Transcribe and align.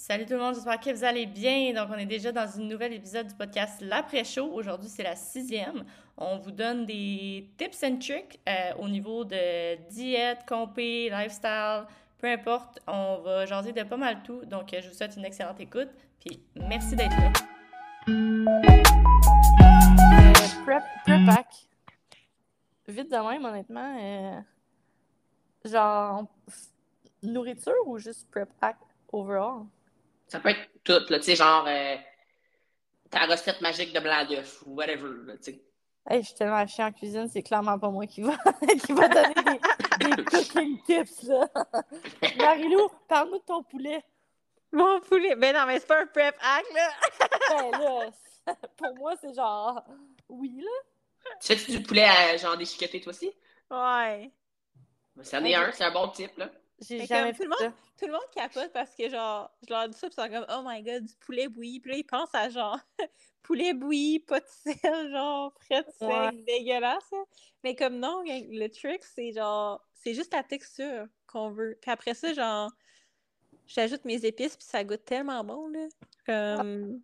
Salut 0.00 0.26
tout 0.26 0.34
le 0.34 0.38
monde, 0.38 0.54
j'espère 0.54 0.78
que 0.78 0.90
vous 0.90 1.02
allez 1.02 1.26
bien. 1.26 1.74
Donc, 1.74 1.88
on 1.92 1.98
est 1.98 2.06
déjà 2.06 2.30
dans 2.30 2.48
un 2.56 2.62
nouvel 2.62 2.92
épisode 2.92 3.26
du 3.26 3.34
podcast 3.34 3.80
L'après-show. 3.80 4.48
Aujourd'hui, 4.52 4.88
c'est 4.88 5.02
la 5.02 5.16
sixième. 5.16 5.84
On 6.16 6.38
vous 6.38 6.52
donne 6.52 6.86
des 6.86 7.50
tips 7.58 7.82
and 7.82 7.96
tricks 7.98 8.38
euh, 8.48 8.74
au 8.78 8.88
niveau 8.88 9.24
de 9.24 9.74
diète, 9.90 10.44
compé, 10.48 11.10
lifestyle, 11.10 11.82
peu 12.16 12.28
importe. 12.28 12.78
On 12.86 13.22
va 13.24 13.44
jaser 13.44 13.72
de 13.72 13.82
pas 13.82 13.96
mal 13.96 14.22
tout. 14.22 14.44
Donc, 14.44 14.68
je 14.72 14.88
vous 14.88 14.94
souhaite 14.94 15.16
une 15.16 15.24
excellente 15.24 15.58
écoute. 15.58 15.88
Puis, 16.20 16.40
merci 16.54 16.94
d'être 16.94 17.16
là. 17.16 17.32
Prep, 20.64 20.82
prep 21.04 21.26
pack. 21.26 21.48
Vite 22.86 23.10
de 23.10 23.16
même, 23.16 23.44
honnêtement. 23.44 23.98
euh, 24.00 24.40
genre, 25.64 26.24
nourriture 27.20 27.74
ou 27.86 27.98
juste 27.98 28.30
prep 28.30 28.48
pack 28.60 28.76
overall? 29.12 29.66
Ça 30.28 30.40
peut 30.40 30.50
être 30.50 30.68
tout, 30.84 31.00
là, 31.08 31.18
tu 31.18 31.24
sais, 31.24 31.36
genre 31.36 31.64
euh, 31.66 31.96
ta 33.10 33.26
recette 33.26 33.60
magique 33.60 33.92
de 33.92 34.00
blanc 34.00 34.24
d'œuf 34.26 34.62
ou 34.66 34.74
whatever, 34.74 35.08
là, 35.26 35.36
tu 35.38 35.52
sais. 35.52 35.62
Hey, 36.10 36.22
je 36.22 36.28
suis 36.28 36.36
tellement 36.36 36.66
chien 36.66 36.86
en 36.86 36.92
cuisine, 36.92 37.28
c'est 37.28 37.42
clairement 37.42 37.78
pas 37.78 37.90
moi 37.90 38.06
qui 38.06 38.22
va, 38.22 38.36
qui 38.86 38.92
va 38.92 39.08
donner 39.08 39.34
des, 39.34 40.16
des 40.16 40.24
cooking 40.24 40.82
tips, 40.84 41.24
là. 41.24 41.48
Marilou, 42.38 42.88
parle-nous 43.08 43.38
de 43.38 43.44
ton 43.44 43.62
poulet. 43.62 44.02
Mon 44.72 45.00
poulet. 45.00 45.34
Ben 45.36 45.54
non, 45.54 45.66
mais 45.66 45.80
c'est 45.80 45.86
pas 45.86 46.02
un 46.02 46.06
prep 46.06 46.36
hack, 46.40 46.64
là. 46.74 46.90
Ben 47.50 47.70
là, 47.78 48.54
pour 48.76 48.94
moi, 48.96 49.14
c'est 49.20 49.34
genre... 49.34 49.82
Oui, 50.28 50.62
là. 50.62 51.34
Tu 51.40 51.56
fais 51.56 51.72
du 51.72 51.82
poulet 51.82 52.04
à, 52.04 52.36
genre 52.36 52.56
déchiqueté, 52.56 53.00
toi 53.00 53.10
aussi? 53.10 53.30
Ouais. 53.70 54.30
Ben, 55.14 55.24
C'en 55.24 55.44
est 55.44 55.54
un, 55.54 55.72
c'est 55.72 55.84
un 55.84 55.92
bon 55.92 56.08
type, 56.08 56.36
là. 56.38 56.50
J'ai 56.80 56.98
Mais 56.98 57.06
jamais 57.06 57.32
tout 57.32 57.42
le 57.44 57.50
ça. 57.58 57.72
Tout 57.98 58.06
le 58.06 58.12
monde 58.12 58.30
capote 58.32 58.72
parce 58.72 58.94
que, 58.94 59.08
genre, 59.08 59.50
je 59.66 59.72
leur 59.72 59.88
dis 59.88 59.98
ça, 59.98 60.08
puis 60.08 60.16
ils 60.18 60.22
sont 60.22 60.30
comme, 60.30 60.46
oh 60.48 60.62
my 60.64 60.82
god, 60.82 61.04
du 61.04 61.14
poulet 61.16 61.48
bouilli. 61.48 61.80
Puis 61.80 61.90
là, 61.90 61.96
ils 61.98 62.04
pensent 62.04 62.34
à, 62.34 62.48
genre, 62.50 62.78
poulet 63.42 63.74
bouilli, 63.74 64.20
pas 64.20 64.38
de 64.40 64.46
sel, 64.48 65.10
genre, 65.10 65.52
frais 65.66 65.82
de 65.82 65.90
sel, 65.98 66.08
Ouais. 66.08 66.32
dégueulasse. 66.46 67.12
hein. 67.12 67.24
Mais 67.64 67.74
comme 67.74 67.98
non, 67.98 68.22
le 68.24 68.68
trick, 68.68 69.02
c'est 69.04 69.32
genre, 69.32 69.84
c'est 69.94 70.14
juste 70.14 70.32
la 70.32 70.44
texture 70.44 71.06
qu'on 71.26 71.50
veut. 71.50 71.76
Puis 71.82 71.90
après 71.90 72.14
ça, 72.14 72.32
genre, 72.32 72.70
j'ajoute 73.66 74.04
mes 74.04 74.24
épices, 74.24 74.56
puis 74.56 74.66
ça 74.66 74.84
goûte 74.84 75.04
tellement 75.04 75.42
bon, 75.42 75.66
là. 75.68 75.86
Comme, 76.26 77.00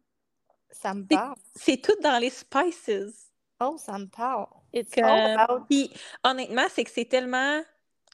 Ça 0.70 0.95
me 0.95 1.05
parle. 1.05 1.35
c'est 1.57 1.79
tout 1.83 1.97
dans 2.03 2.19
les 2.19 2.31
spices. 2.31 3.33
Oh, 3.61 3.77
ça 3.79 3.98
me 3.98 4.07
parle. 4.07 4.47
It's 4.73 4.95
Comme- 4.95 5.05
all 5.05 5.39
about... 5.39 5.65
Puis 5.69 5.91
honnêtement, 6.23 6.67
c'est 6.70 6.85
que 6.85 6.91
c'est 6.91 7.05
tellement 7.07 7.63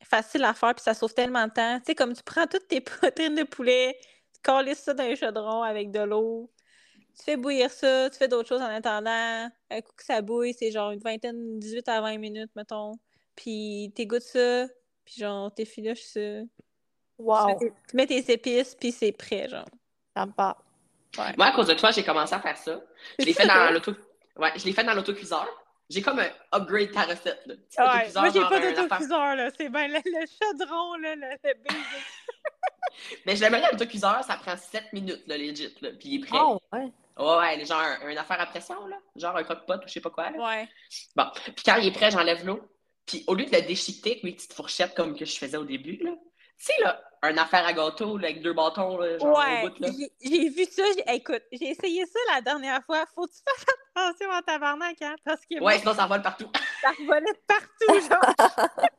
facile 0.03 0.45
à 0.45 0.55
faire, 0.55 0.75
puis 0.75 0.83
ça 0.83 0.95
sauve 0.95 1.15
tellement 1.15 1.47
de 1.47 1.53
temps. 1.53 1.79
Tu 1.79 1.87
sais, 1.87 1.95
comme 1.95 2.15
tu 2.15 2.23
prends 2.23 2.47
toutes 2.47 2.69
tes 2.69 2.81
poitrines 2.81 3.34
de 3.34 3.45
poulet, 3.45 3.97
tu 4.34 4.41
calisses 4.43 4.79
ça 4.81 4.95
dans 4.95 5.05
un 5.05 5.15
chaudron 5.15 5.62
avec 5.62 5.91
de 5.91 6.01
l'eau, 6.01 6.51
tu 7.17 7.25
fais 7.25 7.37
bouillir 7.37 7.70
ça, 7.70 8.09
tu 8.11 8.17
fais 8.17 8.28
d'autres 8.28 8.48
choses 8.48 8.62
en 8.62 8.67
attendant. 8.67 9.48
Un 9.71 9.81
coup 9.83 9.93
que 9.97 10.05
ça 10.05 10.23
bouille, 10.23 10.55
c'est 10.55 10.71
genre 10.71 10.91
une 10.91 11.01
vingtaine, 11.01 11.59
18 11.59 11.89
à 11.89 12.01
20 12.01 12.19
minutes, 12.19 12.51
mettons. 12.56 12.93
Puis 13.37 13.93
t'égouttes 13.95 14.23
ça, 14.23 14.67
puis 15.05 15.15
genre 15.19 15.53
t'effiloches 15.55 16.03
ça. 16.03 16.21
Tu, 16.21 16.48
Wow, 17.19 17.48
mets 17.48 17.56
tes, 17.56 17.73
tu 17.89 17.97
mets 17.97 18.06
tes 18.06 18.33
épices, 18.33 18.75
puis 18.75 18.93
c'est 18.93 19.12
prêt, 19.12 19.47
genre. 19.47 19.67
ça 20.17 20.25
me 20.25 20.33
parle. 20.33 20.55
Ouais. 21.19 21.34
Moi, 21.37 21.47
à 21.47 21.53
cause 21.53 21.67
de 21.67 21.75
toi, 21.75 21.91
j'ai 21.91 22.03
commencé 22.03 22.34
à 22.34 22.41
faire 22.41 22.56
ça. 22.56 22.81
Je 23.19 23.25
l'ai 23.27 23.34
fait 23.34 23.47
dans 23.47 23.71
l'auto... 23.73 23.93
Ouais, 24.37 24.53
je 24.56 24.65
l'ai 24.65 24.73
fait 24.73 24.84
dans 24.84 24.95
l'autocuiseur. 24.95 25.47
J'ai 25.91 26.03
comme 26.03 26.21
un 26.21 26.31
upgrade 26.55 26.93
ta 26.93 27.03
recette, 27.03 27.43
là. 27.47 27.55
Petit 27.57 27.81
Ouais, 27.81 27.87
autocuiseur, 27.87 28.23
moi, 28.23 28.31
j'ai 28.33 28.41
pas 28.41 28.61
d'autocuiseur, 28.61 29.37
là. 29.37 29.51
C'est 29.59 29.69
bien 29.69 29.89
le, 29.89 29.95
le 30.05 30.27
chaudron, 30.27 30.95
là, 30.95 31.17
le, 31.17 31.27
le 31.43 31.55
basic. 31.65 32.07
Mais 33.27 33.37
je 33.37 33.41
l'aimerais 33.41 33.65
à 33.65 33.73
l'autocuiseur, 33.73 34.23
ça 34.25 34.37
prend 34.37 34.57
7 34.57 34.93
minutes, 34.93 35.25
là, 35.27 35.37
legit, 35.37 35.75
là. 35.81 35.91
Puis 35.99 36.09
il 36.09 36.23
est 36.23 36.27
prêt. 36.27 36.39
Oh, 36.41 36.61
ouais. 36.73 36.93
Ouais, 37.19 37.37
ouais, 37.39 37.65
genre 37.67 37.81
un, 37.81 38.09
une 38.09 38.19
affaire 38.19 38.41
à 38.41 38.47
pression, 38.47 38.87
là. 38.87 38.97
Genre 39.17 39.37
un 39.37 39.43
croque-pot 39.43 39.75
ou 39.75 39.89
je 39.89 39.93
sais 39.93 40.01
pas 40.01 40.11
quoi, 40.11 40.31
là. 40.31 40.39
Ouais. 40.39 40.69
Bon. 41.17 41.25
Puis 41.35 41.65
quand 41.65 41.77
il 41.77 41.89
est 41.89 41.93
prêt, 41.93 42.11
j'enlève 42.11 42.47
l'eau. 42.47 42.61
Puis 43.05 43.25
au 43.27 43.34
lieu 43.34 43.47
de 43.47 43.50
le 43.56 43.62
déchiqueter 43.62 44.12
avec 44.12 44.25
mes 44.25 44.33
petites 44.33 44.53
fourchettes 44.53 44.95
comme 44.95 45.17
que 45.17 45.25
je 45.25 45.37
faisais 45.37 45.56
au 45.56 45.65
début, 45.65 45.97
là, 45.97 46.12
tu 46.12 46.67
sais, 46.67 46.73
là, 46.83 47.03
un 47.22 47.36
affaire 47.36 47.66
à 47.66 47.72
gâteau, 47.72 48.16
là, 48.16 48.28
avec 48.28 48.41
deux 48.42 48.53
bâtons, 48.54 48.97
là, 48.98 49.19
genre 49.19 49.36
Ouais, 49.38 49.62
au 49.64 49.69
bout, 49.69 49.78
là. 49.81 49.88
j'ai- 50.22 50.48
vu 50.48 50.64
ça. 50.64 50.82
j'ai- 50.97 51.14
Écoute, 51.16 51.42
j'ai 51.53 51.69
essayé 51.70 52.06
ça 52.06 52.19
la 52.34 52.41
dernière 52.41 52.82
fois. 52.84 53.04
Faut 53.14 53.26
que 53.26 53.32
tu 53.32 53.41
fasses 53.44 53.66
attention 53.94 54.31
à 54.31 54.42
tabarnak, 54.42 55.03
hein, 55.03 55.16
parce 55.25 55.41
que 55.44 55.58
moi, 55.60 55.72
Ouais, 55.72 55.78
sinon 55.78 55.94
ça 55.94 56.06
vole 56.06 56.22
partout. 56.22 56.50
ça 56.82 56.91
revolait 56.92 57.32
de 57.32 57.41
partout, 57.47 58.08
genre. 58.08 58.34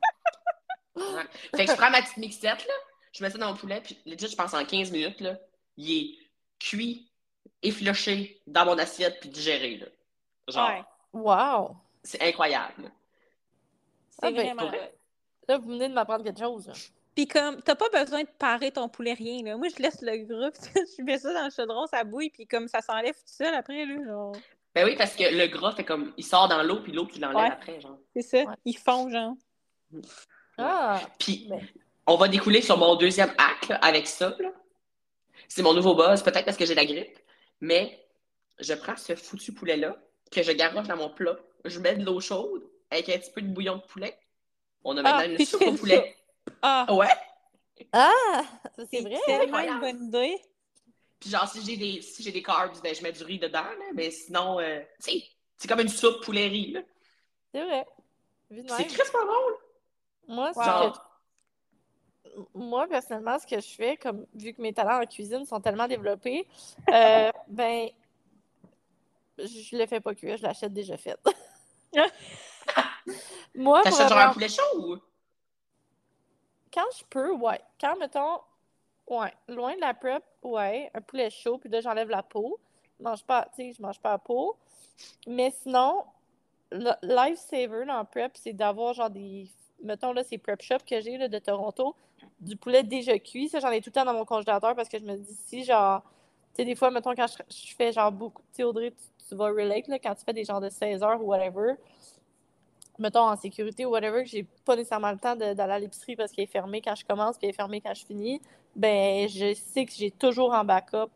Ouais. 0.96 1.24
Fait 1.56 1.66
que 1.66 1.72
je 1.72 1.78
prends 1.78 1.90
ma 1.90 2.02
petite 2.02 2.18
mixette, 2.18 2.68
là, 2.68 2.74
je 3.14 3.24
mets 3.24 3.30
ça 3.30 3.38
dans 3.38 3.48
mon 3.52 3.56
poulet, 3.58 3.80
puis 3.82 3.98
legit, 4.06 4.28
je 4.28 4.36
pense 4.36 4.54
en 4.54 4.64
15 4.66 4.92
minutes, 4.92 5.22
là, 5.22 5.38
il 5.78 5.92
est 5.92 6.18
cuit, 6.60 7.10
effiloché 7.64 8.42
dans 8.46 8.66
mon 8.66 8.78
assiette, 8.78 9.20
puis 9.22 9.30
digéré, 9.30 9.78
là. 9.78 9.86
Genre, 10.50 10.70
Ouais, 10.70 10.84
Wow. 11.14 11.78
c'est 12.04 12.22
incroyable. 12.22 12.84
là. 12.84 12.90
c'est 14.10 14.28
Ah, 14.28 14.32
vraiment. 14.32 14.70
Là, 15.48 15.58
vous 15.58 15.70
venez 15.70 15.88
de 15.88 15.94
m'apprendre 15.94 16.24
quelque 16.24 16.40
chose. 16.40 16.72
Puis 17.16 17.28
comme, 17.28 17.62
t'as 17.62 17.76
pas 17.76 17.90
besoin 17.90 18.22
de 18.24 18.30
parer 18.40 18.72
ton 18.72 18.88
poulet, 18.88 19.14
rien, 19.14 19.44
là. 19.44 19.58
Moi, 19.58 19.68
je 19.76 19.82
laisse 19.82 20.02
le 20.02 20.18
groupe, 20.26 20.56
je 20.98 21.04
mets 21.04 21.20
ça 21.20 21.34
dans 21.34 21.46
le 21.46 21.52
chaudron, 21.52 21.86
ça 21.88 22.04
bouille, 22.04 22.30
puis 22.30 22.48
comme 22.48 22.68
ça 22.68 22.82
s'enlève 22.82 23.14
tout 23.16 23.22
seul 23.26 23.54
après, 23.54 23.86
là, 23.86 23.96
genre. 24.06 24.36
Ben 24.74 24.86
oui, 24.86 24.96
parce 24.98 25.16
que 25.16 25.24
le 25.24 25.48
gras 25.48 25.74
fait 25.74 25.84
comme, 25.84 26.14
il 26.16 26.24
sort 26.24 26.48
dans 26.48 26.64
l'eau, 26.64 26.82
puis 26.82 26.94
l'eau, 26.94 27.06
tu 27.06 27.20
l'enlèves 27.20 27.38
Ouais. 27.38 27.52
après, 27.52 27.82
genre. 27.82 27.98
C'est 28.16 28.22
ça, 28.22 28.38
Ouais. 28.38 28.56
ils 28.66 28.78
font, 28.78 29.10
genre. 29.10 29.34
Ah, 30.58 31.02
Puis, 31.20 31.48
Ben. 31.50 31.60
on 32.08 32.16
va 32.16 32.28
découler 32.28 32.62
sur 32.62 32.78
mon 32.78 32.96
deuxième 32.96 33.34
acte 33.38 33.68
là, 33.70 33.76
avec 33.78 34.08
ça. 34.08 34.36
là. 34.40 34.50
C'est 35.48 35.64
mon 35.64 35.74
nouveau 35.74 35.96
buzz, 35.96 36.22
peut-être 36.24 36.46
parce 36.46 36.56
que 36.58 36.66
j'ai 36.66 36.76
la 36.76 36.86
grippe, 36.86 37.18
mais 37.60 38.06
je 38.60 38.74
prends 38.74 38.96
ce 38.96 39.16
foutu 39.16 39.54
poulet-là, 39.54 39.98
que 40.32 40.44
je 40.44 40.52
garoche 40.54 40.88
dans 40.88 40.96
mon 40.98 41.10
plat, 41.10 41.36
je 41.66 41.80
mets 41.80 41.96
de 41.96 42.06
l'eau 42.06 42.20
chaude 42.22 42.64
avec 42.90 43.10
un 43.10 43.18
petit 43.18 43.32
peu 43.32 43.42
de 43.42 43.48
bouillon 43.48 43.76
de 43.78 43.82
poulet. 43.82 44.18
On 44.84 44.96
a 44.98 45.02
Ah, 45.02 45.18
maintenant 45.18 45.38
une 45.38 45.46
soupe 45.46 45.62
au 45.64 45.74
poulet. 45.74 46.16
Ah, 46.62 46.88
Ouais! 46.90 47.08
ah 47.94 48.44
ça, 48.76 48.84
c'est 48.92 49.02
c'est 49.02 49.04
vrai. 49.04 49.20
tellement 49.26 49.44
incroyable. 49.44 49.74
une 49.74 49.80
bonne 49.80 50.04
idée. 50.08 50.42
Puis 51.20 51.30
genre, 51.30 51.48
si 51.48 51.64
j'ai 51.64 51.78
des, 51.78 52.02
si 52.02 52.24
j'ai 52.24 52.32
des 52.32 52.42
carbs, 52.44 52.82
ben, 52.82 52.96
je 52.96 53.02
mets 53.04 53.12
du 53.12 53.24
riz 53.24 53.40
dedans, 53.40 53.64
là, 53.64 53.86
mais 53.94 54.10
sinon, 54.12 54.60
euh, 54.60 54.80
tu 55.04 55.12
sais, 55.12 55.24
c'est 55.58 55.68
comme 55.68 55.80
une 55.80 55.88
soupe 55.90 56.24
poulet-riz. 56.24 56.72
là. 56.72 56.82
C'est 57.54 57.64
vrai. 57.64 57.86
C'est 58.68 58.86
bon. 59.26 59.50
là. 59.50 59.56
Moi, 60.28 60.54
que- 60.54 61.00
moi, 62.54 62.88
personnellement, 62.88 63.40
ce 63.40 63.48
que 63.48 63.60
je 63.60 63.68
fais, 63.76 63.98
comme 63.98 64.26
vu 64.34 64.54
que 64.54 64.62
mes 64.62 64.74
talents 64.74 65.02
en 65.02 65.06
cuisine 65.06 65.46
sont 65.46 65.60
tellement 65.60 65.88
développés, 65.88 66.48
euh, 66.92 67.32
ben, 67.48 67.90
je 69.38 69.76
le 69.78 69.86
fais 69.88 70.00
pas 70.00 70.16
cuire, 70.16 70.38
je 70.38 70.44
l'achète 70.44 70.74
déjà 70.74 70.98
fait. 70.98 71.18
Moi, 73.56 73.84
T'achètes 73.84 74.10
genre 74.10 74.18
un 74.20 74.30
poulet 74.30 74.50
chaud 74.50 74.62
ou? 74.76 74.98
Quand 76.74 76.86
je 76.98 77.04
peux, 77.10 77.32
ouais. 77.34 77.60
Quand, 77.80 77.98
mettons, 77.98 78.40
ouais, 79.08 79.34
loin 79.48 79.76
de 79.76 79.82
la 79.82 79.94
prep, 79.94 80.24
ouais, 80.44 80.90
un 80.94 81.02
poulet 81.02 81.30
chaud, 81.30 81.58
puis 81.58 81.70
là, 81.70 81.82
j'enlève 81.82 82.10
la 82.10 82.24
peau. 82.24 82.60
Je 83.00 83.04
mange 83.04 83.24
pas, 83.24 83.48
tu 83.56 83.64
sais, 83.64 83.74
je 83.74 83.82
mange 83.82 84.00
pas 84.00 84.12
la 84.12 84.18
peau. 84.18 84.56
Mais 85.28 85.52
sinon, 85.52 86.04
le 86.72 86.92
lifesaver 87.02 87.86
dans 87.86 88.06
prep, 88.06 88.32
c'est 88.36 88.54
d'avoir 88.54 88.94
genre 88.94 89.10
des, 89.10 89.48
mettons, 89.84 90.14
là, 90.14 90.24
ces 90.24 90.38
prep 90.38 90.62
shops 90.62 90.86
que 90.88 91.02
j'ai, 91.02 91.18
de 91.18 91.40
Toronto, 91.40 91.96
du 92.40 92.56
poulet 92.56 92.84
déjà 92.84 93.18
cuit. 93.20 93.50
Ça, 93.50 93.60
j'en 93.60 93.72
ai 93.72 93.82
tout 93.82 93.90
le 93.90 93.94
temps 93.94 94.06
dans 94.06 94.14
mon 94.14 94.26
congélateur 94.26 94.76
parce 94.76 94.90
que 94.90 95.00
je 95.00 95.04
me 95.04 95.18
dis, 95.18 95.36
si, 95.48 95.64
genre, 95.64 96.02
tu 96.54 96.58
sais, 96.58 96.66
des 96.66 96.76
fois, 96.76 96.92
mettons, 96.92 97.16
quand 97.16 97.28
je, 97.28 97.76
fais 97.76 97.92
genre 97.92 98.12
beaucoup, 98.12 98.42
tu 98.52 98.58
sais, 98.58 98.64
Audrey, 98.64 98.92
tu, 98.92 99.28
tu 99.28 99.36
vas 99.36 99.48
relate, 99.48 99.88
là, 99.88 100.00
quand 100.00 100.16
tu 100.16 100.24
fais 100.24 100.34
des 100.34 100.44
genres 100.44 100.62
de 100.62 100.70
16 100.70 101.04
heures 101.04 101.22
ou 101.22 101.28
whatever, 101.28 101.76
mettons, 103.02 103.22
en 103.22 103.36
sécurité 103.36 103.86
ou 103.86 103.90
whatever, 103.90 104.24
que 104.24 104.30
j'ai 104.30 104.46
pas 104.64 104.76
nécessairement 104.76 105.12
le 105.12 105.18
temps 105.18 105.36
d'aller 105.36 105.60
à 105.60 105.80
l'épicerie 105.80 106.16
parce 106.16 106.32
qu'elle 106.32 106.44
est 106.44 106.48
fermée 106.48 106.82
quand 106.82 106.96
je 106.96 107.04
commence 107.04 107.38
puis 107.38 107.48
elle 107.48 107.54
est 107.54 107.56
fermée 107.56 107.82
quand 107.82 107.94
je 107.94 108.06
finis, 108.06 108.42
ben, 108.76 109.28
je 109.28 109.54
sais 109.54 109.86
que 109.86 109.92
j'ai 109.92 110.12
toujours 110.12 110.54
en 110.54 110.64
backup, 110.64 111.10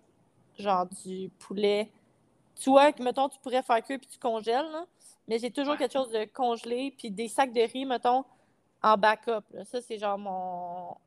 genre, 0.58 0.88
du 1.04 1.30
poulet. 1.40 1.90
Tu 2.56 2.70
vois, 2.70 2.92
que, 2.92 3.04
mettons, 3.04 3.30
tu 3.30 3.40
pourrais 3.40 3.62
faire 3.62 3.82
cuire 3.84 4.00
puis 4.00 4.08
tu 4.08 4.18
congèles, 4.20 4.70
là, 4.72 4.86
mais 5.28 5.40
j'ai 5.40 5.52
toujours 5.52 5.78
quelque 5.78 5.94
chose 5.94 6.12
de 6.12 6.26
congelé 6.26 6.94
puis 6.98 7.12
des 7.12 7.28
sacs 7.28 7.54
de 7.54 7.62
riz, 7.62 7.86
mettons, 7.86 8.26
en 8.82 8.98
backup, 8.98 9.44
là. 9.54 9.64
Ça, 9.66 9.82
c'est 9.82 9.98
genre 9.98 10.18
mon... 10.18 10.98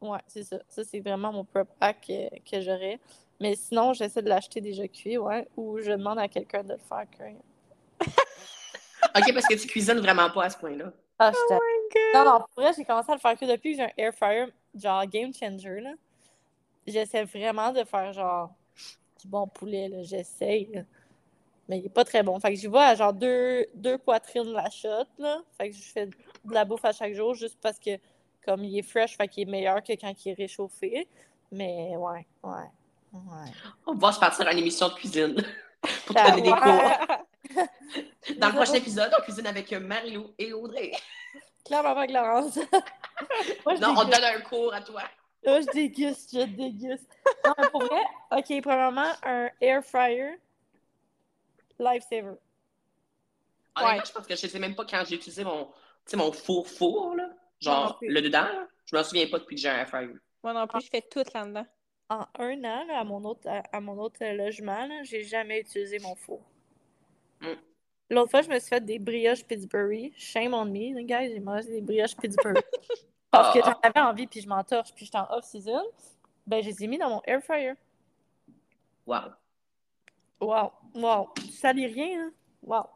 Ouais, 0.00 0.20
c'est 0.28 0.44
ça. 0.44 0.58
Ça, 0.68 0.84
c'est 0.84 1.00
vraiment 1.00 1.32
mon 1.32 1.44
prep 1.44 1.68
pack 1.80 2.06
que, 2.06 2.38
que 2.50 2.60
j'aurais. 2.60 3.00
Mais 3.40 3.54
sinon, 3.56 3.92
j'essaie 3.92 4.22
de 4.22 4.28
l'acheter 4.28 4.60
déjà 4.60 4.86
cuit, 4.88 5.18
ouais, 5.18 5.48
ou 5.56 5.78
je 5.78 5.90
demande 5.90 6.18
à 6.18 6.28
quelqu'un 6.28 6.62
de 6.62 6.74
le 6.74 6.78
faire 6.78 7.10
cuire. 7.10 7.40
Ok, 9.16 9.32
parce 9.32 9.46
que 9.46 9.54
tu 9.54 9.66
cuisines 9.66 9.98
vraiment 10.00 10.30
pas 10.30 10.44
à 10.44 10.50
ce 10.50 10.58
point-là. 10.58 10.92
Ah, 11.18 11.32
je 11.32 11.48
t'aime. 11.48 11.58
Non, 12.14 12.24
non, 12.30 12.38
pour 12.40 12.62
vrai, 12.62 12.72
j'ai 12.76 12.84
commencé 12.84 13.10
à 13.10 13.14
le 13.14 13.20
faire 13.20 13.38
que 13.38 13.44
depuis 13.46 13.72
que 13.72 13.76
j'ai 13.78 13.84
un 13.84 13.92
air 13.96 14.14
fryer, 14.14 14.46
genre 14.74 15.06
game 15.06 15.32
changer, 15.32 15.80
là. 15.80 15.92
J'essaie 16.86 17.24
vraiment 17.24 17.72
de 17.72 17.84
faire 17.84 18.12
genre 18.12 18.50
du 19.20 19.28
bon 19.28 19.46
poulet, 19.46 19.88
là. 19.88 20.02
J'essaye. 20.02 20.68
là. 20.72 20.82
Mais 21.68 21.78
il 21.78 21.86
est 21.86 21.90
pas 21.90 22.04
très 22.04 22.22
bon. 22.22 22.38
Fait 22.38 22.50
que 22.54 22.60
j'y 22.60 22.68
vais 22.68 22.78
à 22.78 22.94
genre 22.94 23.12
deux, 23.12 23.66
deux 23.74 23.98
poitrines 23.98 24.52
la 24.52 24.68
shot, 24.70 25.06
là. 25.18 25.40
Fait 25.58 25.70
que 25.70 25.76
je 25.76 25.82
fais 25.82 26.06
de 26.06 26.14
la 26.52 26.64
bouffe 26.64 26.84
à 26.84 26.92
chaque 26.92 27.14
jour 27.14 27.34
juste 27.34 27.58
parce 27.60 27.78
que 27.78 27.98
comme 28.44 28.62
il 28.62 28.78
est 28.78 28.82
fresh, 28.82 29.16
fait 29.16 29.26
qu'il 29.26 29.48
est 29.48 29.50
meilleur 29.50 29.82
que 29.82 29.92
quand 29.94 30.12
il 30.24 30.30
est 30.30 30.34
réchauffé. 30.34 31.08
Mais 31.50 31.96
ouais, 31.96 32.26
ouais, 32.44 32.70
ouais. 33.12 33.50
On 33.86 33.94
va 33.94 34.12
se 34.12 34.20
partir 34.20 34.46
en 34.46 34.50
émission 34.50 34.88
de 34.88 34.94
cuisine 34.94 35.34
pour 36.06 36.14
te 36.14 36.30
donner 36.30 36.42
des 36.42 36.50
cours. 36.50 37.16
Dans 38.38 38.48
le 38.48 38.54
prochain 38.54 38.74
épisode, 38.74 39.10
on 39.18 39.22
cuisine 39.22 39.46
avec 39.46 39.70
Marie-Lou 39.72 40.32
et 40.38 40.52
Audrey. 40.52 40.92
Clairement 41.64 41.94
pas 41.94 42.06
Clarence. 42.06 42.56
Moi, 43.64 43.74
je 43.74 43.80
Non, 43.80 43.94
on 43.96 44.04
te 44.04 44.10
donne 44.14 44.24
un 44.24 44.40
cours 44.40 44.72
à 44.72 44.80
toi. 44.80 45.02
Moi, 45.44 45.60
je 45.60 45.66
déguste, 45.72 46.30
je 46.32 46.44
déguste. 46.44 47.08
Non, 47.44 47.54
mais 47.58 47.68
pour 47.70 47.84
vrai, 47.84 48.02
OK, 48.32 48.62
premièrement, 48.62 49.12
un 49.24 49.48
air 49.60 49.84
fryer 49.84 50.38
lifesaver. 51.78 52.36
Honnêtement, 53.76 53.96
Ouais. 53.98 54.02
je 54.06 54.12
pense 54.12 54.26
que 54.26 54.34
je 54.36 54.46
sais 54.46 54.58
même 54.58 54.74
pas 54.74 54.84
quand 54.86 55.02
j'ai 55.06 55.16
utilisé 55.16 55.44
mon, 55.44 55.66
tu 55.66 55.72
sais, 56.06 56.16
mon 56.16 56.32
four-four, 56.32 57.14
là. 57.16 57.28
Genre, 57.60 57.98
le 58.02 58.20
dedans, 58.22 58.42
là. 58.44 58.66
Je 58.86 58.96
m'en 58.96 59.02
souviens 59.04 59.26
pas 59.28 59.38
depuis 59.38 59.56
que 59.56 59.60
j'ai 59.62 59.68
un 59.68 59.76
air 59.78 59.88
fryer. 59.88 60.14
Moi 60.42 60.52
non 60.52 60.66
plus, 60.66 60.80
je 60.82 60.88
fais 60.90 61.02
tout 61.02 61.24
là-dedans. 61.34 61.66
En 62.08 62.24
un 62.38 62.64
an, 62.64 62.84
là, 62.86 63.00
à 63.00 63.04
mon 63.04 63.24
autre, 63.24 63.48
à, 63.48 63.62
à 63.72 63.80
mon 63.80 63.98
autre 63.98 64.18
euh, 64.22 64.32
logement, 64.32 64.88
j'ai 65.02 65.24
jamais 65.24 65.60
utilisé 65.60 65.98
mon 65.98 66.14
four. 66.14 66.40
Mm. 67.40 67.46
L'autre 68.10 68.30
fois, 68.30 68.42
je 68.42 68.48
me 68.48 68.58
suis 68.58 68.68
fait 68.68 68.84
des 68.84 68.98
brioches 68.98 69.44
Pittsburgh. 69.44 70.12
Shame 70.16 70.54
on 70.54 70.64
me, 70.64 70.94
les 70.96 71.04
gars, 71.04 71.26
j'ai 71.26 71.40
mangé 71.40 71.68
des 71.68 71.80
brioches 71.80 72.16
Pittsburgh. 72.16 72.60
Parce 73.30 73.52
que 73.54 73.60
Ah. 73.64 73.72
j'en 73.82 73.88
avais 73.90 74.00
envie, 74.00 74.26
puis 74.26 74.40
je 74.40 74.48
m'entorche, 74.48 74.92
puis 74.94 75.04
j'étais 75.04 75.18
en 75.18 75.28
off-season. 75.30 75.82
Ben, 76.46 76.62
je 76.62 76.68
les 76.68 76.84
ai 76.84 76.86
mis 76.86 76.98
dans 76.98 77.10
mon 77.10 77.22
air 77.26 77.42
fryer. 77.42 77.72
Wow. 79.06 79.32
Wow, 80.40 80.72
wow. 80.94 81.28
Tu 81.36 81.48
salis 81.52 81.86
rien, 81.88 82.26
hein? 82.26 82.32
Wow. 82.62 82.86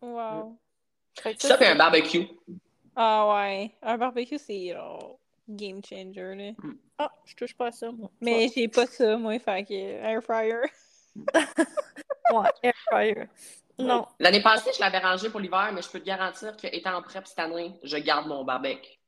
Wow. 0.00 0.56
Que 1.14 1.22
Ça, 1.38 1.56
fait 1.58 1.64
c'est- 1.64 1.70
un 1.72 1.76
barbecue. 1.76 2.26
Ah 2.96 3.34
ouais. 3.34 3.70
Un 3.82 3.98
barbecue, 3.98 4.38
c'est 4.38 4.74
game 5.48 5.80
changer, 5.84 6.34
là. 6.34 6.52
Ah, 6.98 7.12
je 7.26 7.34
touche 7.34 7.54
pas 7.54 7.66
à 7.66 7.72
ça, 7.72 7.90
moi. 7.92 8.10
Mais 8.20 8.48
j'ai 8.54 8.68
pas 8.68 8.86
ça, 8.86 9.16
moi, 9.18 9.38
fait 9.38 9.64
que 9.64 9.74
air 9.74 10.22
fryer. 10.22 10.62
Ouais, 12.30 12.50
air 12.62 12.74
fryer. 12.90 13.28
Non. 13.78 14.06
L'année 14.18 14.42
passée, 14.42 14.70
je 14.74 14.80
l'avais 14.80 14.98
rangé 14.98 15.30
pour 15.30 15.40
l'hiver, 15.40 15.70
mais 15.72 15.82
je 15.82 15.90
peux 15.90 15.98
te 16.00 16.04
garantir 16.04 16.56
qu'étant 16.56 16.94
en 16.94 17.02
prep 17.02 17.26
cette 17.26 17.38
année, 17.38 17.74
je 17.82 17.96
garde 17.96 18.26
mon 18.26 18.44
barbecue. 18.44 18.98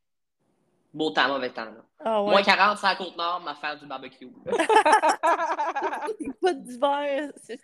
Beau 0.93 1.11
temps, 1.11 1.29
mauvais 1.29 1.51
temps. 1.51 1.65
là. 1.65 1.85
Ah 2.05 2.23
ouais. 2.23 2.31
Moins 2.31 2.43
40, 2.43 2.79
c'est 2.79 2.87
à 2.87 2.95
Côte-Nord, 2.97 3.41
m'a 3.41 3.55
faire 3.57 3.77
du 3.79 3.87
barbecue. 3.87 4.29
Pas 6.41 6.53
d'hiver, 6.53 7.33
c'est 7.43 7.61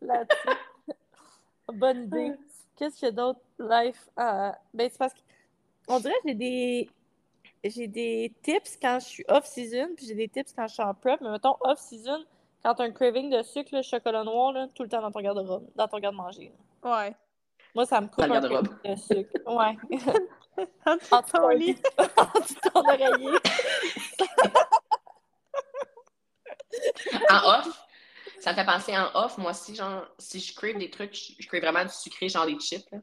là-dessus. 0.00 0.48
Bonne 1.72 2.04
idée. 2.04 2.32
Qu'est-ce 2.76 2.96
qu'il 2.96 3.06
y 3.06 3.08
a 3.08 3.12
d'autre? 3.12 3.40
Life? 3.58 4.08
ah, 4.16 4.56
ben, 4.72 4.88
c'est 4.90 4.98
parce 4.98 5.14
que. 5.14 5.20
On 5.88 5.98
dirait 5.98 6.14
que 6.22 6.28
j'ai 6.28 6.34
des. 6.34 6.90
J'ai 7.64 7.88
des 7.88 8.32
tips 8.42 8.78
quand 8.80 8.98
je 9.00 9.06
suis 9.06 9.24
off-season, 9.28 9.88
puis 9.96 10.06
j'ai 10.06 10.14
des 10.14 10.28
tips 10.28 10.52
quand 10.52 10.68
je 10.68 10.74
suis 10.74 10.82
en 10.82 10.94
prep. 10.94 11.20
Mais 11.20 11.30
mettons, 11.30 11.56
off-season, 11.60 12.24
quand 12.66 12.74
t'as 12.74 12.84
un 12.84 12.90
craving 12.90 13.30
de 13.30 13.44
sucre, 13.44 13.68
là, 13.72 13.80
chocolat 13.82 14.24
noir, 14.24 14.52
là, 14.52 14.66
tout 14.74 14.82
le 14.82 14.88
temps 14.88 15.00
dans 15.00 15.12
ton 15.12 15.20
garde-robe, 15.20 15.70
dans 15.76 15.86
ton 15.86 16.00
garde-manger. 16.00 16.52
ouais. 16.82 17.14
Moi, 17.76 17.86
ça 17.86 18.00
me 18.00 18.08
coupe 18.08 18.18
Dans 18.18 18.26
le 18.26 18.32
un 18.32 18.40
garde-robe. 18.40 18.68
craving 18.82 18.96
de 18.96 19.00
sucre. 19.00 19.38
Ouais. 19.46 19.76
En 20.86 20.96
dessous 20.96 21.16
de 21.16 21.30
ton 21.30 21.48
lit. 21.50 21.76
en 21.98 22.40
dessous 22.40 22.54
de 22.54 22.70
ton 22.70 22.80
oreiller. 22.80 23.38
En 27.30 27.58
off, 27.60 27.86
ça 28.40 28.50
me 28.50 28.56
fait 28.56 28.64
penser 28.64 28.96
en 28.96 29.10
off, 29.14 29.38
moi 29.38 29.52
aussi, 29.52 29.76
genre, 29.76 30.04
si 30.18 30.40
je 30.40 30.52
crave 30.54 30.78
des 30.78 30.90
trucs, 30.90 31.14
je, 31.14 31.46
crave 31.46 31.60
vraiment 31.60 31.84
du 31.84 31.92
sucré, 31.92 32.28
genre 32.28 32.46
des 32.46 32.58
chips. 32.58 32.90
là. 32.90 32.98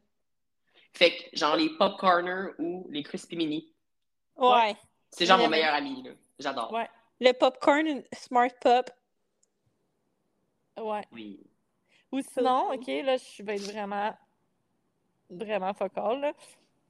Fait 0.93 1.15
que, 1.15 1.37
genre, 1.37 1.55
les 1.55 1.69
popcorners 1.77 2.49
ou 2.59 2.85
les 2.89 3.03
crispy 3.03 3.37
mini. 3.37 3.73
Ouais. 4.35 4.75
C'est 5.09 5.25
genre 5.25 5.37
mon 5.37 5.47
meilleur 5.47 5.73
ami, 5.73 6.03
là. 6.03 6.11
J'adore. 6.39 6.73
Ouais. 6.73 6.89
Le 7.21 7.31
popcorn 7.31 8.03
Smart 8.11 8.49
Pop. 8.59 8.89
Ouais. 10.79 11.03
Oui. 11.11 11.39
Ou 12.11 12.21
sinon, 12.21 12.71
OK, 12.73 12.87
là, 12.87 13.17
je 13.17 13.43
vais 13.43 13.55
être 13.55 13.71
vraiment, 13.71 14.15
vraiment 15.29 15.73
focal, 15.73 16.21
là. 16.21 16.33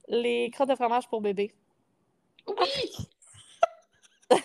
Les 0.08 0.50
crottes 0.50 0.68
de 0.68 0.74
fromage 0.74 1.08
pour 1.08 1.20
bébé. 1.20 1.52
Oui! 2.46 3.08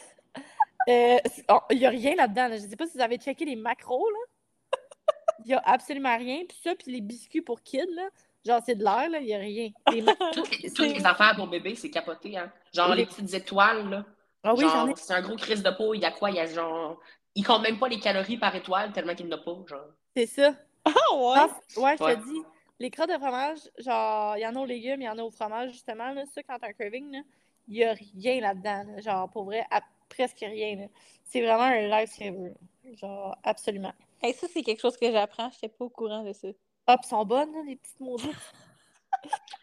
Euh, 0.87 1.19
oh, 1.49 1.59
Il 1.69 1.77
n'y 1.79 1.85
a 1.85 1.89
rien 1.89 2.15
là-dedans. 2.15 2.47
là. 2.47 2.57
Je 2.57 2.63
ne 2.63 2.67
sais 2.69 2.75
pas 2.75 2.87
si 2.87 2.93
vous 2.97 3.03
avez 3.03 3.17
checké 3.17 3.45
les 3.45 3.55
macros, 3.55 4.09
là. 4.09 4.77
Il 5.45 5.47
n'y 5.49 5.53
a 5.53 5.61
absolument 5.65 6.17
rien. 6.17 6.43
Puis 6.47 6.57
ça, 6.63 6.73
puis 6.73 6.91
les 6.91 7.01
biscuits 7.01 7.41
pour 7.41 7.61
kids, 7.61 7.85
là. 7.93 8.09
Genre, 8.43 8.61
c'est 8.65 8.73
de 8.75 8.83
l'air, 8.83 9.07
là. 9.09 9.19
Il 9.19 9.25
n'y 9.25 9.35
a 9.35 9.37
rien. 9.37 9.69
Les 9.91 10.03
Toutes 10.33 10.49
les, 10.63 10.71
toutes 10.71 10.87
les 10.87 11.05
affaires 11.05 11.35
pour 11.35 11.45
bébé, 11.47 11.75
c'est 11.75 11.91
capoté, 11.91 12.37
hein. 12.37 12.51
Genre, 12.73 12.95
Les- 12.95 13.05
petites 13.05 13.31
étoiles, 13.35 13.87
là. 13.89 14.05
Ah 14.41 14.55
oui, 14.55 14.61
genre, 14.61 14.87
c'est 14.97 15.13
un 15.13 15.21
gros 15.21 15.35
crise 15.35 15.61
de 15.61 15.69
peau. 15.69 15.93
Il 15.93 15.99
y 16.01 16.05
a 16.05 16.11
quoi? 16.11 16.31
Il 16.31 16.37
y 16.37 16.39
a 16.39 16.45
genre... 16.47 16.99
Il 17.35 17.45
compte 17.45 17.61
même 17.61 17.79
pas 17.79 17.87
les 17.87 17.99
calories 17.99 18.37
par 18.37 18.55
étoile 18.55 18.91
tellement 18.91 19.15
qu'il 19.15 19.27
n'y 19.27 19.33
en 19.33 19.37
a 19.37 19.41
pas, 19.41 19.55
genre. 19.67 19.85
C'est 20.15 20.25
ça. 20.25 20.53
Ah 20.85 20.91
ouais? 21.15 21.33
Ah, 21.37 21.49
ouais, 21.77 21.97
je 21.97 22.03
Ouais. 22.03 22.15
te 22.17 22.23
dis. 22.25 22.41
Les 22.79 22.89
crottes 22.89 23.09
de 23.09 23.17
fromage, 23.17 23.59
genre, 23.77 24.37
il 24.37 24.41
y 24.41 24.47
en 24.47 24.55
a 24.55 24.59
aux 24.59 24.65
légumes, 24.65 25.01
il 25.01 25.05
y 25.05 25.09
en 25.09 25.17
a 25.17 25.21
au 25.21 25.31
fromage, 25.31 25.71
justement. 25.71 26.11
Là, 26.11 26.23
ça, 26.33 26.41
quand 26.43 26.57
t'as 26.59 26.67
un 26.69 26.73
craving, 26.73 27.11
là, 27.11 27.19
il 27.67 27.73
n'y 27.75 27.83
a 27.83 27.93
rien 27.93 28.41
là-dedans. 28.41 28.83
là. 28.95 29.01
Genre, 29.01 29.29
pour 29.29 29.43
vrai, 29.45 29.65
à- 29.69 29.81
presque 30.07 30.39
rien. 30.39 30.75
là. 30.77 30.85
C'est 31.25 31.41
vraiment 31.41 31.63
un 31.63 31.81
lifesaver. 31.87 32.53
Genre, 32.93 33.37
absolument. 33.43 33.93
Hey, 34.21 34.33
ça, 34.33 34.47
c'est 34.51 34.63
quelque 34.63 34.79
chose 34.81 34.97
que 34.97 35.11
j'apprends. 35.11 35.49
Je 35.51 35.55
n'étais 35.57 35.69
pas 35.69 35.85
au 35.85 35.89
courant 35.89 36.23
de 36.23 36.33
ça. 36.33 36.47
Ah, 36.87 36.97
puis 36.97 37.07
sont 37.07 37.23
bonnes, 37.25 37.53
là, 37.53 37.59
les 37.67 37.75
petites 37.75 37.99
maudites. 37.99 38.31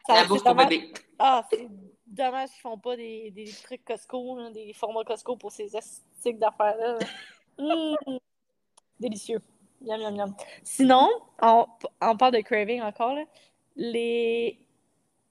Ça, 0.06 0.14
la 0.14 0.24
bouffe 0.24 0.42
pour 0.42 0.50
dommage- 0.52 0.69
bébé. 0.69 0.92
Ah, 1.19 1.44
c'est 1.50 1.66
dommage 2.06 2.50
qu'ils 2.50 2.60
font 2.60 2.78
pas 2.78 2.96
des, 2.96 3.30
des 3.32 3.50
trucs 3.64 3.84
Costco, 3.84 4.38
là, 4.38 4.50
des 4.50 4.72
formats 4.74 5.02
Costco 5.04 5.36
pour 5.36 5.50
ces 5.50 5.74
esthétiques 5.76 6.38
d'affaires-là. 6.38 6.98
Mmh. 7.58 8.19
Délicieux. 9.00 9.41
Miam, 9.81 10.00
miam, 10.00 10.14
miam. 10.17 10.37
Sinon, 10.62 11.08
on, 11.43 11.67
on 12.00 12.17
parle 12.17 12.35
de 12.35 12.41
craving 12.41 12.82
encore, 12.82 13.14
là. 13.14 13.25
Les 13.76 14.58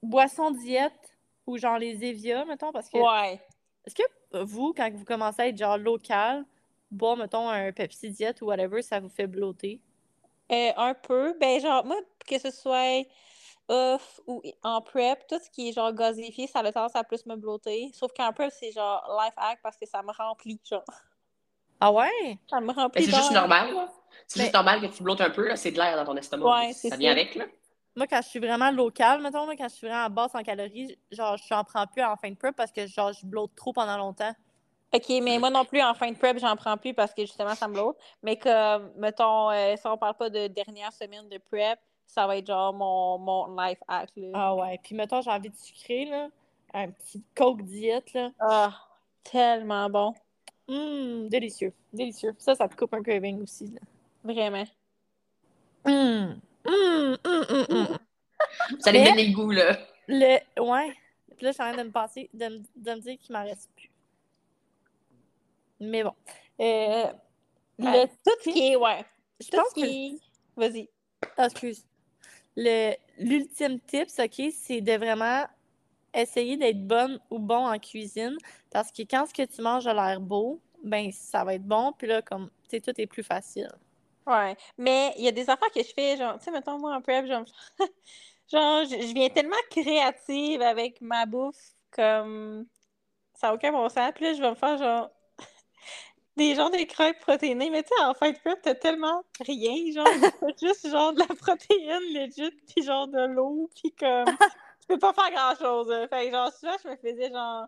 boissons 0.02 0.50
diète 0.52 1.16
ou 1.46 1.58
genre 1.58 1.78
les 1.78 2.04
Evia, 2.04 2.44
mettons, 2.44 2.72
parce 2.72 2.88
que 2.88 2.98
Ouais. 2.98 3.40
est-ce 3.84 3.94
que 3.94 4.42
vous, 4.44 4.72
quand 4.76 4.90
vous 4.92 5.04
commencez 5.04 5.42
à 5.42 5.48
être 5.48 5.58
genre 5.58 5.78
local, 5.78 6.44
boire, 6.90 7.16
mettons, 7.16 7.48
un 7.48 7.72
Pepsi 7.72 8.10
diète 8.10 8.40
ou 8.42 8.46
whatever, 8.46 8.82
ça 8.82 9.00
vous 9.00 9.08
fait 9.08 9.26
blotter? 9.26 9.80
Euh, 10.52 10.72
un 10.76 10.94
peu. 10.94 11.34
Ben, 11.40 11.60
genre, 11.60 11.84
moi, 11.84 11.96
que 12.26 12.38
ce 12.38 12.50
soit 12.52 13.04
off 13.68 14.20
ou 14.28 14.42
en 14.62 14.80
prep, 14.80 15.26
tout 15.26 15.40
ce 15.42 15.50
qui 15.50 15.68
est 15.68 15.72
genre 15.72 15.92
gazéifié, 15.92 16.46
ça 16.46 16.60
a 16.60 16.72
tendance 16.72 16.94
à 16.94 17.02
plus 17.02 17.26
me 17.26 17.34
blotter. 17.34 17.90
Sauf 17.92 18.12
qu'en 18.12 18.32
prep, 18.32 18.52
c'est 18.52 18.70
genre 18.70 19.04
life 19.20 19.34
hack 19.36 19.58
parce 19.60 19.76
que 19.76 19.86
ça 19.86 20.02
me 20.02 20.12
remplit, 20.12 20.60
genre. 20.68 20.84
Ah 21.80 21.92
ouais? 21.92 22.38
Ça 22.48 22.60
me 22.60 22.72
remplit 22.72 23.04
c'est 23.04 23.14
juste 23.14 23.32
normal, 23.32 23.72
là. 23.74 23.88
C'est 24.26 24.38
Mais- 24.38 24.44
juste 24.46 24.54
normal 24.54 24.80
que 24.80 24.86
tu 24.86 25.02
blottes 25.02 25.20
un 25.20 25.30
peu, 25.30 25.46
là. 25.48 25.56
C'est 25.56 25.70
de 25.70 25.76
l'air 25.76 25.96
dans 25.96 26.04
ton 26.04 26.16
estomac. 26.16 26.46
Ouais, 26.46 26.72
ça 26.72 26.96
vient 26.96 27.14
ça. 27.14 27.20
avec, 27.20 27.34
là. 27.34 27.44
Moi, 27.94 28.06
quand 28.06 28.20
je 28.22 28.28
suis 28.28 28.38
vraiment 28.40 28.70
locale, 28.70 29.22
mettons, 29.22 29.46
là, 29.46 29.54
quand 29.56 29.68
je 29.68 29.74
suis 29.74 29.86
vraiment 29.86 30.10
basse 30.10 30.34
en 30.34 30.42
calories, 30.42 30.98
genre, 31.10 31.36
je 31.36 31.54
n'en 31.54 31.64
prends 31.64 31.86
plus 31.86 32.02
en 32.02 32.16
fin 32.16 32.30
de 32.30 32.34
prep 32.36 32.54
parce 32.54 32.70
que, 32.72 32.86
genre, 32.86 33.12
je 33.12 33.24
blotte 33.24 33.54
trop 33.54 33.72
pendant 33.72 33.96
longtemps. 33.96 34.34
Ok, 34.94 35.08
mais 35.22 35.38
moi 35.38 35.50
non 35.50 35.64
plus, 35.64 35.82
en 35.82 35.94
fin 35.94 36.10
de 36.10 36.16
prep, 36.16 36.38
j'en 36.38 36.56
prends 36.56 36.76
plus 36.76 36.94
parce 36.94 37.12
que 37.12 37.22
justement, 37.22 37.54
ça 37.54 37.68
me 37.68 37.74
blotte. 37.74 37.96
Mais 38.22 38.36
comme, 38.36 38.92
mettons, 38.96 39.50
euh, 39.50 39.74
si 39.76 39.86
on 39.86 39.96
parle 39.96 40.14
pas 40.16 40.30
de 40.30 40.46
dernière 40.46 40.92
semaine 40.92 41.28
de 41.28 41.38
prep, 41.38 41.78
ça 42.06 42.26
va 42.26 42.36
être 42.36 42.46
genre 42.46 42.72
mon, 42.72 43.18
mon 43.18 43.56
life 43.56 43.78
hack, 43.88 44.10
là. 44.16 44.28
Ah 44.34 44.54
ouais. 44.54 44.78
Puis, 44.82 44.94
mettons, 44.94 45.22
j'ai 45.22 45.30
envie 45.30 45.50
de 45.50 45.56
sucrer, 45.56 46.04
là, 46.04 46.28
un 46.74 46.90
petit 46.90 47.24
Coke 47.34 47.62
diète, 47.62 48.12
là. 48.12 48.30
Ah, 48.40 48.72
tellement 49.24 49.88
bon. 49.90 50.14
Hum, 50.68 51.28
délicieux. 51.28 51.72
Délicieux. 51.92 52.34
Ça, 52.38 52.54
ça 52.54 52.68
te 52.68 52.74
coupe 52.76 52.92
un 52.94 53.02
craving 53.02 53.42
aussi, 53.42 53.66
là. 53.68 53.80
Vraiment. 54.24 54.64
Hum, 55.84 56.40
hum. 56.64 57.16
Ça 58.80 58.90
Mais- 58.92 59.04
donner 59.04 59.26
le 59.28 59.32
goût, 59.34 59.50
là. 59.50 59.78
Le... 60.08 60.38
Ouais. 60.60 60.92
Puis 61.36 61.44
là, 61.44 61.50
je 61.50 61.54
suis 61.54 61.62
en 61.62 61.72
train 61.72 61.82
de 61.82 61.88
me 61.88 61.92
passer, 61.92 62.30
de 62.32 62.46
me, 62.46 62.58
de 62.76 62.90
me 62.92 63.00
dire 63.00 63.18
qu'il 63.18 63.32
m'en 63.34 63.44
reste 63.44 63.70
plus. 63.76 63.90
Mais 65.80 66.02
bon. 66.02 66.14
Euh, 66.60 67.12
le 67.78 68.06
tout 68.06 68.50
qui 68.50 68.68
est, 68.72 68.76
ouais. 68.76 69.04
Je 69.40 69.48
Tout 69.48 69.56
pense 69.58 69.72
qui 69.74 70.18
que. 70.56 70.60
Vas-y. 70.60 70.88
Ah, 71.36 71.46
excuse. 71.46 71.84
Le, 72.56 72.94
l'ultime 73.18 73.78
tips, 73.80 74.18
OK, 74.18 74.42
c'est 74.52 74.80
de 74.80 74.92
vraiment 74.92 75.44
essayer 76.20 76.56
d'être 76.56 76.86
bonne 76.86 77.20
ou 77.30 77.38
bon 77.38 77.66
en 77.66 77.78
cuisine. 77.78 78.36
Parce 78.70 78.92
que 78.92 79.02
quand 79.02 79.26
ce 79.26 79.34
que 79.34 79.42
tu 79.42 79.62
manges 79.62 79.86
a 79.86 79.94
l'air 79.94 80.20
beau, 80.20 80.60
ben 80.82 81.10
ça 81.12 81.44
va 81.44 81.54
être 81.54 81.66
bon. 81.66 81.92
Puis 81.96 82.06
là, 82.06 82.22
comme, 82.22 82.50
tu 82.68 82.76
sais, 82.76 82.80
tout 82.80 82.98
est 83.00 83.06
plus 83.06 83.22
facile. 83.22 83.70
Ouais. 84.26 84.56
Mais 84.76 85.14
il 85.16 85.24
y 85.24 85.28
a 85.28 85.32
des 85.32 85.48
affaires 85.48 85.70
que 85.70 85.82
je 85.82 85.92
fais, 85.94 86.16
genre, 86.16 86.38
tu 86.38 86.44
sais, 86.44 86.50
mettons, 86.50 86.78
moi, 86.78 86.94
en 86.94 87.00
prep, 87.00 87.26
genre, 87.28 87.44
genre 88.50 88.84
je, 88.84 89.14
viens 89.14 89.28
tellement 89.28 89.56
créative 89.70 90.62
avec 90.62 91.00
ma 91.00 91.26
bouffe, 91.26 91.74
comme, 91.90 92.66
ça 93.34 93.48
n'a 93.48 93.54
aucun 93.54 93.72
bon 93.72 93.88
sens. 93.88 94.12
Puis 94.14 94.24
là, 94.24 94.34
je 94.34 94.42
vais 94.42 94.50
me 94.50 94.56
faire, 94.56 94.78
genre, 94.78 95.10
des 96.36 96.54
genres 96.56 96.70
de 96.70 96.84
crêpes 96.84 97.20
protéinées. 97.20 97.70
Mais 97.70 97.84
tu 97.84 97.90
sais, 97.96 98.04
en 98.04 98.14
fin 98.14 98.32
de 98.32 98.38
prep, 98.38 98.60
t'as 98.62 98.74
tellement 98.74 99.22
rien, 99.40 99.92
genre, 99.92 100.06
juste, 100.60 100.88
genre, 100.90 101.12
de 101.12 101.20
la 101.20 101.26
protéine, 101.26 102.12
legit, 102.12 102.50
puis 102.68 102.84
genre, 102.84 103.06
de 103.06 103.26
l'eau, 103.26 103.70
puis 103.76 103.92
comme, 103.92 104.36
tu 104.88 104.94
peux 104.94 104.98
pas 104.98 105.12
faire 105.12 105.30
grand-chose. 105.30 105.88
Fait 106.08 106.26
que, 106.26 106.32
genre, 106.32 106.52
souvent, 106.52 106.76
je 106.82 106.88
me 106.88 106.96
faisais, 106.96 107.30
genre, 107.30 107.66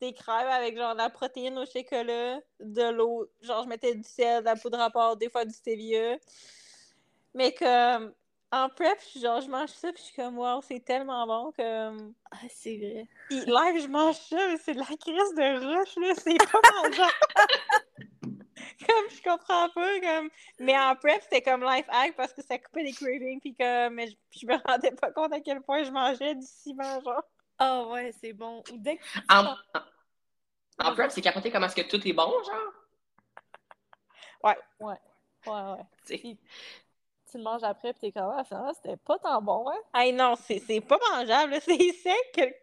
des 0.00 0.12
crèmes 0.12 0.48
avec 0.48 0.76
genre 0.76 0.94
de 0.94 0.98
la 0.98 1.10
protéine 1.10 1.58
au 1.58 1.66
chocolat, 1.66 2.40
de 2.60 2.90
l'eau. 2.90 3.28
Genre, 3.40 3.62
je 3.64 3.68
mettais 3.68 3.94
du 3.94 4.02
sel, 4.02 4.40
de 4.40 4.46
la 4.46 4.56
poudre 4.56 4.80
à 4.80 4.90
part, 4.90 5.16
des 5.16 5.30
fois 5.30 5.44
du 5.44 5.52
stevia. 5.52 6.16
Mais 7.34 7.52
comme 7.52 8.12
en 8.50 8.68
prep, 8.68 8.98
genre, 9.16 9.40
je 9.40 9.48
mange 9.48 9.70
ça, 9.70 9.92
puis 9.92 10.02
je 10.02 10.08
suis 10.08 10.16
comme, 10.16 10.38
wow, 10.38 10.60
c'est 10.60 10.84
tellement 10.84 11.26
bon 11.26 11.52
que. 11.52 11.88
Ah, 12.30 12.36
c'est 12.50 12.76
vrai. 12.76 13.06
Puis 13.28 13.40
live, 13.40 13.82
je 13.82 13.88
mange 13.88 14.16
ça, 14.16 14.36
mais 14.48 14.58
c'est 14.58 14.74
de 14.74 14.80
la 14.80 14.84
crise 14.84 15.34
de 15.34 15.78
roche, 15.78 15.96
là. 15.96 16.14
C'est 16.16 16.36
pas 16.36 16.60
mangeable. 16.82 17.12
comme, 18.86 19.10
je 19.10 19.22
comprends 19.22 19.68
pas, 19.70 20.00
comme. 20.00 20.30
Mais 20.58 20.78
en 20.78 20.94
prep, 20.96 21.20
c'était 21.22 21.42
comme 21.42 21.64
life 21.64 21.86
hack 21.88 22.14
parce 22.16 22.32
que 22.32 22.42
ça 22.42 22.58
coupait 22.58 22.82
les 22.82 22.92
cravings, 22.92 23.40
puis 23.40 23.54
comme. 23.54 23.94
Mais 23.94 24.08
je, 24.08 24.16
je 24.40 24.46
me 24.46 24.56
rendais 24.66 24.92
pas 24.92 25.10
compte 25.12 25.32
à 25.32 25.40
quel 25.40 25.60
point 25.62 25.82
je 25.84 25.90
mangeais 25.90 26.34
du 26.34 26.46
ciment, 26.46 27.00
genre. 27.02 27.24
Ah, 27.58 27.84
ouais, 27.86 28.12
c'est 28.20 28.32
bon. 28.32 28.62
Ou 28.72 28.76
dès 28.78 28.96
que. 28.96 29.02
En, 29.28 29.44
en, 29.44 29.56
en 30.78 30.94
prep, 30.94 31.10
c'est 31.10 31.20
capoté 31.20 31.50
comment 31.50 31.66
est-ce 31.66 31.76
que 31.76 31.88
tout 31.88 32.06
est 32.06 32.12
bon, 32.12 32.30
genre? 32.44 32.72
Ouais, 34.42 34.58
ouais. 34.80 34.98
Ouais, 35.46 35.52
ouais. 35.52 35.84
Tu 36.06 36.14
sais. 36.14 36.18
Puis, 36.18 36.38
tu 37.30 37.38
le 37.38 37.44
manges 37.44 37.62
après, 37.62 37.92
puis 37.92 38.00
t'es 38.00 38.12
comme, 38.12 38.32
ah, 38.36 38.44
finalement, 38.44 38.72
c'était 38.74 38.96
pas 38.96 39.18
tant 39.18 39.40
bon, 39.40 39.68
hein? 39.68 39.78
Hey, 39.94 40.12
non, 40.12 40.34
c'est 40.36 40.58
c'est 40.58 40.80
pas 40.80 40.98
mangeable. 41.10 41.58
C'est 41.64 41.92
sec. 41.92 42.58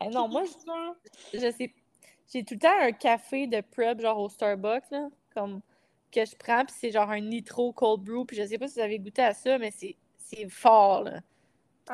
Eh 0.00 0.08
non, 0.08 0.28
moi, 0.28 0.44
je, 0.44 1.38
je 1.38 1.50
sais. 1.50 1.74
J'ai 2.32 2.44
tout 2.44 2.54
le 2.54 2.60
temps 2.60 2.80
un 2.80 2.92
café 2.92 3.46
de 3.46 3.60
prep, 3.60 4.00
genre 4.00 4.18
au 4.18 4.28
Starbucks, 4.28 4.90
là, 4.90 5.08
comme 5.34 5.60
que 6.12 6.24
je 6.24 6.36
prends, 6.36 6.64
puis 6.64 6.74
c'est 6.78 6.90
genre 6.90 7.10
un 7.10 7.20
nitro 7.20 7.72
cold 7.72 8.02
brew, 8.02 8.24
puis 8.26 8.36
je 8.36 8.46
sais 8.46 8.58
pas 8.58 8.68
si 8.68 8.74
vous 8.74 8.80
avez 8.80 8.98
goûté 8.98 9.22
à 9.22 9.34
ça, 9.34 9.58
mais 9.58 9.70
c'est 9.70 9.96
c'est 10.18 10.48
fort, 10.48 11.04
là. 11.04 11.20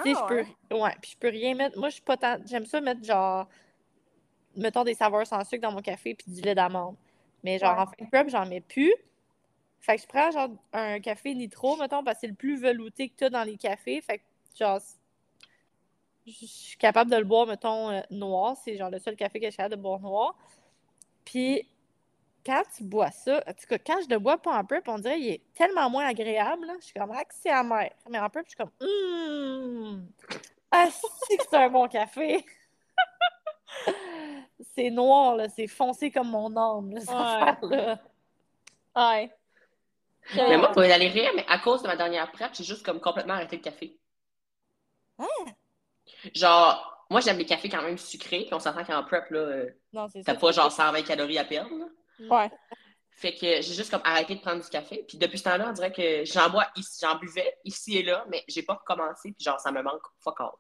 Tu 0.03 0.13
sais, 0.15 0.19
Ah, 0.19 0.27
je 0.31 0.45
peux. 0.71 0.77
Ouais, 0.77 0.97
puis 1.03 1.13
je 1.13 1.17
peux 1.19 1.29
rien 1.29 1.55
mettre. 1.55 1.79
Moi, 1.79 1.89
je 1.91 1.95
suis 1.95 2.03
pas 2.03 2.17
tant. 2.17 2.39
J'aime 2.47 2.67
ça 2.67 2.81
mettre 2.81 3.05
genre. 3.05 3.49
Mettons 4.57 4.85
des 4.85 4.95
saveurs 4.95 5.27
sans 5.27 5.45
sucre 5.45 5.63
dans 5.63 5.73
mon 5.73 5.83
café, 5.83 6.15
puis 6.15 6.31
du 6.33 6.41
lait 6.41 6.55
d'amande. 6.55 6.97
Mais 7.43 7.59
genre, 7.59 7.77
Ouais. 7.77 7.83
en 7.83 7.87
fin 7.87 8.05
de 8.05 8.09
prep, 8.11 8.29
j'en 8.29 8.47
mets 8.47 8.61
plus. 8.61 8.95
Fait 9.81 9.97
que 9.97 10.03
je 10.03 10.07
prends 10.09 10.31
genre 10.33 10.51
un 10.73 11.01
café 11.01 11.35
nitro, 11.35 11.77
mettons, 11.77 12.05
parce 12.05 12.17
que 12.17 12.21
c'est 12.23 12.27
le 12.29 12.35
plus 12.35 12.57
velouté 12.61 13.09
que 13.11 13.17
tu 13.17 13.25
as 13.25 13.31
dans 13.31 13.45
les 13.45 13.57
cafés. 13.59 14.01
Fait 14.01 14.19
que, 14.19 14.25
genre, 14.59 14.81
je 16.27 16.47
suis 16.47 16.77
capable 16.79 17.11
de 17.11 17.17
le 17.17 17.25
boire, 17.25 17.47
mettons, 17.47 17.91
euh, 17.91 18.01
noir. 18.11 18.57
C'est 18.65 18.77
genre 18.77 18.91
le 18.91 18.99
seul 18.99 19.17
café 19.17 19.39
que 19.41 19.47
je 19.47 19.51
suis 19.51 19.57
capable 19.59 19.77
de 19.77 19.81
boire 19.83 20.01
noir. 20.01 20.35
Puis, 21.25 21.69
quand 22.45 22.63
tu 22.77 22.85
bois 22.85 23.11
ça, 23.11 23.43
en 23.47 23.53
tout 23.53 23.67
cas, 23.69 23.79
quand 23.79 24.01
je 24.05 24.09
le 24.11 24.19
bois 24.19 24.39
pas 24.39 24.59
en 24.59 24.65
prep, 24.65 24.87
on 24.89 24.99
dirait 24.99 25.17
qu'il 25.19 25.29
est 25.31 25.43
tellement 25.55 25.89
moins 25.91 26.07
agréable. 26.07 26.67
là. 26.67 26.75
Je 26.81 26.85
suis 26.87 26.95
comme, 26.95 27.13
ah, 27.15 27.25
que 27.25 27.35
c'est 27.35 27.51
amer. 27.51 27.91
Mais 28.09 28.19
en 28.19 28.29
prep, 28.31 28.45
je 28.47 28.51
suis 28.51 28.57
comme, 28.57 28.71
hum, 28.81 30.07
ah, 30.71 30.89
c'est 31.29 31.37
que 31.37 31.45
c'est 31.49 31.57
un 31.57 31.71
bon 31.71 31.89
café. 31.89 32.45
c'est 34.75 34.91
noir, 34.91 35.37
là, 35.37 35.49
c'est 35.49 35.67
foncé 35.67 36.11
comme 36.11 36.29
mon 36.31 36.55
âme, 36.57 36.93
là, 36.93 37.01
cette 37.01 37.11
Ouais. 37.11 37.17
affaire-là. 37.17 37.99
Ouais. 38.97 39.31
Mais 40.37 40.57
moi, 40.57 40.69
pour 40.73 40.83
aller 40.83 41.09
rire, 41.09 41.31
mais 41.37 41.45
à 41.49 41.59
cause 41.59 41.83
de 41.83 41.87
ma 41.89 41.97
dernière 41.97 42.31
prep, 42.33 42.55
j'ai 42.55 42.65
juste 42.65 42.85
comme 42.85 43.01
complètement 43.01 43.35
arrêté 43.35 43.57
le 43.57 43.63
café. 43.63 43.99
Genre, 46.35 47.07
moi, 47.11 47.21
j'aime 47.21 47.39
les 47.39 47.47
cafés 47.47 47.69
quand 47.69 47.83
même 47.83 47.99
sucrés, 47.99 48.45
puis 48.45 48.55
on 48.55 48.59
s'entend 48.61 48.85
qu'en 48.85 49.03
prep, 49.05 49.29
là, 49.31 49.39
euh, 49.39 49.71
t'as 49.93 50.09
ça. 50.23 50.35
pas 50.35 50.53
genre 50.53 50.73
120 50.73 51.03
calories 51.03 51.39
à 51.39 51.45
perdre. 51.45 51.71
là. 51.77 51.87
Ouais. 52.31 52.51
Fait 53.11 53.33
que 53.33 53.41
j'ai 53.41 53.63
juste 53.63 53.91
comme 53.91 54.01
arrêté 54.05 54.35
de 54.35 54.41
prendre 54.41 54.63
du 54.63 54.69
café. 54.69 55.05
Puis 55.07 55.19
depuis 55.19 55.39
ce 55.39 55.45
temps-là, 55.45 55.67
on 55.69 55.73
dirait 55.73 55.93
que 55.93 56.25
j'en 56.25 56.51
bois 56.51 56.67
ici, 56.77 56.99
j'en 57.01 57.17
buvais 57.17 57.57
ici 57.65 57.99
et 57.99 58.03
là, 58.03 58.25
mais 58.29 58.43
j'ai 58.49 58.63
pas 58.63 58.75
recommencé, 58.75 59.31
puis 59.33 59.45
genre, 59.45 59.61
ça 59.61 59.71
me 59.71 59.83
manque 59.83 60.03
fuck 60.21 60.41
all. 60.41 60.51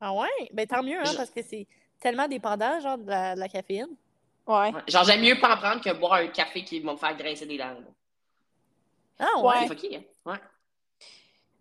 Ah 0.00 0.12
ouais? 0.14 0.28
Ben 0.52 0.66
tant 0.66 0.82
mieux, 0.82 0.98
hein, 0.98 1.04
Je- 1.04 1.16
parce 1.16 1.30
que 1.30 1.42
c'est 1.42 1.66
tellement 2.00 2.26
dépendant, 2.28 2.80
genre, 2.80 2.96
de 2.96 3.08
la, 3.10 3.34
de 3.34 3.40
la 3.40 3.48
caféine. 3.48 3.88
Ouais. 4.46 4.72
Ouais. 4.72 4.82
Genre, 4.88 5.04
j'aime 5.04 5.20
mieux 5.20 5.38
pas 5.38 5.54
en 5.54 5.58
prendre 5.58 5.82
que 5.82 5.92
boire 5.92 6.14
un 6.14 6.28
café 6.28 6.64
qui 6.64 6.80
va 6.80 6.92
me 6.92 6.96
faire 6.96 7.14
graisser 7.16 7.44
des 7.44 7.58
dents. 7.58 7.74
là. 7.74 7.80
Ah 9.18 9.40
Ouais. 9.42 9.54
C'est 9.62 9.66
fucké, 9.68 9.96
hein? 9.96 10.02
Ouais. 10.24 10.38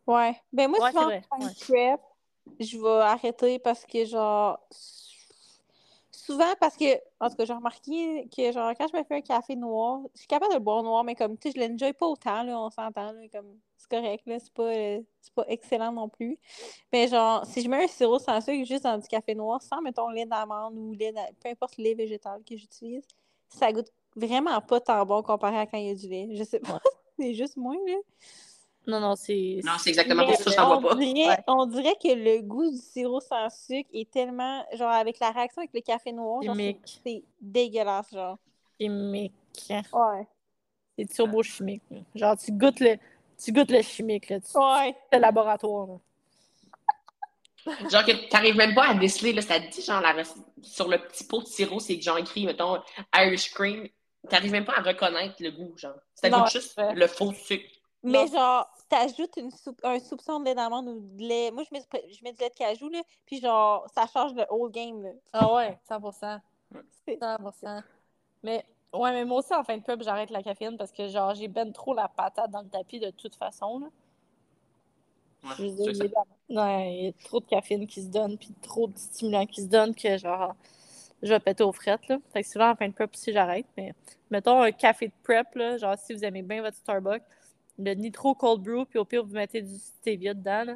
Ouais. 0.06 0.42
Ben 0.54 0.70
moi, 0.70 0.80
Ouais, 0.80 0.92
souvent, 0.92 1.06
en 1.32 1.40
ouais. 1.46 1.54
Je 2.60 2.78
vais 2.78 3.04
arrêter 3.04 3.60
parce 3.60 3.86
que, 3.86 4.06
genre, 4.06 4.60
souvent 6.12 6.54
parce 6.60 6.76
que, 6.76 6.96
en 7.20 7.30
tout 7.30 7.36
cas, 7.36 7.46
j'ai 7.46 7.54
remarqué 7.54 8.28
que, 8.36 8.52
genre, 8.52 8.74
quand 8.78 8.88
je 8.92 8.98
me 8.98 9.04
fais 9.04 9.16
un 9.16 9.22
café 9.22 9.56
noir, 9.56 10.02
je 10.14 10.20
suis 10.20 10.28
capable 10.28 10.52
de 10.52 10.58
le 10.58 10.64
boire 10.64 10.84
noir, 10.84 11.04
mais 11.04 11.16
comme, 11.16 11.38
tu 11.38 11.50
sais, 11.52 11.60
je 11.60 11.66
l'enjoy 11.66 11.94
pas 11.94 12.08
autant, 12.08 12.44
là, 12.44 12.60
on 12.60 12.70
s'entend, 12.70 13.12
là, 13.14 13.28
comme, 13.32 13.58
c'est 13.78 13.90
correct, 13.90 14.24
là, 14.26 14.40
c'est 14.40 14.54
pas, 14.54 14.64
euh, 14.64 15.02
pas 15.36 15.46
excellent 15.48 15.92
non 15.92 16.10
plus. 16.10 16.38
Mais, 16.92 17.08
genre, 17.08 17.46
si 17.46 17.62
je 17.62 17.70
mets 17.70 17.84
un 17.86 17.88
sirop 17.88 18.20
sans 18.20 18.42
sucre 18.42 18.66
juste 18.66 18.84
dans 18.84 18.98
du 18.98 19.08
café 19.08 19.36
noir, 19.36 19.62
sans, 19.62 19.82
mettons, 19.82 20.10
lait 20.10 20.26
d'amande 20.26 20.78
ou 20.78 20.94
lait, 20.94 21.14
peu 21.42 21.50
importe 21.50 21.78
le 21.78 21.86
lait 21.86 21.94
végétal 21.94 22.42
que 22.44 22.58
j'utilise, 22.58 23.06
ça 23.48 23.72
goûte 23.72 23.92
vraiment 24.16 24.60
pas 24.62 24.82
tant 24.82 25.06
bon 25.06 25.22
comparé 25.22 25.58
à 25.60 25.66
quand 25.66 25.78
il 25.78 25.88
y 25.88 25.92
a 25.92 25.96
du 25.96 26.08
lait. 26.08 26.30
Je 26.34 26.44
sais 26.44 26.60
pas, 26.60 26.80
c'est 27.20 27.34
juste 27.34 27.56
moi, 27.56 27.76
là. 27.76 27.96
Non, 28.88 29.00
non, 29.02 29.16
c'est. 29.16 29.60
Non, 29.66 29.74
c'est 29.78 29.90
exactement 29.90 30.26
pour 30.26 30.36
ça 30.38 30.66
on 30.70 30.80
bois 30.82 30.92
pas. 30.92 30.96
dirait, 30.96 31.28
Ouais. 31.30 31.44
on 31.48 31.66
dirait 31.66 31.96
que 32.02 32.08
le 32.08 32.42
goût 32.42 32.72
du 32.72 32.78
sirop 32.78 33.20
sans 33.20 33.50
sucre 33.50 33.90
est 33.94 34.10
tellement, 34.10 34.66
genre, 34.74 34.90
avec 34.92 35.20
la 35.20 35.32
réaction 35.32 35.62
avec 35.62 35.74
le 35.74 35.82
café 35.82 36.12
noir, 36.14 36.42
genre, 36.42 36.56
c'est 36.56 36.62
Chimique. 36.62 37.00
c'est 37.06 37.24
dégueulasse, 37.42 38.12
genre. 38.14 38.38
chimique. 38.80 39.34
Ouais. 39.70 40.28
C'est 40.98 41.06
turbo 41.14 41.44
chimique. 41.44 41.84
là. 41.92 42.00
Genre, 42.16 42.38
tu 42.38 42.52
goûtes 42.54 42.80
le, 42.80 42.96
tu 43.44 43.52
goûtes 43.52 43.72
le 43.72 43.82
chimique, 43.82 44.30
là. 44.30 44.40
Tu, 44.40 44.58
Ouais. 44.58 44.96
le 45.12 45.20
laboratoire, 45.20 45.88
là. 45.88 45.96
Genre 47.92 48.06
que 48.06 48.30
t'arrives 48.30 48.56
même 48.56 48.74
pas 48.74 48.88
à 48.90 48.94
déceler, 48.94 49.34
là, 49.34 49.42
ça 49.42 49.60
te 49.60 49.70
dit, 49.70 49.82
genre, 49.82 50.00
la 50.00 50.14
sur 50.62 50.88
le 50.88 50.98
petit 51.00 51.26
pot 51.26 51.42
de 51.42 51.48
sirop, 51.48 51.80
c'est 51.82 52.00
genre 52.02 52.18
écrit, 52.18 52.46
mettons, 52.46 52.78
Irish 53.14 53.52
Cream. 53.54 53.88
T'arrives 54.30 54.52
même 54.54 54.66
pas 54.66 54.76
à 54.78 54.82
reconnaître 54.82 55.36
le 55.40 55.52
goût, 55.52 55.74
genre. 55.78 55.96
Ça 56.16 56.30
goûte 56.30 56.50
juste 56.52 56.74
c'est 56.76 56.94
le 56.94 57.08
faux 57.08 57.34
sucre. 57.34 57.70
Mais 58.04 58.26
Non. 58.26 58.32
genre, 58.32 58.70
t'ajoutes 58.90 59.38
une 59.38 59.52
soupe- 59.52 59.80
un 59.84 60.00
soupçon 60.00 60.40
de 60.40 60.46
lait 60.46 60.56
d'amande 60.56 60.88
ou 60.88 61.00
de 61.18 61.24
lait. 61.24 61.52
Moi, 61.52 61.64
je 61.64 61.74
mets, 61.74 61.82
je 62.12 62.24
mets 62.24 62.34
du 62.34 62.40
lait 62.42 62.50
de 62.50 62.56
cajou, 62.56 62.90
là, 62.90 63.02
puis 63.26 63.40
genre, 63.42 63.88
ça 63.94 64.08
change 64.08 64.34
le 64.36 64.46
whole 64.52 64.72
game, 64.72 65.02
là. 65.04 65.12
Ah 65.34 65.54
ouais, 65.54 65.78
100%. 65.88 66.40
C'est- 67.06 67.20
100%. 67.20 67.82
Mais, 68.44 68.66
ouais, 68.94 69.12
mais 69.12 69.26
moi 69.26 69.40
aussi, 69.40 69.54
en 69.54 69.64
fin 69.64 69.78
de 69.78 69.84
pub, 69.84 70.04
j'arrête 70.04 70.30
la 70.32 70.44
caféine 70.44 70.78
parce 70.78 70.92
que, 70.92 71.08
genre, 71.10 71.34
j'ai 71.36 71.48
ben 71.48 71.72
trop 71.74 71.94
la 71.94 72.08
patate 72.10 72.52
dans 72.52 72.62
le 72.62 72.70
tapis 72.70 73.00
de 73.00 73.12
toute 73.12 73.36
façon, 73.36 73.80
là. 73.80 73.88
Ouais, 75.44 75.56
Je 75.58 75.64
veux 75.64 75.72
dire, 75.72 75.90
il 75.90 75.98
y 75.98 76.06
a- 76.58 76.64
ouais, 76.66 76.98
il 77.00 77.06
y 77.06 77.08
a 77.08 77.12
trop 77.26 77.40
de 77.40 77.46
caféine 77.46 77.88
qui 77.88 78.04
se 78.04 78.08
donne, 78.10 78.38
puis 78.38 78.50
trop 78.62 78.88
de 78.88 78.98
stimulants 78.98 79.46
qui 79.46 79.62
se 79.64 79.68
donnent 79.68 79.96
que, 79.96 80.18
genre, 80.18 80.56
je 81.24 81.30
vais 81.30 81.40
péter 81.40 81.64
aux 81.64 81.72
frettes, 81.74 82.08
là. 82.10 82.18
Fait 82.34 82.44
que 82.44 82.50
souvent, 82.50 82.72
en 82.72 82.76
fin 82.76 82.88
de 82.90 82.94
prep 82.94 83.12
aussi, 83.14 83.34
j'arrête. 83.34 83.66
Mais, 83.78 83.94
mettons, 84.32 84.62
un 84.62 84.72
café 84.72 85.08
de 85.08 85.14
prep, 85.24 85.48
là, 85.56 85.78
genre, 85.78 85.98
si 85.98 86.14
vous 86.14 86.24
aimez 86.26 86.44
bien 86.44 86.62
votre 86.62 86.78
Starbucks, 86.78 87.24
le 87.80 87.94
nitro 87.94 88.34
cold 88.36 88.62
brew, 88.62 88.86
puis 88.86 89.00
au 89.00 89.06
pire, 89.06 89.24
vous 89.26 89.34
mettez 89.34 89.62
du 89.62 89.78
stevia 89.78 90.34
dedans, 90.34 90.64
là. 90.66 90.74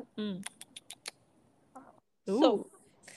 So, 2.27 2.55
Ouh. 2.55 2.67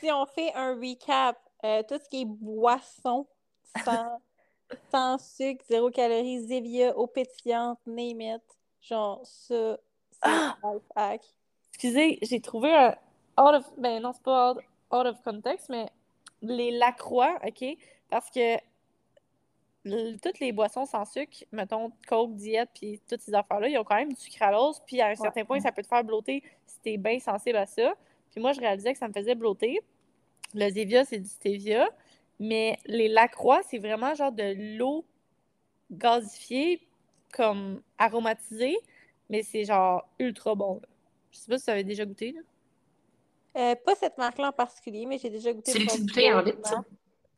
si 0.01 0.11
on 0.11 0.27
fait 0.27 0.53
un 0.55 0.75
recap, 0.75 1.39
euh, 1.65 1.83
tout 1.87 1.99
ce 2.03 2.09
qui 2.09 2.23
est 2.23 2.27
boisson, 2.27 3.27
sans, 3.85 4.21
sans 4.91 5.19
sucre, 5.19 5.65
zéro 5.69 5.91
calorie, 5.91 6.41
Zevia, 6.47 6.97
eau 6.97 7.07
pétillante, 7.07 7.79
name 7.87 8.21
it, 8.21 8.43
genre, 8.81 9.21
ça, 9.25 9.77
c'est 10.11 10.21
Ah! 10.23 10.57
un 10.63 10.75
life 10.75 10.83
hack. 10.97 11.23
Excusez, 11.71 12.19
j'ai 12.23 12.41
trouvé 12.41 12.73
un 12.75 12.91
out 13.39 13.55
of. 13.57 13.73
Ben 13.77 14.01
non, 14.01 14.13
c'est 14.13 14.23
pas 14.23 14.53
out, 14.53 14.59
out 14.93 15.07
of 15.07 15.23
context, 15.23 15.69
mais 15.69 15.87
les 16.41 16.71
Lacroix, 16.71 17.39
OK? 17.47 17.65
Parce 18.09 18.31
que 18.31 18.57
le- 19.85 20.17
toutes 20.19 20.41
les 20.41 20.53
boissons 20.53 20.87
sans 20.87 21.05
sucre, 21.05 21.45
mettons 21.53 21.93
Coke, 22.09 22.35
diète, 22.35 22.71
puis 22.75 23.01
toutes 23.09 23.21
ces 23.21 23.35
affaires-là, 23.35 23.69
ils 23.69 23.79
ont 23.79 23.85
quand 23.85 23.97
même 23.97 24.13
du 24.13 24.21
sucralose, 24.21 24.81
puis 24.87 25.01
à 25.01 25.09
un 25.09 25.15
certain 25.17 25.45
point, 25.45 25.61
ça 25.61 25.73
peut 25.73 25.83
te 25.83 25.87
faire 25.89 26.05
blotter 26.05 26.43
si 26.67 26.81
t'es 26.81 26.97
bien 26.97 27.19
sensible 27.19 27.57
à 27.59 27.67
ça. 27.67 27.95
Puis 28.31 28.41
moi, 28.41 28.53
je 28.53 28.61
réalisais 28.61 28.93
que 28.93 28.99
ça 28.99 29.09
me 29.09 29.13
faisait 29.13 29.35
blotter. 29.35 29.81
Le 30.55 30.69
Zevia, 30.71 31.05
c'est 31.05 31.19
du 31.19 31.29
stevia, 31.29 31.89
mais 32.41 32.79
les 32.87 33.09
Lacroix, 33.09 33.61
c'est 33.69 33.79
vraiment 33.79 34.15
genre 34.15 34.33
de 34.33 34.77
l'eau 34.77 35.05
gazifiée, 35.91 36.87
comme 37.33 37.83
aromatisée, 37.99 38.79
mais 39.29 39.43
c'est 39.43 39.65
genre 39.65 40.09
ultra 40.19 40.55
bon. 40.55 40.77
là. 40.81 40.89
Je 41.33 41.39
sais 41.39 41.51
pas 41.51 41.59
si 41.59 41.65
tu 41.65 41.71
avais 41.71 41.85
déjà 41.85 42.05
goûté, 42.05 42.33
là. 42.33 42.41
Euh, 43.57 43.77
pas 43.85 43.95
cette 43.95 44.19
marque-là 44.19 44.49
en 44.49 44.53
particulier, 44.53 45.07
mais 45.07 45.19
j'ai 45.19 45.31
déjà 45.31 45.53
goûté 45.53 45.73
C'est 45.73 45.79
les 45.79 45.85
le 45.85 45.91
petites 45.91 46.07
bouteilles 46.07 46.33
en 46.33 46.41
litre, 46.41 46.67
ça? 46.67 46.85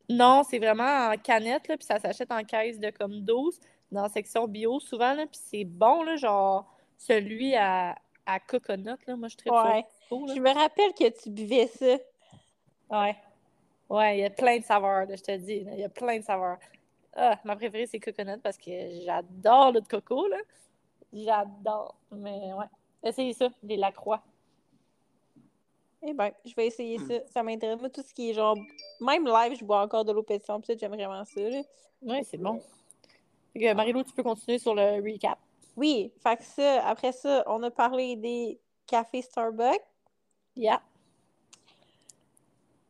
Non, 0.09 0.43
c'est 0.43 0.59
vraiment 0.59 1.09
en 1.09 1.17
canette, 1.17 1.67
là, 1.67 1.77
puis 1.77 1.85
ça 1.85 1.99
s'achète 1.99 2.31
en 2.31 2.43
caisse 2.43 2.79
de 2.79 2.89
comme 2.91 3.21
12 3.21 3.59
dans 3.91 4.03
la 4.03 4.09
section 4.09 4.47
bio 4.47 4.79
souvent, 4.79 5.13
là, 5.13 5.25
puis 5.25 5.39
c'est 5.43 5.65
bon, 5.65 6.03
là, 6.03 6.15
genre 6.15 6.73
celui 6.97 7.55
à, 7.55 7.95
à 8.25 8.39
coconut, 8.39 8.97
là, 9.05 9.15
moi 9.15 9.27
je 9.27 9.37
trouve 9.37 9.53
Ouais. 9.53 9.85
Je 10.11 10.39
me 10.39 10.53
rappelle 10.53 10.93
que 10.93 11.09
tu 11.21 11.29
buvais 11.29 11.67
ça. 11.67 11.97
Ouais. 12.89 13.15
Ouais, 13.89 14.17
il 14.17 14.21
y 14.21 14.25
a 14.25 14.29
plein 14.29 14.57
de 14.57 14.63
saveurs, 14.63 15.05
là, 15.05 15.15
je 15.15 15.23
te 15.23 15.35
dis, 15.37 15.65
il 15.71 15.79
y 15.79 15.83
a 15.83 15.89
plein 15.89 16.19
de 16.19 16.23
saveurs. 16.23 16.57
Ah, 17.15 17.39
ma 17.43 17.55
préférée, 17.55 17.87
c'est 17.87 17.99
coconut 17.99 18.39
parce 18.41 18.57
que 18.57 18.71
j'adore 19.03 19.71
le 19.71 19.81
de 19.81 19.87
coco, 19.87 20.27
là. 20.27 20.37
J'adore. 21.11 21.95
Mais 22.11 22.53
ouais. 22.53 22.65
Essayez 23.03 23.33
ça, 23.33 23.49
les 23.63 23.77
Lacroix. 23.77 24.21
Eh 26.09 26.13
ben, 26.13 26.31
je 26.45 26.55
vais 26.55 26.67
essayer 26.67 26.97
ça. 26.99 27.15
Ça 27.27 27.43
m'intéresse. 27.43 27.79
Moi, 27.81 27.89
tout 27.89 28.01
ce 28.01 28.13
qui 28.13 28.29
est 28.29 28.33
genre. 28.33 28.57
Même 29.01 29.27
live, 29.27 29.57
je 29.59 29.65
bois 29.65 29.81
encore 29.81 30.05
de 30.05 30.13
l'eau 30.13 30.23
pétillante. 30.23 30.65
Peut-être 30.65 30.79
j'aime 30.79 30.93
vraiment 30.93 31.25
ça. 31.25 31.41
Oui, 32.01 32.19
c'est 32.23 32.37
bon. 32.37 32.61
Fait 33.51 33.59
que, 33.59 33.73
Marie-Lou, 33.73 34.03
tu 34.03 34.13
peux 34.13 34.23
continuer 34.23 34.57
sur 34.57 34.73
le 34.73 35.03
recap. 35.03 35.37
Oui, 35.75 36.13
fait 36.23 36.37
que 36.37 36.43
ça, 36.43 36.87
après 36.87 37.11
ça, 37.11 37.43
on 37.45 37.61
a 37.61 37.69
parlé 37.69 38.15
des 38.15 38.57
cafés 38.87 39.21
Starbucks. 39.21 39.83
Yeah. 40.55 40.81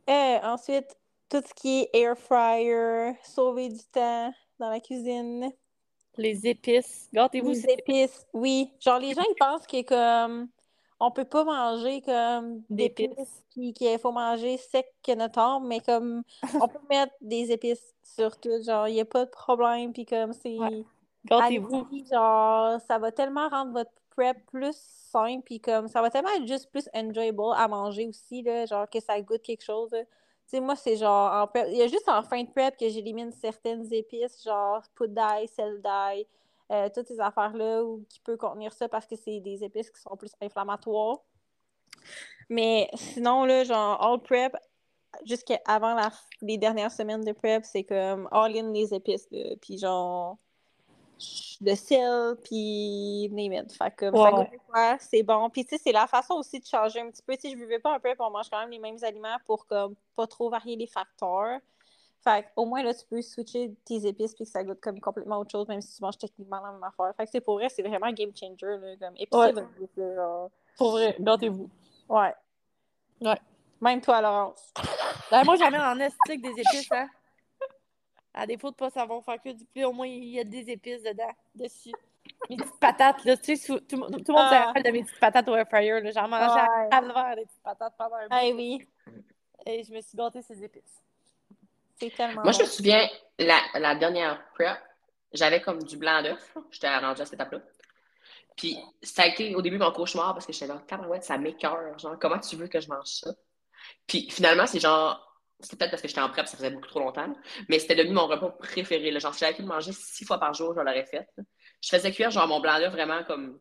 Euh, 0.08 0.38
ensuite, 0.44 0.96
tout 1.28 1.42
ce 1.46 1.52
qui 1.54 1.80
est 1.80 1.90
air 1.92 2.16
fryer, 2.16 3.12
sauver 3.24 3.68
du 3.68 3.84
temps 3.92 4.32
dans 4.58 4.70
la 4.70 4.80
cuisine. 4.80 5.52
Les 6.16 6.46
épices. 6.46 7.08
Gâtez-vous. 7.12 7.50
Les 7.50 7.66
épices, 7.66 8.26
oui. 8.32 8.72
Genre, 8.80 8.98
les 9.00 9.12
gens, 9.12 9.24
ils 9.28 9.36
pensent 9.38 9.66
que 9.66 9.82
comme 9.82 10.48
on 11.00 11.10
peut 11.10 11.24
pas 11.24 11.44
manger 11.44 12.02
comme 12.02 12.62
D'épices. 12.70 13.08
d'épices, 13.08 13.44
puis 13.50 13.72
qu'il 13.72 13.98
faut 13.98 14.12
manger 14.12 14.56
sec 14.56 14.86
que 15.02 15.14
notre 15.14 15.38
arme, 15.38 15.66
mais 15.66 15.80
comme 15.80 16.22
on 16.60 16.68
peut 16.68 16.78
mettre 16.90 17.12
des 17.20 17.52
épices 17.52 17.94
sur 18.02 18.36
tout, 18.38 18.62
genre, 18.64 18.88
il 18.88 18.94
n'y 18.94 19.00
a 19.00 19.04
pas 19.04 19.24
de 19.24 19.30
problème, 19.30 19.92
puis 19.92 20.06
comme 20.06 20.32
c'est... 20.32 20.58
Ouais. 20.58 20.84
Allez-y, 21.30 22.06
genre, 22.06 22.80
ça 22.80 22.98
va 22.98 23.12
tellement 23.12 23.48
rendre 23.48 23.72
votre 23.72 23.90
prep 24.10 24.38
plus 24.46 24.76
simple, 24.76 25.42
puis 25.44 25.60
comme, 25.60 25.86
ça 25.88 26.00
va 26.00 26.10
tellement 26.10 26.30
être 26.30 26.46
juste 26.46 26.70
plus 26.70 26.88
enjoyable 26.94 27.42
à 27.54 27.68
manger 27.68 28.08
aussi, 28.08 28.42
là, 28.42 28.66
genre, 28.66 28.88
que 28.88 29.00
ça 29.00 29.20
goûte 29.20 29.42
quelque 29.42 29.64
chose, 29.64 29.90
là. 29.92 30.02
Tu 30.04 30.56
sais, 30.56 30.60
moi, 30.60 30.76
c'est 30.76 30.96
genre, 30.96 31.30
en 31.30 31.46
prep, 31.46 31.66
il 31.70 31.76
y 31.76 31.82
a 31.82 31.86
juste 31.88 32.08
en 32.08 32.22
fin 32.22 32.42
de 32.42 32.48
prep 32.48 32.76
que 32.76 32.88
j'élimine 32.88 33.30
certaines 33.32 33.92
épices, 33.92 34.42
genre 34.42 34.82
poudre 34.94 35.12
d'ail, 35.12 35.46
sel 35.48 35.82
d'ail, 35.82 36.26
euh, 36.70 36.88
toutes 36.94 37.08
ces 37.08 37.20
affaires-là, 37.20 37.82
ou 37.84 38.04
qui 38.08 38.20
peut 38.20 38.36
contenir 38.36 38.72
ça 38.72 38.88
parce 38.88 39.06
que 39.06 39.16
c'est 39.16 39.40
des 39.40 39.64
épices 39.64 39.90
qui 39.90 40.00
sont 40.00 40.16
plus 40.16 40.32
inflammatoires. 40.40 41.18
Mais 42.48 42.88
sinon, 42.94 43.44
là, 43.44 43.64
genre, 43.64 44.02
all 44.02 44.20
prep, 44.20 44.56
jusqu'avant 45.24 45.94
la- 45.94 46.12
les 46.40 46.58
dernières 46.58 46.92
semaines 46.92 47.24
de 47.24 47.32
prep, 47.32 47.64
c'est 47.64 47.84
comme 47.84 48.28
all 48.30 48.56
in 48.56 48.72
les 48.72 48.94
épices, 48.94 49.28
là, 49.30 49.56
puis 49.60 49.78
genre 49.78 50.36
de 51.60 51.74
sel, 51.74 52.36
puis 52.44 53.28
name 53.32 53.52
it. 53.52 53.72
Fait 53.72 53.90
que 53.90 54.10
quoi, 54.66 54.96
c'est 55.00 55.22
bon. 55.22 55.50
Puis 55.50 55.64
tu 55.64 55.70
sais, 55.76 55.82
c'est 55.82 55.92
la 55.92 56.06
façon 56.06 56.34
aussi 56.34 56.60
de 56.60 56.66
changer 56.66 57.00
un 57.00 57.10
petit 57.10 57.22
peu. 57.22 57.34
Sais, 57.38 57.50
je 57.50 57.56
vivais 57.56 57.80
pas 57.80 57.94
un 57.94 57.98
prep, 57.98 58.20
on 58.20 58.30
mange 58.30 58.48
quand 58.48 58.60
même 58.60 58.70
les 58.70 58.78
mêmes 58.78 59.02
aliments 59.02 59.36
pour 59.44 59.66
comme 59.66 59.96
pas 60.14 60.26
trop 60.26 60.48
varier 60.48 60.76
les 60.76 60.86
facteurs. 60.86 61.58
Fait 62.30 62.46
au 62.56 62.66
moins, 62.66 62.82
là, 62.82 62.92
tu 62.92 63.06
peux 63.06 63.22
switcher 63.22 63.74
tes 63.84 64.06
épices 64.06 64.34
puis 64.34 64.44
que 64.44 64.50
ça 64.50 64.62
goûte 64.62 64.80
comme 64.80 65.00
complètement 65.00 65.38
autre 65.38 65.50
chose, 65.50 65.66
même 65.68 65.80
si 65.80 65.96
tu 65.96 66.02
manges 66.02 66.18
techniquement 66.18 66.60
la 66.62 66.72
même 66.72 66.82
affaire. 66.84 67.12
Fait 67.16 67.24
que 67.24 67.30
c'est 67.30 67.40
pour 67.40 67.54
vrai, 67.54 67.68
c'est 67.68 67.82
vraiment 67.82 68.10
game 68.12 68.30
changer, 68.36 68.76
là, 68.78 68.96
comme 69.00 69.16
épicé 69.16 69.36
Ouais. 69.36 69.52
votre 69.52 69.68
bouffe, 69.78 69.96
là, 69.96 70.14
genre. 70.14 70.50
Pour 70.76 70.90
vrai, 70.92 71.16
gâtez-vous. 71.18 71.70
Ouais. 72.08 72.34
Ouais. 73.22 73.38
Même 73.80 74.00
toi, 74.00 74.20
Laurence. 74.20 74.72
Ben, 75.30 75.44
moi, 75.44 75.56
mets 75.70 75.78
en 75.78 75.98
estique 76.00 76.40
des 76.42 76.50
épices, 76.60 76.90
hein. 76.92 77.06
À 78.32 78.46
défaut 78.46 78.70
de 78.70 78.76
pas 78.76 78.88
savoir 78.88 79.22
faire 79.24 79.40
que 79.42 79.50
du 79.50 79.64
poulet, 79.66 79.84
au 79.84 79.92
moins, 79.92 80.06
il 80.06 80.24
y 80.24 80.40
a 80.40 80.44
des 80.44 80.70
épices 80.70 81.02
dedans, 81.02 81.30
dessus. 81.54 81.92
Mes 82.48 82.56
petites 82.56 82.78
patates, 82.80 83.24
là, 83.24 83.36
tu 83.36 83.56
sais, 83.56 83.80
tout, 83.80 83.96
le 83.96 83.96
monde- 83.98 84.24
tout 84.24 84.32
le 84.32 84.38
monde 84.38 84.48
se 84.48 84.54
Ah. 84.54 84.64
rappelle 84.66 84.82
de 84.84 84.90
mes 84.90 85.02
petites 85.02 85.18
patates 85.20 85.48
au 85.48 85.54
air 85.56 85.66
fryer, 85.68 86.00
là. 86.00 86.10
J'en 86.12 86.28
mangeais 86.28 86.60
à 86.60 86.82
Ouais. 86.82 86.88
calvaire 86.90 87.36
des 87.36 87.44
petites 87.46 87.62
patates 87.62 87.94
pendant 87.98 88.16
un 88.16 88.22
bout. 88.22 88.28
Ah 88.30 88.40
oui, 88.54 88.88
Et 89.66 89.82
je 89.82 89.92
me 89.92 90.00
suis 90.00 90.16
gâtée 90.16 90.40
ces 90.40 90.62
épices. 90.62 91.02
C'est 92.00 92.14
tellement 92.14 92.42
Moi, 92.42 92.52
je 92.52 92.60
me 92.60 92.66
souviens, 92.66 93.08
la, 93.38 93.60
la 93.74 93.94
dernière 93.94 94.42
prep, 94.54 94.78
j'avais 95.32 95.60
comme 95.60 95.82
du 95.82 95.96
blanc 95.96 96.22
d'œuf. 96.22 96.54
J'étais 96.70 96.94
rendue 96.96 97.20
à 97.20 97.24
cette 97.24 97.34
étape-là. 97.34 97.60
Puis, 98.56 98.76
ça 99.02 99.22
a 99.22 99.26
été 99.26 99.54
au 99.54 99.62
début 99.62 99.78
mon 99.78 99.92
cauchemar 99.92 100.34
parce 100.34 100.46
que 100.46 100.52
j'étais 100.52 100.66
là, 100.66 100.82
tabarouette, 100.86 101.24
ça 101.24 101.38
m'écœure. 101.38 101.96
Genre, 101.98 102.18
comment 102.18 102.38
tu 102.38 102.56
veux 102.56 102.66
que 102.68 102.80
je 102.80 102.88
mange 102.88 103.06
ça? 103.06 103.30
Puis, 104.06 104.28
finalement, 104.30 104.66
c'est 104.66 104.80
genre, 104.80 105.38
c'était 105.60 105.76
peut-être 105.76 105.90
parce 105.92 106.02
que 106.02 106.08
j'étais 106.08 106.20
en 106.20 106.28
prep, 106.28 106.46
ça 106.46 106.56
faisait 106.56 106.70
beaucoup 106.70 106.88
trop 106.88 107.00
longtemps, 107.00 107.32
mais 107.68 107.78
c'était 107.78 107.94
devenu 107.94 108.14
mon 108.14 108.26
repas 108.26 108.50
préféré. 108.50 109.10
là. 109.10 109.20
Genre, 109.20 109.32
si 109.32 109.40
j'avais 109.40 109.54
pu 109.54 109.62
le 109.62 109.68
manger 109.68 109.92
six 109.92 110.24
fois 110.24 110.38
par 110.38 110.54
jour, 110.54 110.74
je 110.74 110.80
l'aurais 110.80 111.04
fait. 111.04 111.28
Je 111.82 111.88
faisais 111.88 112.10
cuire, 112.10 112.30
genre, 112.30 112.48
mon 112.48 112.60
blanc 112.60 112.78
d'œuf 112.78 112.92
vraiment 112.92 113.22
comme 113.24 113.60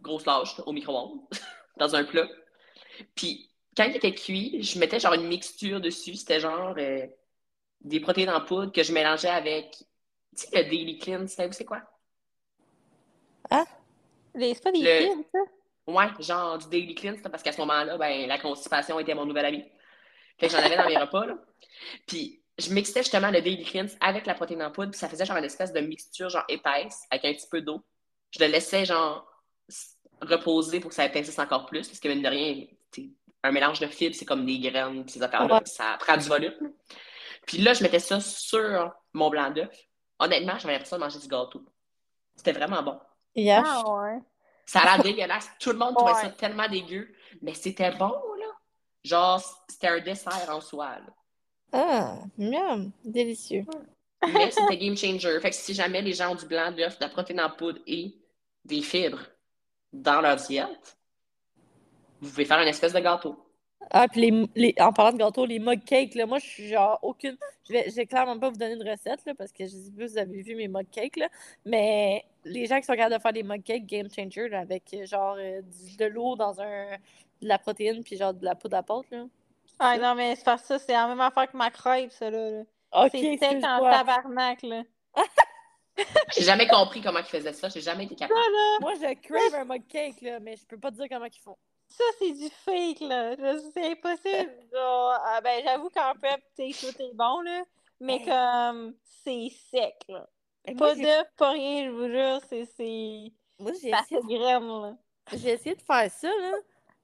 grosse 0.00 0.26
lâche 0.26 0.60
au 0.66 0.72
micro-ondes, 0.72 1.20
dans 1.76 1.96
un 1.96 2.04
plat. 2.04 2.28
Puis, 3.16 3.50
quand 3.76 3.84
il 3.84 3.96
était 3.96 4.14
cuit, 4.14 4.62
je 4.62 4.78
mettais 4.78 5.00
genre 5.00 5.14
une 5.14 5.26
mixture 5.26 5.80
dessus. 5.80 6.14
C'était 6.14 6.38
genre 6.38 6.74
euh, 6.78 7.06
des 7.84 8.00
protéines 8.00 8.30
en 8.30 8.40
poudre 8.40 8.72
que 8.72 8.82
je 8.82 8.92
mélangeais 8.92 9.28
avec. 9.28 9.70
Tu 10.36 10.46
sais, 10.46 10.48
le 10.52 10.64
Daily 10.64 10.98
Clean, 10.98 11.26
c'est 11.28 11.52
c'est 11.54 11.64
quoi? 11.64 11.82
Les- 14.34 14.54
C'est 14.54 14.62
pas 14.62 14.72
des 14.72 14.80
Le- 14.80 15.06
fibres, 15.10 15.24
ça? 15.32 15.38
Ouais, 15.86 16.08
genre 16.18 16.58
du 16.58 16.66
Daily 16.68 16.94
Clean, 16.94 17.14
parce 17.30 17.42
qu'à 17.42 17.52
ce 17.52 17.58
moment-là, 17.58 17.96
ben, 17.98 18.26
la 18.26 18.38
constipation 18.38 18.98
était 18.98 19.14
mon 19.14 19.26
nouvel 19.26 19.44
ami. 19.44 19.64
Fait 20.38 20.46
que 20.48 20.52
j'en 20.52 20.58
avais 20.58 20.76
dans 20.76 20.88
mes 20.88 20.96
repas, 20.98 21.26
là. 21.26 21.38
Puis, 22.06 22.40
je 22.58 22.72
mixais 22.72 23.02
justement 23.02 23.30
le 23.30 23.40
Daily 23.40 23.62
Clean 23.64 23.86
avec 24.00 24.26
la 24.26 24.34
protéine 24.34 24.62
en 24.62 24.72
poudre, 24.72 24.90
puis 24.90 24.98
ça 24.98 25.08
faisait 25.08 25.24
genre 25.24 25.36
une 25.36 25.44
espèce 25.44 25.72
de 25.72 25.80
mixture, 25.80 26.28
genre 26.30 26.44
épaisse, 26.48 27.02
avec 27.10 27.24
un 27.26 27.32
petit 27.34 27.46
peu 27.48 27.60
d'eau. 27.60 27.80
Je 28.32 28.40
le 28.40 28.50
laissais, 28.50 28.84
genre, 28.84 29.24
reposer 30.20 30.80
pour 30.80 30.88
que 30.88 30.94
ça 30.96 31.04
épaississe 31.04 31.38
encore 31.38 31.66
plus, 31.66 31.86
parce 31.86 32.00
que, 32.00 32.08
mine 32.08 32.22
de 32.22 32.28
rien, 32.28 32.66
un 33.44 33.52
mélange 33.52 33.78
de 33.78 33.86
fibres, 33.86 34.16
c'est 34.16 34.24
comme 34.24 34.44
des 34.46 34.58
graines, 34.58 35.06
ces 35.08 35.22
affaires-là, 35.22 35.56
Ouais. 35.56 35.60
puis 35.60 35.70
ça 35.72 35.96
prend 36.00 36.16
du 36.16 36.26
volume. 36.28 36.72
Puis 37.46 37.58
là, 37.58 37.74
je 37.74 37.82
mettais 37.82 37.98
ça 37.98 38.20
sur 38.20 38.92
mon 39.12 39.30
blanc 39.30 39.50
d'œuf. 39.50 39.74
Honnêtement, 40.18 40.58
j'avais 40.58 40.74
l'impression 40.74 40.96
de 40.96 41.02
manger 41.02 41.18
du 41.18 41.28
gâteau. 41.28 41.62
C'était 42.36 42.52
vraiment 42.52 42.82
bon. 42.82 42.98
Yeah. 43.34 43.62
Ah 43.66 43.82
ouais. 43.90 44.18
Ça 44.66 44.80
a 44.80 44.84
l'air 44.96 45.02
dégueulasse. 45.04 45.50
Tout 45.60 45.70
le 45.72 45.78
monde 45.78 45.94
trouvait 45.94 46.12
Ouais. 46.12 46.20
ça 46.22 46.28
tellement 46.30 46.68
dégueu. 46.68 47.12
Mais 47.42 47.54
c'était 47.54 47.90
bon, 47.92 48.08
là. 48.38 48.46
Genre, 49.04 49.42
c'était 49.68 49.88
un 49.88 50.00
dessert 50.00 50.48
en 50.48 50.60
soi. 50.60 50.90
là. 50.96 51.12
Ah, 51.72 52.18
miam, 52.38 52.92
délicieux. 53.04 53.64
Mais 54.32 54.50
c'était 54.50 54.78
game 54.78 54.96
changer. 54.96 55.38
Fait 55.40 55.50
que 55.50 55.56
si 55.56 55.74
jamais 55.74 56.00
les 56.00 56.12
gens 56.14 56.32
ont 56.32 56.34
du 56.36 56.46
blanc 56.46 56.72
d'œuf, 56.72 56.96
de 56.98 57.04
la 57.04 57.10
protéine 57.10 57.40
en 57.40 57.50
poudre 57.50 57.80
et 57.86 58.16
des 58.64 58.80
fibres 58.80 59.20
dans 59.92 60.20
leur 60.22 60.36
diète, 60.36 60.96
vous 62.20 62.30
pouvez 62.30 62.44
faire 62.46 62.60
une 62.60 62.68
espèce 62.68 62.92
de 62.94 63.00
gâteau. 63.00 63.43
Ah, 63.90 64.08
puis 64.08 64.20
les, 64.22 64.46
les- 64.54 64.74
en 64.80 64.92
parlant 64.92 65.12
de 65.12 65.18
gâteau, 65.18 65.46
les 65.46 65.58
mug 65.58 65.84
cakes, 65.84 66.14
là, 66.14 66.26
moi, 66.26 66.38
je 66.38 66.46
suis 66.46 66.68
genre 66.68 66.98
aucune. 67.02 67.36
Je 67.68 67.72
vais, 67.72 67.88
je 67.90 67.94
vais 67.96 68.06
clairement 68.06 68.38
pas 68.38 68.50
vous 68.50 68.56
donner 68.56 68.74
une 68.74 68.88
recette, 68.88 69.24
là, 69.26 69.34
parce 69.36 69.52
que 69.52 69.64
je 69.64 69.70
sais 69.70 69.90
pas 69.90 70.06
si 70.06 70.12
vous 70.14 70.18
avez 70.18 70.42
vu 70.42 70.54
mes 70.56 70.68
mug 70.68 70.86
cakes, 70.90 71.16
là. 71.16 71.28
Mais 71.64 72.24
les 72.44 72.66
gens 72.66 72.78
qui 72.78 72.84
sont 72.84 72.94
capables 72.94 73.14
de 73.16 73.20
faire 73.20 73.32
des 73.32 73.42
mug 73.42 73.62
cakes 73.62 73.86
game 73.86 74.08
changer, 74.10 74.48
là, 74.48 74.60
avec 74.60 74.84
euh, 74.94 75.06
genre 75.06 75.36
euh, 75.38 75.60
du- 75.62 75.96
de 75.96 76.04
l'eau 76.06 76.36
dans 76.36 76.60
un. 76.60 76.96
de 77.42 77.48
la 77.48 77.58
protéine, 77.58 78.02
puis 78.04 78.16
genre 78.16 78.34
de 78.34 78.44
la 78.44 78.54
poudre 78.54 78.76
à 78.76 78.82
pâte, 78.82 79.10
là. 79.10 79.24
Ah 79.78 79.98
non, 79.98 80.14
mais 80.14 80.36
c'est 80.36 80.44
parce 80.44 80.62
ça, 80.62 80.78
c'est 80.78 80.92
la 80.92 81.08
même 81.08 81.20
affaire 81.20 81.50
que 81.50 81.56
ma 81.56 81.70
crêpe, 81.70 82.12
ça, 82.12 82.30
là. 82.30 82.50
là. 82.50 82.62
C'est 83.10 83.18
sec 83.38 83.64
en 83.64 83.80
tabarnak, 83.90 84.62
là. 84.62 84.82
J'ai 86.36 86.42
jamais 86.42 86.66
compris 86.66 87.00
comment 87.00 87.20
ils 87.20 87.24
faisaient 87.24 87.52
ça. 87.52 87.68
J'ai 87.68 87.80
jamais 87.80 88.04
été 88.04 88.14
capable. 88.16 88.40
Moi, 88.80 88.94
je 88.94 89.14
crave 89.20 89.54
un 89.54 89.64
mug 89.64 89.82
cake, 89.88 90.20
là, 90.22 90.40
mais 90.40 90.56
je 90.56 90.64
peux 90.66 90.78
pas 90.78 90.90
te 90.90 90.96
dire 90.96 91.06
comment 91.08 91.26
ils 91.26 91.40
font. 91.40 91.56
Ça, 91.96 92.04
c'est 92.18 92.32
du 92.32 92.48
fake, 92.64 93.00
là. 93.00 93.36
C'est 93.72 93.92
impossible. 93.92 94.52
Genre, 94.72 95.18
ah, 95.24 95.40
ben, 95.42 95.62
j'avoue 95.64 95.90
qu'en 95.90 96.12
prep, 96.14 96.40
tu 96.58 96.72
sais, 96.72 96.92
tout 96.92 97.02
est 97.02 97.14
bon, 97.14 97.40
là. 97.40 97.62
Mais 98.00 98.24
comme, 98.24 98.94
c'est 99.24 99.48
sec, 99.70 99.94
là. 100.08 100.28
Moi, 100.66 100.76
Pas 100.76 100.94
d'œuf, 100.94 101.26
pas 101.36 101.50
rien, 101.50 101.84
je 101.84 101.90
vous 101.90 102.08
jure, 102.08 102.40
c'est... 102.48 102.64
c'est... 102.76 103.32
moi, 103.58 103.72
j'ai 103.80 103.90
essayé, 103.90 104.20
graine, 104.38 104.66
là. 104.66 104.96
j'ai 105.32 105.50
essayé 105.50 105.74
de 105.74 105.82
faire 105.82 106.10
ça, 106.10 106.28
là. 106.28 106.52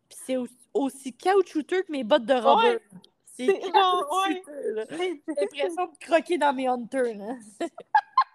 Puis 0.09 0.19
c'est 0.25 0.37
au- 0.37 0.47
aussi 0.75 1.15
caoutchouteux 1.15 1.83
que 1.83 1.93
mes 1.93 2.05
bottes 2.05 2.25
de 2.25 2.35
rubber. 2.35 2.77
Ouais. 2.77 2.81
C'est 3.25 3.47
genre, 3.47 4.07
ouais. 4.29 4.43
caoutchouteux, 4.43 4.73
là. 4.75 4.85
J'ai 4.91 5.23
l'impression 5.27 5.87
de 5.87 5.99
croquer 6.05 6.39
dans 6.39 6.53
mes 6.53 6.69
hunters, 6.69 7.17
là. 7.17 7.35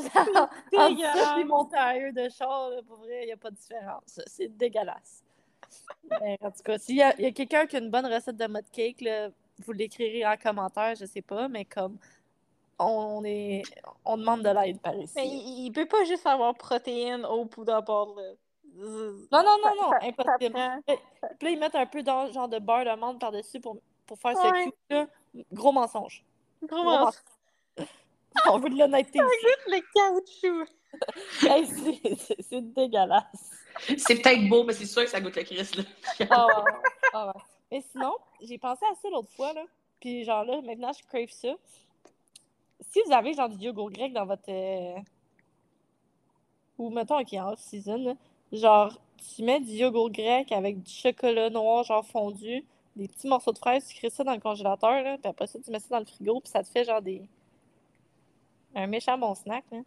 Ça 0.00 0.24
de 2.12 2.28
char, 2.28 2.70
là, 2.70 2.82
pour 2.86 2.98
vrai, 2.98 3.22
il 3.22 3.26
n'y 3.26 3.32
a 3.32 3.36
pas 3.36 3.50
de 3.50 3.56
différence. 3.56 4.20
C'est 4.26 4.48
dégueulasse. 4.56 5.22
Mais 6.20 6.36
en 6.42 6.50
tout 6.50 6.62
cas, 6.64 6.78
s'il 6.78 6.96
y 6.96 7.02
a, 7.02 7.12
quelqu'un 7.32 7.66
qui 7.66 7.76
a 7.76 7.78
une 7.78 7.90
bonne 7.90 8.06
recette 8.06 8.36
de 8.36 8.46
mud 8.46 8.64
cake, 8.72 9.00
là, 9.02 9.28
vous 9.64 9.72
l'écrirez 9.72 10.26
en 10.26 10.36
commentaire, 10.36 10.94
je 10.96 11.04
sais 11.04 11.22
pas, 11.22 11.48
mais 11.48 11.64
comme 11.64 11.98
on 12.78 13.22
est 13.24 13.62
on 14.04 14.16
demande 14.16 14.42
de 14.42 14.48
l'aide 14.48 14.80
par 14.80 14.94
ici. 14.96 15.12
Mais 15.16 15.28
il, 15.28 15.66
il 15.66 15.72
peut 15.72 15.86
pas 15.86 16.02
juste 16.04 16.26
avoir 16.26 16.54
protéines, 16.54 17.24
eau, 17.26 17.44
poudre 17.44 17.74
à 17.74 17.82
pâte, 17.82 18.08
là. 18.16 18.32
Non, 18.72 19.42
non, 19.44 19.56
non, 19.62 19.74
non, 19.76 19.90
Ça- 19.90 19.98
ça 20.00 20.06
impossible. 20.06 20.54
prend- 20.54 20.80
Puis 20.86 20.96
là, 21.46 21.50
ils 21.50 21.58
mettent 21.58 21.74
un 21.74 21.86
peu 21.86 22.02
dans, 22.02 22.30
genre 22.32 22.48
de 22.48 22.58
beurre 22.58 22.84
d'amande 22.84 23.18
par-dessus 23.20 23.60
pour, 23.60 23.76
pour 24.06 24.18
faire 24.18 24.34
Ouais. 24.36 24.64
ce 24.64 24.70
cube 24.70 24.74
là 24.90 25.06
Gros 25.52 25.72
mensonge. 25.72 26.24
Gros 26.62 26.82
Gros 26.82 26.84
mensonge. 26.84 27.14
On 28.50 28.58
veut 28.58 28.70
de 28.70 28.78
l'honnêteté 28.78 29.18
ici. 29.18 29.46
Le 29.66 29.80
caoutchouc. 29.94 30.70
Hey, 31.42 31.66
c'est- 31.66 32.60
dégueulasse. 32.60 33.50
C'est 33.96 34.16
peut-être 34.20 34.48
beau, 34.48 34.64
mais 34.64 34.72
c'est 34.72 34.84
sûr 34.86 35.04
que 35.04 35.10
ça 35.10 35.20
goûte 35.20 35.36
le 35.36 35.44
Christ. 35.44 35.76
là. 35.76 35.84
Ah 36.30 36.46
ah 37.12 37.26
ouais. 37.28 37.42
Mais 37.70 37.84
sinon, 37.92 38.12
j'ai 38.42 38.58
pensé 38.58 38.84
à 38.90 38.94
ça 39.00 39.08
l'autre 39.10 39.30
fois, 39.36 39.52
là. 39.52 39.62
Puis 40.00 40.24
genre 40.24 40.44
là, 40.44 40.60
maintenant, 40.62 40.90
je 40.92 41.04
crave 41.06 41.30
ça. 41.30 41.54
Si 42.90 43.00
vous 43.06 43.12
avez 43.12 43.34
genre 43.34 43.48
du 43.48 43.64
yogourt 43.64 43.90
grec 43.92 44.12
dans 44.12 44.26
votre... 44.26 44.42
euh, 44.48 44.96
Ou 46.78 46.90
mettons 46.90 47.22
qui 47.24 47.36
est 47.36 47.40
en 47.40 47.52
off-season, 47.52 47.98
là, 47.98 48.14
genre, 48.52 48.98
tu 49.36 49.42
mets 49.44 49.60
du 49.60 49.70
yogourt 49.72 50.10
grec 50.10 50.50
avec 50.50 50.82
du 50.82 50.90
chocolat 50.92 51.50
noir, 51.50 51.84
genre 51.84 52.04
fondu, 52.04 52.64
des 52.96 53.06
petits 53.06 53.28
morceaux 53.28 53.52
de 53.52 53.58
fraises, 53.58 53.86
tu 53.86 53.94
crées 53.94 54.10
ça 54.10 54.24
dans 54.24 54.34
le 54.34 54.40
congélateur, 54.40 55.02
là, 55.04 55.18
puis 55.18 55.28
après 55.30 55.46
ça, 55.46 55.58
tu 55.64 55.70
mets 55.70 55.78
ça 55.78 55.86
dans 55.90 56.00
le 56.00 56.06
frigo, 56.06 56.40
puis 56.40 56.50
ça 56.50 56.62
te 56.64 56.68
fait 56.68 56.84
genre 56.84 57.00
des. 57.02 57.22
Un 58.74 58.86
méchant 58.86 59.18
bon 59.18 59.34
snack, 59.34 59.64
là. 59.72 59.78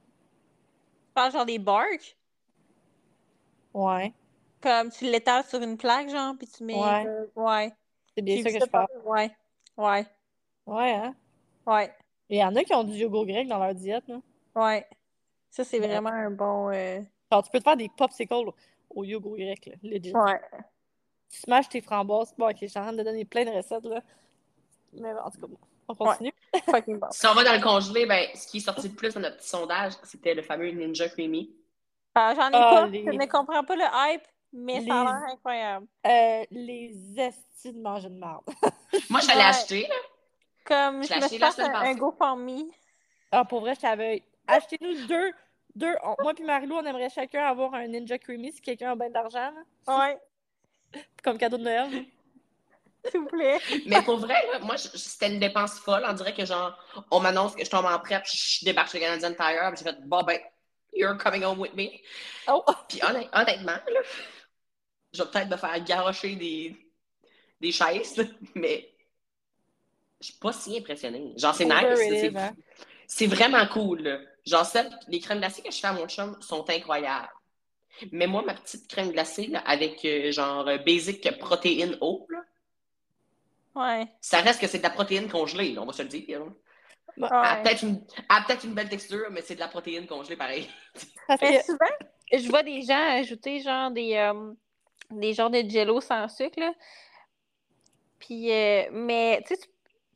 Pas 1.13 1.30
genre 1.30 1.46
des 1.46 1.60
barks? 1.60 2.17
Ouais. 3.74 4.13
Comme 4.62 4.89
tu 4.91 5.06
l'étales 5.06 5.43
sur 5.46 5.62
une 5.62 5.78
plaque, 5.78 6.10
genre, 6.10 6.36
puis 6.38 6.48
tu 6.48 6.63
mets. 6.63 6.76
Ouais. 6.76 7.06
euh, 7.08 7.26
ouais. 7.36 7.74
C'est 8.15 8.22
bien 8.22 8.41
ça 8.43 8.52
que 8.52 8.60
je 8.60 8.69
par- 8.69 8.88
fais. 8.88 9.08
Ouais. 9.10 9.32
Ouais. 9.78 10.06
Ouais, 10.65 10.91
hein? 10.93 11.15
Ouais. 11.65 11.93
Il 12.30 12.38
y 12.38 12.43
en 12.43 12.56
a 12.56 12.63
qui 12.63 12.74
ont 12.74 12.84
du 12.84 12.93
yogourt 12.93 13.26
grec 13.26 13.48
dans 13.48 13.60
leur 13.60 13.74
diète, 13.74 14.08
là. 14.08 14.19
Ouais. 14.56 14.88
Ça, 15.50 15.63
c'est 15.63 15.80
Ouais. 15.80 15.88
vraiment 15.88 16.10
un 16.12 16.32
bon. 16.32 16.69
euh, 16.72 17.02
Genre, 17.32 17.43
tu 17.43 17.50
peux 17.52 17.60
te 17.60 17.63
faire 17.63 17.78
des 17.78 17.89
popsicles 17.89 18.52
au 18.89 19.04
yogourt 19.04 19.38
grec, 19.38 19.65
là. 19.65 19.74
Legit. 19.84 20.13
Ouais. 20.15 20.39
Tu 21.30 21.39
smashes 21.39 21.69
tes 21.69 21.82
framboises. 21.82 22.34
Bon, 22.38 22.50
ok, 22.50 22.58
je 22.62 22.67
suis 22.67 22.80
en 22.80 22.84
train 22.84 22.93
de 22.93 23.04
donner 23.04 23.26
plein 23.26 23.43
de 23.46 23.50
recettes, 23.50 23.86
là. 23.86 24.02
Mais 24.93 25.12
en 25.13 25.32
tout 25.32 25.41
cas, 25.41 25.48
bon, 25.48 25.58
on 25.88 25.96
continue. 25.96 26.34
Si 27.12 27.26
on 27.28 27.34
va 27.34 27.43
dans 27.43 27.54
le 27.54 27.62
congelé, 27.62 28.06
ben, 28.06 28.28
ce 28.36 28.46
qui 28.48 28.58
est 28.58 28.62
sorti 28.62 28.88
de 28.89 28.96
plus 28.96 29.13
dans 29.15 29.19
notre 29.22 29.38
petit 29.38 29.50
sondage, 29.50 29.93
c'était 30.04 30.36
le 30.36 30.43
fameux 30.43 30.69
Ninja 30.69 31.10
Creamy. 31.10 31.52
Ah, 32.13 32.34
J'en 32.36 32.48
ai 32.50 32.52
pas. 32.52 32.86
les- 32.86 33.04
Je 33.06 33.10
ne 33.10 33.26
comprends 33.26 33.63
pas 33.63 33.76
le 33.76 33.84
hype, 33.91 34.22
mais 34.54 34.86
ça 34.86 35.02
a 35.02 35.04
l'air 35.04 35.32
incroyable. 35.34 35.88
Euh, 36.06 36.43
les 36.52 36.96
estis 37.17 37.74
de 37.74 37.80
manger 37.82 38.10
de 38.10 38.19
marde. 38.19 38.43
Moi, 39.10 39.19
je 39.22 39.28
l'ai 39.30 39.34
Ouais. 39.36 39.41
acheté, 39.41 39.88
là. 39.88 39.96
Comme 40.65 41.02
Je 41.04 41.08
je 41.08 41.13
me 41.15 41.24
acheté 41.24 41.39
semaine 41.52 41.76
un, 41.76 41.82
un. 41.82 41.96
GoFundMe. 41.96 42.69
Ah, 43.32 43.43
pour 43.46 43.62
vrai, 43.62 43.74
je 43.74 43.80
t'avais. 43.82 44.22
Achetez-nous 44.48 45.08
deux. 45.08 45.32
deux. 45.76 45.96
on- 46.04 46.15
Moi 46.22 46.34
puis 46.36 46.43
Marilou, 46.43 46.76
on 46.76 46.86
aimerait 46.86 47.10
chacun 47.10 47.43
avoir 47.46 47.74
un 47.74 47.88
Ninja 47.88 48.19
Creamy 48.19 48.52
si 48.52 48.62
quelqu'un 48.62 48.91
a 48.91 48.96
bien 48.96 49.10
d'argent. 49.10 49.52
Ouais, 49.88 50.19
Comme 51.24 51.39
cadeau 51.39 51.58
de 51.58 51.63
Noël. 51.63 52.06
s'il 53.11 53.19
vous 53.19 53.27
plaît. 53.27 53.59
Mais 53.85 54.01
pour 54.01 54.17
vrai, 54.17 54.35
là, 54.51 54.59
moi, 54.59 54.77
c'était 54.77 55.27
une 55.31 55.39
dépense 55.39 55.79
folle. 55.79 56.03
On 56.07 56.13
dirait 56.13 56.33
que, 56.33 56.45
genre, 56.45 56.77
on 57.11 57.19
m'annonce 57.19 57.55
que 57.55 57.63
je 57.65 57.69
tombe 57.69 57.85
en 57.85 57.99
prep, 57.99 58.23
je 58.25 58.63
débarque 58.65 58.91
chez 58.91 58.99
Canadian 58.99 59.33
Tire, 59.33 59.71
puis 59.73 59.83
j'ai 59.83 59.91
fait, 59.91 59.97
bon, 60.07 60.21
ben, 60.23 60.39
you're 60.93 61.17
coming 61.17 61.43
home 61.43 61.59
with 61.59 61.73
me. 61.75 61.89
Oh! 62.47 62.63
Puis 62.87 62.99
honnêt- 63.01 63.29
honnêtement, 63.33 63.71
là, 63.73 63.99
je 65.13 65.21
vais 65.23 65.29
peut-être 65.29 65.49
me 65.49 65.57
faire 65.57 65.83
garrocher 65.83 66.35
des, 66.35 66.75
des 67.59 67.71
chaises, 67.71 68.17
là, 68.17 68.23
mais 68.55 68.89
je 70.21 70.27
suis 70.27 70.35
pas 70.39 70.53
si 70.53 70.77
impressionnée. 70.77 71.33
Genre, 71.37 71.53
c'est 71.53 71.65
nice. 71.65 71.75
c'est- 71.97 72.37
hein. 72.37 72.55
C'est 73.05 73.27
vraiment 73.27 73.67
cool. 73.67 74.01
là. 74.01 74.19
Genre, 74.45 74.65
celles- 74.65 74.97
les 75.07 75.19
crèmes 75.19 75.39
glacées 75.39 75.61
que 75.61 75.71
je 75.71 75.77
fais 75.77 75.87
à 75.87 75.93
mon 75.93 76.07
chum 76.07 76.41
sont 76.41 76.67
incroyables. 76.69 77.29
Mais 78.11 78.25
moi, 78.27 78.41
ma 78.41 78.53
petite 78.55 78.87
crème 78.87 79.11
glacée, 79.11 79.47
là, 79.47 79.59
avec 79.59 80.03
euh, 80.05 80.31
genre 80.31 80.67
euh, 80.67 80.77
basic 80.79 81.37
protéine 81.37 81.95
eau, 82.01 82.25
là, 82.29 82.39
Ouais. 83.75 84.07
ça 84.21 84.41
reste 84.41 84.62
que 84.62 84.67
c'est 84.67 84.77
de 84.77 84.83
la 84.83 84.91
protéine 84.91 85.29
congelée, 85.29 85.73
là, 85.73 85.81
on 85.81 85.86
va 85.86 85.93
se 85.93 86.03
le 86.03 86.09
dire. 86.09 86.39
là. 86.39 86.45
Elle 87.17 87.25
a 87.25 87.62
peut-être 87.62 88.63
une, 88.63 88.73
belle 88.73 88.89
texture, 88.89 89.27
mais 89.31 89.41
c'est 89.41 89.55
de 89.55 89.59
la 89.59 89.67
protéine 89.67 90.07
congelée 90.07 90.36
pareil. 90.36 90.67
Parce 91.27 91.41
Mais 91.41 91.57
que. 91.59 91.63
souvent, 91.65 91.95
je 92.31 92.49
vois 92.49 92.63
des 92.63 92.81
gens 92.81 93.19
ajouter 93.19 93.59
genre 93.62 93.91
des, 93.91 94.15
euh, 94.15 94.53
des 95.12 95.33
genres 95.33 95.49
de 95.49 95.63
jello 95.67 96.01
sans 96.01 96.27
sucre, 96.27 96.59
là. 96.59 96.73
Puis, 98.19 98.51
euh, 98.51 98.89
mais 98.91 99.43
tu 99.45 99.55
sais, 99.55 99.62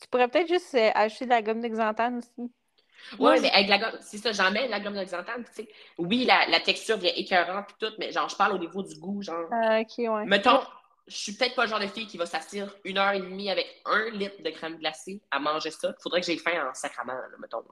tu, 0.02 0.08
pourrais 0.08 0.28
peut-être 0.28 0.48
juste 0.48 0.74
euh, 0.76 0.92
ajouter 0.96 1.26
de 1.26 1.30
la 1.30 1.42
gomme 1.42 1.62
de 1.62 1.68
xanthane 1.68 2.18
aussi. 2.18 2.32
Ouais, 2.38 3.18
Moi, 3.20 3.40
mais 3.42 3.52
avec 3.52 3.68
la 3.68 3.78
gomme, 3.78 4.00
c'est 4.02 4.18
ça, 4.18 4.32
j'en 4.32 4.52
mets 4.52 4.66
de 4.66 4.72
la 4.72 4.80
gomme 4.80 4.96
de 4.96 5.04
xanthane, 5.04 5.44
tu 5.44 5.54
sais. 5.54 5.70
Oui, 5.98 6.26
la, 6.26 6.48
la 6.48 6.60
texture 6.62 6.98
vient 6.98 7.12
écœurante 7.16 7.70
et 7.72 7.86
tout, 7.86 7.94
mais 8.00 8.12
genre, 8.12 8.30
je 8.30 8.36
parle 8.36 8.54
au 8.54 8.58
niveau 8.58 8.82
du 8.82 8.96
goût, 8.98 9.22
genre. 9.22 9.50
Ah, 9.52 9.82
ok, 9.82 9.98
ouais. 9.98 10.26
Mettons, 10.26 10.62
je 11.08 11.16
suis 11.16 11.34
peut-être 11.34 11.56
pas 11.56 11.64
le 11.64 11.70
genre 11.70 11.80
de 11.80 11.88
fille 11.88 12.06
qui 12.06 12.18
va 12.18 12.26
s'asseoir 12.26 12.70
une 12.84 12.98
heure 12.98 13.14
et 13.14 13.20
demie 13.20 13.50
avec 13.50 13.82
un 13.86 14.10
litre 14.10 14.42
de 14.44 14.50
crème 14.50 14.78
glacée 14.78 15.22
à 15.32 15.40
manger 15.40 15.72
ça. 15.72 15.94
Faudrait 16.02 16.20
que 16.20 16.28
j'ai 16.28 16.38
faim 16.38 16.68
en 16.70 16.74
sacrament, 16.74 17.14
là, 17.14 17.38
mettons. 17.40 17.64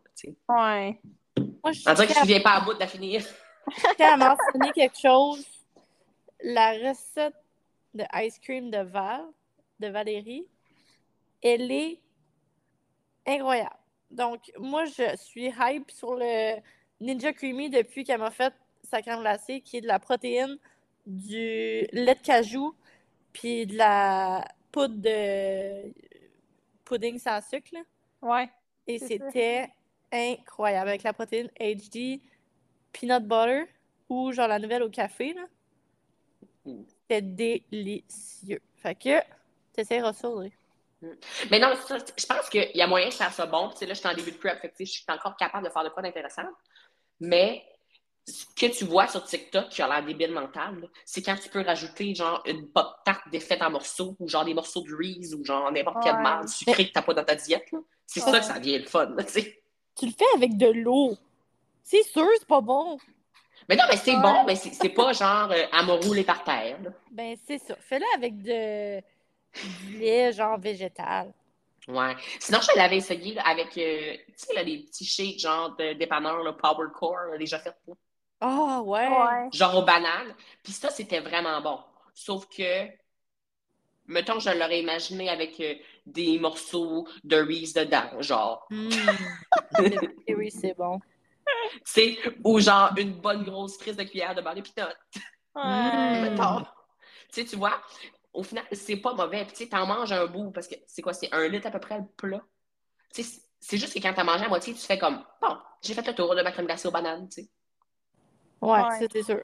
Ouais. 0.47 0.99
Moi, 1.37 1.71
je 1.73 1.81
On 1.85 1.93
dirait 1.93 2.07
que 2.07 2.13
je 2.13 2.25
viens 2.25 2.39
pas 2.39 2.53
à 2.53 2.61
bout 2.61 2.73
de 2.73 2.79
la 2.79 2.87
finir. 2.87 3.23
tiens 3.97 4.13
à 4.13 4.17
mentionner 4.17 4.71
quelque 4.73 4.97
chose. 4.97 5.45
La 6.43 6.71
recette 6.71 7.35
de 7.93 8.03
ice 8.13 8.39
cream 8.39 8.71
de 8.71 8.77
Val, 8.77 9.25
de 9.79 9.87
Valérie, 9.87 10.47
elle 11.41 11.71
est 11.71 11.99
incroyable. 13.27 13.75
Donc, 14.11 14.51
moi, 14.57 14.85
je 14.85 15.15
suis 15.17 15.51
hype 15.59 15.91
sur 15.91 16.15
le 16.15 16.55
Ninja 17.01 17.33
Creamy 17.33 17.69
depuis 17.69 18.05
qu'elle 18.05 18.19
m'a 18.19 18.31
fait 18.31 18.53
sa 18.83 19.01
crème 19.01 19.19
glacée, 19.19 19.61
qui 19.61 19.77
est 19.77 19.81
de 19.81 19.87
la 19.87 19.99
protéine, 19.99 20.57
du 21.05 21.87
lait 21.91 22.15
de 22.15 22.21
cajou, 22.21 22.75
puis 23.35 23.67
de 23.67 23.75
la 23.75 24.47
poudre 24.71 24.95
de 24.95 25.93
pudding 26.85 27.19
sans 27.19 27.41
sucre. 27.41 27.67
là. 27.73 27.81
Ouais. 28.21 28.49
Et 28.87 28.97
c'était 28.97 29.69
incroyable 30.11 30.89
avec 30.89 31.03
la 31.03 31.11
protéine 31.11 31.49
HD, 31.59 32.21
peanut 32.93 33.23
butter 33.23 33.65
ou 34.07 34.31
genre 34.31 34.47
la 34.47 34.57
nouvelle 34.57 34.83
au 34.83 34.89
café. 34.89 35.33
là. 35.33 35.45
Mm. 36.65 36.83
C'était 36.87 37.21
délicieux. 37.21 38.61
Fait 38.77 38.95
que, 38.95 39.21
t'essaieras 39.73 40.13
ça, 40.13 40.29
Audrey. 40.29 40.53
Mais 41.51 41.59
non, 41.59 41.75
ça, 41.75 41.97
je 42.17 42.25
pense 42.25 42.49
qu'il 42.49 42.71
y 42.73 42.81
a 42.81 42.87
moyen 42.87 43.09
de 43.09 43.13
faire 43.13 43.33
ça 43.33 43.45
bon. 43.45 43.67
Puis, 43.67 43.73
tu 43.73 43.79
sais, 43.79 43.85
là, 43.85 43.93
je 43.93 43.99
suis 43.99 44.07
en 44.07 44.13
début 44.13 44.31
de 44.31 44.37
prep, 44.37 44.61
fait 44.61 44.69
que, 44.69 44.75
je 44.79 44.85
suis 44.85 45.05
encore 45.09 45.35
capable 45.35 45.67
de 45.67 45.71
faire 45.71 45.83
de 45.83 45.89
quoi 45.89 46.01
d'intéressant. 46.01 46.47
Mais 47.19 47.65
ce 48.27 48.45
que 48.55 48.65
tu 48.75 48.85
vois 48.85 49.07
sur 49.07 49.23
TikTok 49.23 49.69
qui 49.69 49.81
a 49.81 49.87
l'air 49.87 50.03
débile 50.03 50.31
mental, 50.31 50.89
c'est 51.05 51.21
quand 51.21 51.35
tu 51.35 51.47
peux 51.49 51.61
rajouter 51.61 52.13
genre 52.15 52.41
une 52.45 52.67
pop 52.67 52.87
tarte 53.05 53.29
défaite 53.29 53.61
en 53.61 53.69
morceaux 53.69 54.15
ou 54.19 54.27
genre 54.27 54.43
des 54.45 54.53
morceaux 54.53 54.81
de 54.81 54.95
Reese 54.95 55.33
ou 55.35 55.45
genre 55.45 55.71
n'importe 55.71 56.03
quelle 56.03 56.15
Ouais. 56.15 56.21
marde 56.23 56.47
sucrée 56.47 56.87
que 56.87 56.93
t'as 56.93 57.01
pas 57.03 57.13
dans 57.13 57.23
ta 57.23 57.35
diète. 57.35 57.69
C'est 58.07 58.23
Ouais. 58.23 58.31
ça 58.31 58.39
que 58.39 58.45
ça 58.45 58.59
devient 58.59 58.79
le 58.79 58.85
fun. 58.85 59.15
tu 59.97 60.05
le 60.07 60.11
fais 60.11 60.25
avec 60.35 60.57
de 60.57 60.67
l'eau. 60.67 61.15
C'est 61.83 62.03
sûr, 62.03 62.27
c'est 62.39 62.47
pas 62.47 62.61
bon. 62.61 62.97
Mais 63.69 63.75
non, 63.75 63.83
mais 63.89 63.97
c'est 63.97 64.15
Ouais. 64.15 64.21
bon, 64.21 64.43
mais 64.45 64.55
c'est 64.55 64.89
pas 64.89 65.13
genre 65.13 65.51
euh, 65.51 65.65
à 65.71 65.83
me 65.83 65.91
rouler 65.93 66.23
par 66.23 66.43
terre. 66.43 66.79
là. 66.83 66.89
Ben, 67.11 67.35
c'est 67.47 67.57
ça. 67.59 67.75
Fais-le 67.79 68.05
avec 68.15 68.41
de... 68.41 68.99
du 69.89 69.99
lait, 69.99 70.33
genre 70.33 70.57
végétal. 70.59 71.31
Ouais. 71.87 72.15
Sinon, 72.39 72.59
je 72.61 72.75
l'avais 72.75 72.97
essayé 72.97 73.35
là, 73.35 73.43
avec, 73.47 73.77
euh, 73.77 74.15
tu 74.15 74.33
sais, 74.35 74.63
les 74.63 74.79
petits 74.79 75.05
shakes 75.05 75.39
genre 75.39 75.75
de 75.75 75.93
dépanneur, 75.93 76.39
là, 76.43 76.53
Power 76.53 76.87
Core, 76.93 77.37
déjà 77.37 77.59
fait. 77.59 77.75
là. 77.87 77.93
Ah, 78.41 78.81
ouais. 78.83 79.07
Ouais. 79.07 79.49
genre 79.53 79.77
aux 79.77 79.85
bananes. 79.85 80.35
Puis 80.63 80.73
ça, 80.73 80.89
c'était 80.89 81.19
vraiment 81.19 81.61
bon. 81.61 81.79
Sauf 82.13 82.47
que, 82.47 82.87
mettons, 84.07 84.39
je 84.39 84.49
l'aurais 84.49 84.79
imaginé 84.81 85.29
avec 85.29 85.59
euh, 85.59 85.75
des 86.05 86.37
morceaux 86.39 87.07
de 87.23 87.37
Reese 87.37 87.73
dedans, 87.73 88.21
genre. 88.21 88.67
Mm. 89.77 89.89
C'est- 90.27 90.35
oui, 90.35 90.51
c'est 90.51 90.73
bon. 90.73 90.99
Tu 91.73 91.81
sais, 91.83 92.17
ou 92.43 92.59
genre 92.59 92.91
une 92.97 93.13
bonne 93.19 93.43
grosse 93.43 93.77
crise 93.77 93.95
de 93.97 94.03
cuillère 94.03 94.33
de 94.35 94.41
beurre 94.41 94.55
de 94.55 94.61
pinot. 94.61 94.87
Ouais. 95.55 95.63
Mm. 95.63 96.21
mettons. 96.29 96.59
Tu 96.61 97.41
sais, 97.41 97.45
tu 97.45 97.55
vois, 97.55 97.81
au 98.33 98.43
final, 98.43 98.65
c'est 98.71 98.97
pas 98.97 99.13
mauvais. 99.13 99.43
Puis 99.45 99.53
tu 99.53 99.63
sais, 99.63 99.69
t'en 99.69 99.85
manges 99.85 100.11
un 100.11 100.25
bout, 100.27 100.51
parce 100.51 100.67
que 100.67 100.75
c'est 100.87 101.01
quoi, 101.01 101.13
c'est 101.13 101.33
un 101.33 101.47
litre 101.47 101.67
à 101.67 101.71
peu 101.71 101.79
près 101.79 101.97
le 101.99 102.05
plat? 102.17 102.41
Tu 103.13 103.23
sais, 103.23 103.41
c'est 103.59 103.77
juste 103.77 103.93
que 103.93 103.99
quand 103.99 104.13
t'as 104.13 104.23
mangé 104.23 104.45
à 104.45 104.49
moitié, 104.49 104.73
tu 104.73 104.79
fais 104.81 104.97
comme, 104.99 105.23
bon, 105.41 105.57
j'ai 105.81 105.93
fait 105.93 106.05
le 106.05 106.13
tour 106.15 106.35
de 106.35 106.41
ma 106.41 106.51
crème 106.51 106.65
glacée 106.65 106.87
aux 106.87 106.91
bananes, 106.91 107.27
tu 107.29 107.43
sais. 107.43 107.49
Ouais, 108.65 108.83
Ouais. 108.83 108.99
ça, 108.99 109.05
c'est 109.11 109.23
sûr. 109.23 109.43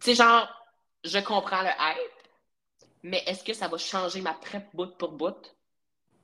Tu 0.00 0.10
sais, 0.10 0.14
genre, 0.16 0.48
je 1.04 1.18
comprends 1.20 1.62
le 1.62 1.68
hype, 1.68 2.28
mais 3.02 3.22
est-ce 3.26 3.44
que 3.44 3.54
ça 3.54 3.68
va 3.68 3.78
changer 3.78 4.20
ma 4.22 4.34
prep 4.34 4.64
bout 4.74 4.96
pour 4.98 5.12
bout? 5.12 5.36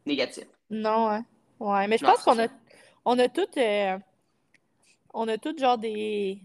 Négatif. 0.06 0.46
Non, 0.70 1.08
hein. 1.10 1.24
Ouais, 1.60 1.86
mais 1.88 1.98
je 1.98 2.04
Non, 2.04 2.12
pense 2.12 2.22
qu'on 2.24 2.38
a, 2.38 2.48
on 3.04 3.18
a 3.18 3.28
toutes, 3.28 3.56
euh, 3.58 3.98
on 5.12 5.28
a 5.28 5.36
toutes 5.38 5.58
genre 5.58 5.76
des, 5.78 6.40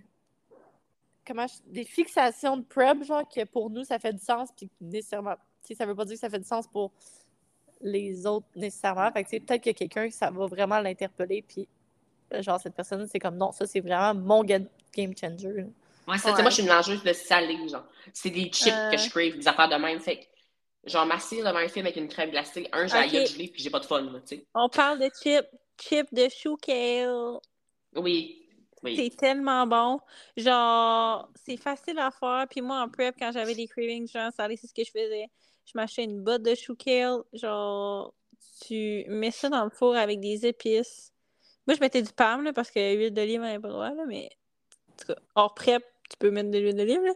comment, 1.25 1.47
je- 1.47 1.71
des 1.71 1.85
fixations 1.85 2.57
de 2.57 2.63
prep, 2.63 3.03
genre 3.03 3.27
que 3.27 3.43
pour 3.45 3.69
nous 3.69 3.83
ça 3.83 3.99
fait 3.99 4.13
du 4.13 4.19
sens, 4.23 4.49
puis 4.55 4.69
nécessairement, 4.81 5.35
tu 5.61 5.69
sais, 5.69 5.75
ça 5.75 5.85
veut 5.85 5.95
pas 5.95 6.05
dire 6.05 6.15
que 6.15 6.19
ça 6.19 6.29
fait 6.29 6.39
du 6.39 6.45
sens 6.47 6.67
pour 6.67 6.91
les 7.81 8.25
autres 8.27 8.47
nécessairement. 8.55 9.11
Fait 9.11 9.23
que 9.23 9.29
tu 9.29 9.37
sais, 9.37 9.41
peut-être 9.41 9.61
qu'il 9.63 9.71
y 9.71 9.75
a 9.75 9.79
quelqu'un 9.79 10.09
que 10.09 10.15
ça 10.15 10.31
va 10.31 10.47
vraiment 10.47 10.79
l'interpeller, 10.79 11.43
puis 11.47 11.67
euh, 12.33 12.41
genre 12.41 12.59
cette 12.61 12.75
personne 12.75 13.07
c'est 13.07 13.19
comme 13.19 13.37
non, 13.37 13.51
ça 13.51 13.67
c'est 13.67 13.81
vraiment 13.81 14.15
mon 14.19 14.43
game 14.93 15.15
changer. 15.17 15.49
là. 15.51 15.63
Ouais, 16.07 16.17
ça, 16.17 16.29
tu 16.29 16.29
sais, 16.29 16.35
Ouais. 16.35 16.41
moi, 16.41 16.49
je 16.49 16.53
suis 16.55 16.63
une 16.63 16.69
mangeuse 16.69 17.03
de 17.03 17.13
salé, 17.13 17.57
genre. 17.69 17.85
C'est 18.13 18.29
des 18.29 18.49
chips 18.51 18.73
Euh. 18.73 18.91
que 18.91 18.97
je 18.97 19.09
crave, 19.09 19.37
des 19.37 19.47
affaires 19.47 19.69
de 19.69 19.75
même. 19.75 19.99
Fait 20.01 20.19
que, 20.19 20.25
genre, 20.89 21.05
m'assire 21.05 21.45
devant 21.45 21.59
un 21.59 21.67
film 21.69 21.85
avec 21.85 21.95
une 21.97 22.07
crème 22.09 22.29
glacée, 22.31 22.67
un, 22.73 22.87
j'ai 22.87 22.93
la 22.95 23.05
Ok. 23.05 23.11
gueule 23.11 23.27
gelée, 23.27 23.47
puis 23.47 23.61
j'ai 23.63 23.69
pas 23.69 23.79
de 23.79 23.85
fun, 23.85 24.01
là, 24.01 24.19
tu 24.19 24.35
sais. 24.37 24.45
On 24.53 24.67
parle 24.69 24.99
de 24.99 25.09
chips. 25.21 25.47
Chips 25.81 26.13
de 26.13 26.27
chou 26.29 26.55
kale. 26.57 27.39
Oui. 27.95 28.39
Oui. 28.83 28.95
C'est 28.97 29.15
tellement 29.15 29.65
bon. 29.65 29.99
Genre, 30.37 31.29
c'est 31.45 31.57
facile 31.57 31.97
à 31.99 32.11
faire. 32.11 32.45
Puis 32.49 32.61
moi, 32.61 32.81
en 32.81 32.89
prep, 32.89 33.15
quand 33.17 33.31
j'avais 33.31 33.55
des 33.55 33.67
cravings, 33.67 34.07
genre, 34.07 34.31
salé, 34.35 34.57
c'est 34.57 34.67
ce 34.67 34.73
que 34.73 34.83
je 34.83 34.91
faisais. 34.91 35.27
Je 35.65 35.71
m'achetais 35.75 36.03
une 36.03 36.21
botte 36.21 36.41
de 36.43 36.53
chou 36.53 36.75
kale. 36.75 37.19
Genre, 37.31 38.13
tu 38.65 39.05
mets 39.07 39.31
ça 39.31 39.47
dans 39.49 39.63
le 39.63 39.69
four 39.69 39.95
avec 39.95 40.19
des 40.19 40.45
épices. 40.45 41.11
Moi, 41.65 41.75
je 41.75 41.79
mettais 41.79 42.01
du 42.01 42.11
palme, 42.11 42.43
là, 42.43 42.51
parce 42.51 42.69
que 42.71 42.95
l'huile 42.95 43.13
d'olive, 43.13 43.39
on 43.39 43.43
n'avait 43.45 43.59
pas 43.59 43.69
le 43.69 43.73
droit, 43.73 43.89
là, 43.91 44.03
mais 44.05 44.29
tout 45.05 45.13
cas, 45.13 45.19
hors 45.35 45.53
prep, 45.53 45.83
tu 46.09 46.17
peux 46.17 46.31
mettre 46.31 46.51
de 46.51 46.57
l'huile 46.59 46.75
d'olive, 46.75 47.01
là. 47.01 47.13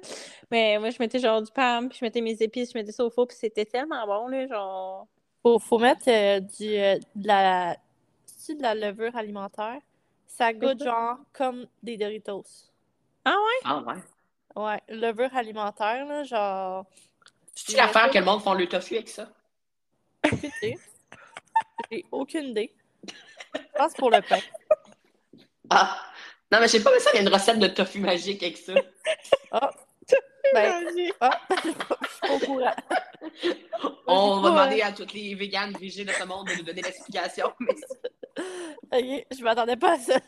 Mais 0.52 0.80
moi, 0.80 0.90
je 0.90 0.98
mettais 1.00 1.20
genre 1.20 1.42
du 1.42 1.52
parme, 1.52 1.90
puis 1.90 2.00
je 2.00 2.06
mettais 2.06 2.22
mes 2.22 2.42
épices, 2.42 2.72
je 2.74 2.78
mettais 2.78 2.92
ça 2.92 3.04
au 3.06 3.10
four, 3.10 3.28
puis 3.28 3.38
c'était 3.38 3.66
tellement 3.66 4.06
bon, 4.08 4.28
là, 4.28 4.48
genre... 4.48 5.08
Faut, 5.44 5.60
faut 5.60 5.78
mettre 5.78 6.08
euh, 6.08 6.40
du, 6.40 6.76
euh, 6.78 6.98
de 7.16 7.28
la... 7.28 7.76
de 7.76 8.62
la 8.62 8.76
levure 8.76 9.16
alimentaire? 9.16 9.80
Ça 10.26 10.54
goûte 10.54 10.84
genre 10.84 11.18
comme 11.34 11.68
des 11.84 11.98
Doritos. 11.98 12.44
Ah 13.26 13.36
ouais? 13.66 13.96
Ouais, 14.56 14.82
levure 14.90 15.36
alimentaire, 15.36 16.06
là, 16.06 16.24
genre... 16.24 16.86
C'est-tu 17.54 17.76
l'affaire 17.76 18.10
que 18.10 18.18
le 18.18 18.26
monde 18.26 18.42
font 18.42 18.54
le 18.54 18.68
tofu 18.68 18.96
avec 18.96 19.10
ça? 19.10 19.30
J'ai 21.92 22.06
aucune 22.12 22.48
idée. 22.48 22.74
Je 23.56 23.62
pense 23.76 23.94
pour 23.94 24.12
le 24.12 24.22
pain. 24.22 24.40
Ah! 25.70 26.00
Non, 26.52 26.60
mais 26.60 26.68
je 26.68 26.74
sais 26.74 26.84
pas, 26.84 26.92
mais 26.92 27.00
ça, 27.00 27.10
il 27.14 27.18
y 27.18 27.20
a 27.20 27.22
une 27.24 27.34
recette 27.34 27.60
de 27.60 27.68
tofu 27.68 28.00
magique 28.00 28.44
avec 28.44 28.58
ça. 28.58 28.74
Ah, 29.52 29.72
ben, 30.54 31.12
pas 31.20 31.40
au 32.30 32.40
courant. 32.40 32.74
On 34.08 34.40
va 34.40 34.42
pas, 34.42 34.50
demander 34.50 34.82
à 34.82 34.92
toutes 34.92 35.14
les 35.14 35.36
véganes 35.36 35.74
végés 35.78 36.06
de 36.06 36.12
ce 36.12 36.24
monde 36.24 36.48
de 36.48 36.54
nous 36.54 36.64
donner 36.64 36.82
l'explication. 36.82 37.54
Mais... 37.60 37.76
Ok, 38.92 39.26
je 39.38 39.44
m'attendais 39.44 39.76
pas 39.76 39.94
à 39.94 40.00
ça. 40.00 40.20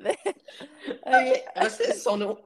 Mais, 0.00 0.18
ok. 1.06 1.68
C'est 1.70 1.94
son 1.94 2.16
nom. 2.16 2.38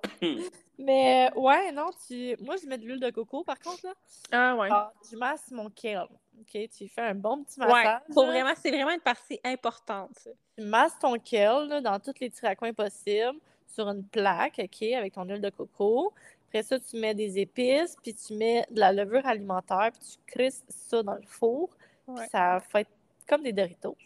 Mais, 0.79 1.31
euh, 1.35 1.41
ouais, 1.41 1.73
non, 1.73 1.89
tu... 2.07 2.37
moi, 2.41 2.57
je 2.63 2.67
mets 2.67 2.77
de 2.79 2.85
l'huile 2.85 3.01
de 3.01 3.11
coco, 3.11 3.43
par 3.45 3.59
contre, 3.59 3.87
là. 3.87 3.95
Ah 4.33 4.57
ouais. 4.57 4.69
Ah, 4.71 4.93
je 5.11 5.17
masse 5.17 5.51
mon 5.51 5.71
kale. 5.71 6.09
OK, 6.41 6.69
tu 6.77 6.89
fais 6.89 7.01
un 7.01 7.15
bon 7.15 7.43
petit 7.45 7.59
Ouais, 7.61 7.67
massage. 7.67 8.01
faut 8.13 8.23
là. 8.25 8.31
vraiment, 8.31 8.53
c'est 8.57 8.71
vraiment 8.71 8.91
une 8.91 9.01
partie 9.01 9.41
importante. 9.43 10.11
ça. 10.19 10.31
Tu 10.59 10.65
masses 10.65 10.99
ton 10.99 11.19
kale 11.19 11.69
là, 11.69 11.81
dans 11.81 11.99
tous 11.99 12.13
les 12.21 12.29
petits 12.29 12.45
raccoins 12.45 12.75
possibles 12.75 13.39
sur 13.67 13.89
une 13.89 14.05
plaque, 14.05 14.61
OK, 14.63 14.83
avec 14.93 15.15
ton 15.15 15.25
huile 15.25 15.41
de 15.41 15.51
coco. 15.51 16.13
Après 16.49 16.63
ça, 16.63 16.79
tu 16.79 16.97
mets 16.99 17.15
des 17.15 17.39
épices, 17.39 17.97
puis 18.03 18.15
tu 18.15 18.35
mets 18.35 18.67
de 18.71 18.79
la 18.81 18.93
levure 18.93 19.27
alimentaire, 19.27 19.91
puis 19.93 20.01
tu 20.11 20.19
crisses 20.33 20.65
ça 20.69 21.03
dans 21.03 21.15
le 21.15 21.23
four. 21.27 21.71
Puis 22.07 22.15
Ouais. 22.17 22.29
ça 22.29 22.61
fait 22.61 22.87
comme 23.27 23.43
des 23.43 23.53
Doritos. 23.53 23.97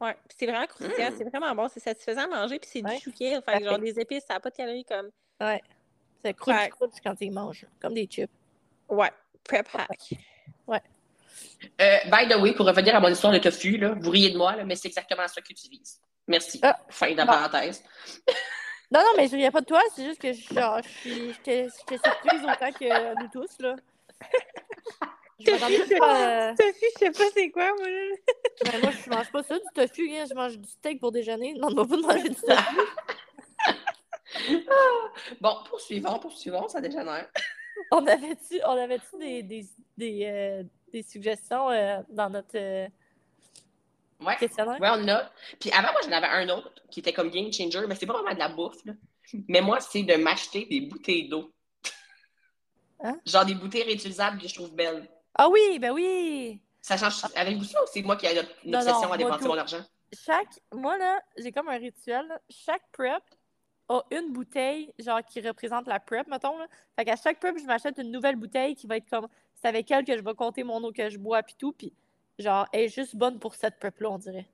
Ouais, 0.00 0.14
puis 0.28 0.36
c'est 0.38 0.46
vraiment 0.46 0.66
croustillant, 0.66 1.10
Mm. 1.10 1.14
c'est 1.16 1.24
vraiment 1.24 1.54
bon, 1.54 1.68
c'est 1.68 1.80
satisfaisant 1.80 2.22
à 2.22 2.26
manger, 2.26 2.58
puis 2.58 2.68
c'est 2.72 2.82
Ouais. 2.84 2.96
du 2.96 3.02
chou 3.02 3.12
kale, 3.16 3.42
fait 3.42 3.62
genre 3.62 3.78
des 3.78 4.00
épices, 4.00 4.24
ça 4.26 4.34
n'a 4.34 4.40
pas 4.40 4.50
de 4.50 4.56
calories 4.56 4.84
comme... 4.84 5.10
Ouais. 5.40 5.62
Ça 6.24 6.32
croûte, 6.32 6.90
quand 7.02 7.14
tu 7.14 7.24
les 7.24 7.30
manges, 7.30 7.66
comme 7.80 7.94
des 7.94 8.06
chips. 8.06 8.30
Ouais, 8.88 9.10
prep 9.44 9.68
hack. 9.74 10.14
Euh, 11.80 11.96
by 12.06 12.28
the 12.28 12.36
way, 12.40 12.52
pour 12.54 12.66
revenir 12.66 12.94
à 12.94 13.00
mon 13.00 13.08
histoire 13.08 13.32
de 13.32 13.38
tofu, 13.38 13.76
là, 13.76 13.94
vous 13.98 14.10
riez 14.10 14.30
de 14.30 14.38
moi, 14.38 14.54
là, 14.56 14.64
mais 14.64 14.76
c'est 14.76 14.88
exactement 14.88 15.26
ça 15.28 15.40
que 15.40 15.52
tu 15.52 15.68
vises. 15.68 16.00
Merci. 16.28 16.60
Ah. 16.62 16.78
fin 16.88 17.10
de 17.12 17.16
la 17.16 17.24
Bon. 17.26 17.32
parenthèse. 17.32 17.82
Non, 18.90 19.00
non, 19.00 19.10
mais 19.16 19.26
je 19.26 19.34
riais 19.34 19.50
pas 19.50 19.60
de 19.62 19.66
toi, 19.66 19.80
c'est 19.96 20.04
juste 20.04 20.20
que 20.20 20.32
genre, 20.32 20.78
je 20.84 20.88
suis 20.88 21.32
j'étais 21.32 21.68
surprise 21.88 22.42
autant 22.42 22.70
que 22.70 23.22
nous 23.22 23.28
tous, 23.32 23.58
là. 23.60 23.74
Je 25.40 25.50
m'attendais 25.50 25.96
pas 25.98 26.50
à- 26.50 26.54
Sophie, 26.56 26.84
je 26.94 26.98
sais 27.00 27.10
pas 27.10 27.24
c'est 27.34 27.50
quoi, 27.50 27.70
moi, 27.76 27.88
là. 27.90 28.14
Ben, 28.70 28.80
moi, 28.82 28.90
je 28.92 29.10
mange 29.10 29.32
pas 29.32 29.42
ça, 29.42 29.54
du 29.58 29.64
tofu, 29.74 30.08
hein, 30.16 30.24
je 30.30 30.34
mange 30.34 30.56
du 30.58 30.68
steak 30.68 31.00
pour 31.00 31.10
déjeuner. 31.10 31.54
Non, 31.54 31.68
on 31.72 31.74
va 31.74 31.84
pas 31.86 31.96
manger 31.96 32.28
du 32.28 32.36
tofu. 32.36 32.46
Bon, 35.44 35.58
poursuivons, 35.68 36.18
poursuivons, 36.18 36.68
ça 36.68 36.80
dégénère. 36.80 37.28
On 37.90 38.06
avait-tu 38.06 38.60
on 38.64 38.70
avait 38.70 38.98
des, 39.20 39.42
des, 39.42 39.66
des, 39.98 40.24
euh, 40.24 40.62
des 40.90 41.02
suggestions 41.02 41.68
euh, 41.68 42.00
dans 42.08 42.30
notre 42.30 42.56
euh, 42.56 42.88
Ouais. 44.20 44.36
questionnaire? 44.36 44.80
Ouais, 44.80 44.88
on 44.88 45.02
en 45.04 45.08
a. 45.08 45.30
Puis 45.60 45.70
avant, 45.70 45.92
moi, 45.92 46.00
j'en 46.02 46.12
avais 46.12 46.28
un 46.28 46.48
autre 46.48 46.72
qui 46.90 47.00
était 47.00 47.12
comme 47.12 47.28
game 47.28 47.52
changer, 47.52 47.86
mais 47.86 47.94
c'est 47.94 48.06
pas 48.06 48.14
vraiment 48.14 48.32
de 48.32 48.38
la 48.38 48.48
bouffe. 48.48 48.82
Là. 48.86 48.94
Mais 49.48 49.60
moi, 49.60 49.80
c'est 49.80 50.02
de 50.02 50.14
m'acheter 50.14 50.64
des 50.64 50.80
bouteilles 50.82 51.28
d'eau. 51.28 51.52
Hein? 53.00 53.20
Genre 53.26 53.44
des 53.44 53.54
bouteilles 53.54 53.82
réutilisables 53.82 54.40
que 54.40 54.48
je 54.48 54.54
trouve 54.54 54.72
belles. 54.74 55.06
Ah 55.34 55.50
oui, 55.50 55.78
ben 55.78 55.90
oui! 55.92 56.62
Ça 56.80 56.96
change 56.96 57.22
avec 57.34 57.58
vous 57.58 57.64
ça 57.64 57.82
ou 57.82 57.86
c'est 57.92 58.02
moi 58.02 58.16
qui 58.16 58.24
ai 58.24 58.40
une 58.64 58.74
obsession 58.76 59.08
non, 59.08 59.12
à 59.12 59.16
dépenser 59.18 59.48
mon 59.48 59.58
argent? 59.58 59.84
Chaque. 60.24 60.60
Moi, 60.72 60.96
là, 60.96 61.20
j'ai 61.36 61.52
comme 61.52 61.68
un 61.68 61.76
rituel. 61.76 62.26
là. 62.28 62.40
Chaque 62.48 62.84
prep 62.92 63.22
a 63.88 64.00
une 64.10 64.32
bouteille, 64.32 64.92
genre, 64.98 65.22
qui 65.24 65.40
représente 65.40 65.86
la 65.86 66.00
prep, 66.00 66.26
mettons. 66.28 66.56
Là. 66.58 66.66
Fait 66.96 67.04
qu'à 67.04 67.16
chaque 67.16 67.38
prep, 67.38 67.56
je 67.58 67.64
m'achète 67.64 67.98
une 67.98 68.10
nouvelle 68.10 68.36
bouteille 68.36 68.74
qui 68.74 68.86
va 68.86 68.96
être 68.96 69.08
comme. 69.10 69.28
C'est 69.54 69.68
avec 69.68 69.90
elle 69.90 70.04
que 70.04 70.16
je 70.16 70.22
vais 70.22 70.34
compter 70.34 70.62
mon 70.64 70.82
eau 70.84 70.92
que 70.92 71.08
je 71.08 71.18
bois, 71.18 71.42
puis 71.42 71.54
tout. 71.58 71.72
Puis, 71.72 71.92
genre, 72.38 72.66
elle 72.72 72.82
est 72.82 72.88
juste 72.88 73.14
bonne 73.16 73.38
pour 73.38 73.54
cette 73.54 73.78
prep-là, 73.78 74.10
on 74.10 74.18
dirait. 74.18 74.46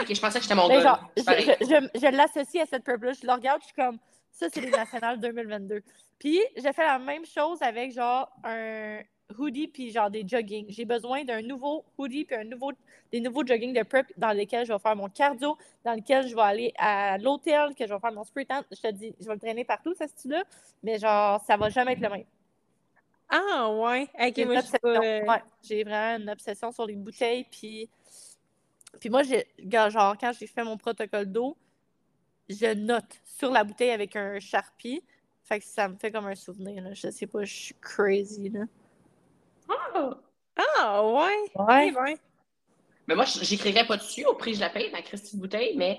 Ok, 0.00 0.14
je 0.14 0.20
pensais 0.20 0.38
que 0.38 0.42
j'étais 0.44 0.54
mon 0.54 0.68
Mais 0.68 0.76
gars. 0.76 0.82
genre, 0.82 1.10
je, 1.16 1.22
je, 1.22 1.64
je- 1.94 2.00
je 2.00 2.16
l'associe 2.16 2.62
à 2.62 2.66
cette 2.66 2.82
prep-là. 2.84 3.12
Je 3.12 3.26
le 3.26 3.32
regarde, 3.32 3.60
je 3.60 3.66
suis 3.66 3.74
comme, 3.74 3.98
ça, 4.32 4.48
c'est 4.50 4.60
les 4.60 4.70
nationales 4.70 5.20
2022. 5.20 5.82
Puis, 6.18 6.40
j'ai 6.56 6.72
fait 6.72 6.84
la 6.86 6.98
même 6.98 7.26
chose 7.26 7.60
avec, 7.62 7.92
genre, 7.92 8.30
un 8.44 9.00
hoodie 9.38 9.68
puis 9.68 9.90
genre 9.90 10.10
des 10.10 10.26
jogging. 10.26 10.66
J'ai 10.68 10.84
besoin 10.84 11.24
d'un 11.24 11.42
nouveau 11.42 11.84
hoodie 11.98 12.24
puis 12.24 12.36
un 12.36 12.44
nouveau, 12.44 12.72
des 13.12 13.20
nouveaux 13.20 13.44
jogging 13.46 13.72
de 13.72 13.82
prep 13.82 14.06
dans 14.16 14.32
lesquels 14.32 14.66
je 14.66 14.72
vais 14.72 14.78
faire 14.78 14.96
mon 14.96 15.08
cardio, 15.08 15.56
dans 15.84 15.92
lesquels 15.92 16.28
je 16.28 16.34
vais 16.34 16.42
aller 16.42 16.72
à 16.78 17.18
l'hôtel, 17.18 17.74
que 17.74 17.86
je 17.86 17.92
vais 17.92 18.00
faire 18.00 18.12
mon 18.12 18.24
spray 18.24 18.46
tan. 18.46 18.62
Je 18.70 18.80
te 18.80 18.92
dis, 18.92 19.14
je 19.20 19.26
vais 19.26 19.34
le 19.34 19.40
traîner 19.40 19.64
partout, 19.64 19.94
ce 19.94 20.06
style-là. 20.06 20.44
Mais 20.82 20.98
genre, 20.98 21.42
ça 21.44 21.56
va 21.56 21.68
jamais 21.68 21.92
être 21.92 22.00
le 22.00 22.08
même. 22.08 22.24
Ah, 23.28 23.70
ouais. 23.72 24.08
J'ai 24.36 24.44
moi, 24.44 24.62
euh, 24.84 25.22
Ouais, 25.24 25.82
vraiment 25.84 26.22
une 26.22 26.30
obsession 26.30 26.70
sur 26.70 26.86
les 26.86 26.94
bouteilles. 26.94 27.44
Puis, 27.50 27.90
puis 29.00 29.10
moi, 29.10 29.22
genre, 29.22 30.16
quand 30.18 30.32
j'ai 30.38 30.46
fait 30.46 30.62
mon 30.62 30.76
protocole 30.76 31.26
d'eau, 31.26 31.56
je 32.48 32.72
note 32.74 33.20
sur 33.24 33.50
la 33.50 33.64
bouteille 33.64 33.90
avec 33.90 34.14
un 34.14 34.38
Sharpie. 34.38 35.02
Fait 35.42 35.58
que 35.60 35.64
ça 35.64 35.88
me 35.88 35.96
fait 35.96 36.10
comme 36.10 36.26
un 36.26 36.34
souvenir. 36.34 36.82
Là. 36.82 36.92
Je 36.92 37.10
sais 37.10 37.26
pas, 37.26 37.44
je 37.44 37.54
suis 37.54 37.74
crazy. 37.80 38.48
Là. 38.50 38.64
Ah! 39.68 40.10
Ah, 40.78 41.04
ouais. 41.06 41.36
Ouais. 41.54 41.88
Eh 41.88 41.90
ben. 41.92 42.16
Mais 43.08 43.14
moi, 43.14 43.24
je- 43.24 43.44
j'écrirais 43.44 43.86
pas 43.86 43.96
dessus 43.96 44.24
au 44.24 44.34
prix 44.34 44.50
que 44.52 44.56
je 44.56 44.60
la 44.62 44.70
paye, 44.70 44.90
ma 44.90 45.00
Christie 45.02 45.36
de 45.36 45.40
bouteille, 45.42 45.76
mais 45.76 45.96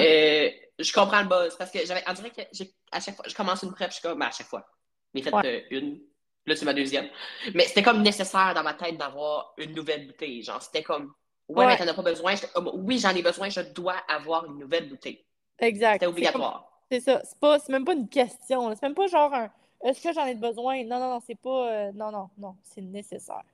euh, 0.00 0.50
je 0.78 0.92
comprends 0.92 1.20
le 1.22 1.28
buzz. 1.28 1.56
Parce 1.56 1.70
que 1.70 1.84
j'avais, 1.86 2.02
on 2.08 2.12
dirait 2.14 2.30
que 2.30 2.42
j'ai- 2.52 2.72
à 2.90 3.00
chaque 3.00 3.14
fois, 3.16 3.24
je 3.28 3.34
commence 3.34 3.62
une 3.62 3.72
prep, 3.72 3.90
je 3.90 3.94
suis 3.94 4.02
comme, 4.02 4.18
ben, 4.18 4.26
à 4.26 4.30
chaque 4.30 4.46
fois. 4.48 4.66
J'ai 5.14 5.22
fait 5.22 5.32
Ouais. 5.34 5.46
euh, 5.46 5.60
une. 5.78 6.00
Là, 6.46 6.56
c'est 6.56 6.64
ma 6.64 6.72
deuxième. 6.74 7.08
Mais 7.54 7.64
c'était 7.64 7.82
comme 7.82 8.02
nécessaire 8.02 8.54
dans 8.54 8.62
ma 8.62 8.72
tête 8.74 8.96
d'avoir 8.96 9.52
une 9.58 9.74
nouvelle 9.74 10.06
bouteille. 10.06 10.42
Genre, 10.42 10.60
c'était 10.62 10.82
comme, 10.82 11.12
ouais, 11.48 11.58
Ouais. 11.58 11.66
mais 11.66 11.76
t'en 11.76 11.86
as 11.86 11.94
pas 11.94 12.02
besoin. 12.02 12.34
Comme, 12.54 12.70
oui, 12.74 12.98
j'en 12.98 13.10
ai 13.14 13.22
besoin, 13.22 13.50
je 13.50 13.60
dois 13.60 13.96
avoir 14.08 14.46
une 14.46 14.58
nouvelle 14.58 14.88
bouteille. 14.88 15.22
Exact. 15.58 15.94
C'était 15.94 16.06
obligatoire. 16.06 16.64
C'est 16.90 17.00
ça. 17.00 17.20
C'est, 17.22 17.38
pas, 17.38 17.58
c'est 17.58 17.70
même 17.70 17.84
pas 17.84 17.92
une 17.92 18.08
question. 18.08 18.70
C'est 18.74 18.82
même 18.82 18.94
pas 18.94 19.06
genre 19.08 19.32
un 19.34 19.50
est-ce 19.84 20.02
que 20.02 20.12
j'en 20.12 20.26
ai 20.26 20.34
besoin? 20.34 20.84
Non, 20.84 20.98
non, 20.98 21.10
non, 21.10 21.20
c'est 21.24 21.38
pas. 21.38 21.70
euh, 21.70 21.92
non, 21.94 22.10
non, 22.10 22.28
non. 22.38 22.56
C'est 22.62 22.80
nécessaire. 22.80 23.44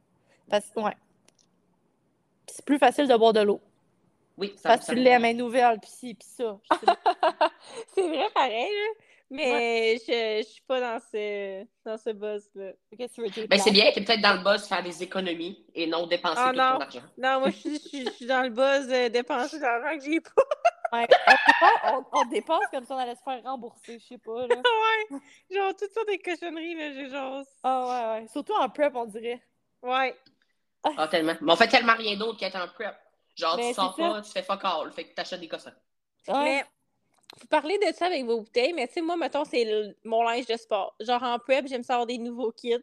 Parce 0.48 0.66
que, 0.66 0.80
ouais. 0.80 0.96
Puis 2.46 2.56
c'est 2.56 2.64
plus 2.64 2.78
facile 2.78 3.08
de 3.08 3.16
boire 3.16 3.32
de 3.32 3.40
l'eau. 3.40 3.60
Oui, 4.36 4.52
ça 4.56 4.70
Parce 4.70 4.86
que 4.86 4.94
tu 4.94 5.08
à 5.08 5.18
main 5.18 5.32
nouvelle, 5.34 5.78
puis 5.80 5.90
ci, 5.90 6.14
puis 6.14 6.26
ça. 6.28 6.58
c'est 7.94 8.08
vrai, 8.08 8.26
pareil, 8.34 8.70
là. 8.70 9.04
Mais 9.30 9.96
je, 10.06 10.42
je 10.42 10.48
suis 10.48 10.62
pas 10.62 10.80
dans 10.80 10.98
ce, 11.10 11.64
dans 11.84 11.96
ce 11.96 12.10
buzz-là. 12.10 12.72
Qu'est-ce 12.96 13.08
que 13.08 13.14
tu 13.14 13.20
veux 13.22 13.30
dire? 13.30 13.48
Ben, 13.48 13.58
c'est 13.58 13.70
bien, 13.70 13.90
t'es 13.92 14.02
peut-être 14.02 14.20
dans 14.20 14.34
le 14.34 14.44
buzz 14.44 14.66
faire 14.68 14.82
des 14.82 15.02
économies 15.02 15.64
et 15.74 15.86
non 15.86 16.06
dépenser 16.06 16.40
Ah, 16.44 16.50
tout 16.50 16.58
non. 16.58 16.74
ton 16.74 16.80
argent. 16.80 17.00
Non, 17.18 17.40
moi, 17.40 17.50
je 17.50 17.78
suis, 17.78 18.26
dans 18.26 18.42
le 18.42 18.50
buzz 18.50 18.86
de 18.86 19.08
dépenser 19.08 19.56
de 19.58 19.62
l'argent 19.62 19.98
que 19.98 20.04
j'ai 20.04 20.20
pas. 20.20 20.30
Ouais, 20.92 21.06
on, 21.26 21.36
dépense, 21.46 21.80
on, 22.12 22.18
on 22.18 22.24
dépense 22.26 22.64
comme 22.70 22.84
si 22.84 22.92
on 22.92 22.98
allait 22.98 23.14
se 23.16 23.22
faire 23.22 23.42
rembourser, 23.42 23.98
je 23.98 24.04
sais 24.06 24.18
pas. 24.18 24.46
Là. 24.46 24.54
ouais. 25.10 25.18
Genre, 25.50 25.74
toutes 25.76 25.92
sortes 25.92 26.08
de 26.08 26.22
cochonneries, 26.22 26.74
là. 26.74 26.92
J'ai 26.92 27.08
genre. 27.10 27.42
Ah 27.62 27.86
ouais, 28.16 28.20
ouais. 28.22 28.28
Surtout 28.28 28.52
en 28.54 28.68
prep, 28.68 28.94
on 28.94 29.06
dirait. 29.06 29.42
Ouais. 29.82 30.16
Ah, 30.96 31.08
tellement. 31.08 31.34
Mais 31.40 31.52
on 31.52 31.56
fait 31.56 31.68
tellement 31.68 31.94
rien 31.94 32.16
d'autre 32.16 32.38
qu'être 32.38 32.56
en 32.56 32.68
prep. 32.68 32.94
Genre, 33.34 33.56
Mais 33.56 33.68
tu 33.68 33.74
sors 33.74 33.96
ça. 33.96 34.02
pas, 34.10 34.22
tu 34.22 34.30
fais 34.30 34.42
fuck 34.42 34.60
all, 34.64 34.92
fait 34.92 35.04
que 35.08 35.14
t'achètes 35.14 35.40
des 35.40 35.48
cossins. 35.48 35.72
Ouais. 36.28 36.44
Mais, 36.44 36.64
vous 37.40 37.46
parlez 37.48 37.78
de 37.78 37.92
ça 37.94 38.06
avec 38.06 38.24
vos 38.24 38.40
bouteilles, 38.42 38.72
mais 38.74 38.86
tu 38.86 38.94
sais, 38.94 39.00
moi, 39.00 39.16
mettons, 39.16 39.44
c'est 39.44 39.64
le- 39.64 39.96
mon 40.04 40.22
linge 40.22 40.46
de 40.46 40.56
sport. 40.56 40.94
Genre, 41.00 41.22
en 41.22 41.38
prep, 41.38 41.66
j'aime 41.66 41.82
ça 41.82 41.94
avoir 41.94 42.06
des 42.06 42.18
nouveaux 42.18 42.52
kits. 42.52 42.76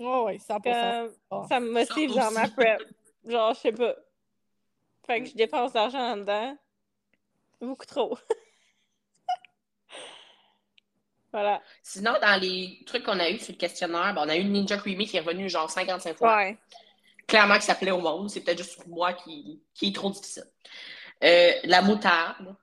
Ouais, 0.00 0.20
ouais, 0.22 0.38
100%. 0.38 0.60
Comme, 0.62 1.14
Ah. 1.30 1.46
ça 1.48 1.60
me 1.60 1.70
motive 1.70 2.14
dans 2.14 2.30
ma 2.32 2.48
prep. 2.48 2.82
Genre, 3.24 3.54
je 3.54 3.60
sais 3.60 3.72
pas. 3.72 3.94
Fait 5.06 5.22
que 5.22 5.28
je 5.28 5.34
dépense 5.34 5.72
de 5.72 5.78
l'argent 5.78 6.16
dedans. 6.16 6.56
Beaucoup 7.60 7.86
trop. 7.86 8.16
voilà. 11.32 11.62
Sinon, 11.82 12.14
dans 12.20 12.40
les 12.40 12.80
trucs 12.86 13.04
qu'on 13.04 13.18
a 13.20 13.30
eu 13.30 13.38
sur 13.38 13.52
le 13.52 13.58
questionnaire, 13.58 14.14
ben, 14.14 14.22
on 14.24 14.28
a 14.28 14.36
eu 14.36 14.40
une 14.40 14.52
Ninja 14.52 14.76
Creamy 14.78 15.06
qui 15.06 15.16
est 15.16 15.20
revenue 15.20 15.48
genre 15.48 15.70
55 15.70 16.16
fois. 16.16 16.36
Ouais. 16.36 16.58
Clairement 17.26 17.56
que 17.58 17.64
ça 17.64 17.74
plaît 17.76 17.92
au 17.92 18.00
monde. 18.00 18.28
C'est 18.30 18.40
peut-être 18.40 18.58
juste 18.58 18.84
moi 18.88 19.12
qui, 19.12 19.62
qui 19.74 19.88
est 19.88 19.94
trop 19.94 20.10
difficile. 20.10 20.44
Euh, 21.22 21.52
la 21.64 21.82
moutarde. 21.82 22.56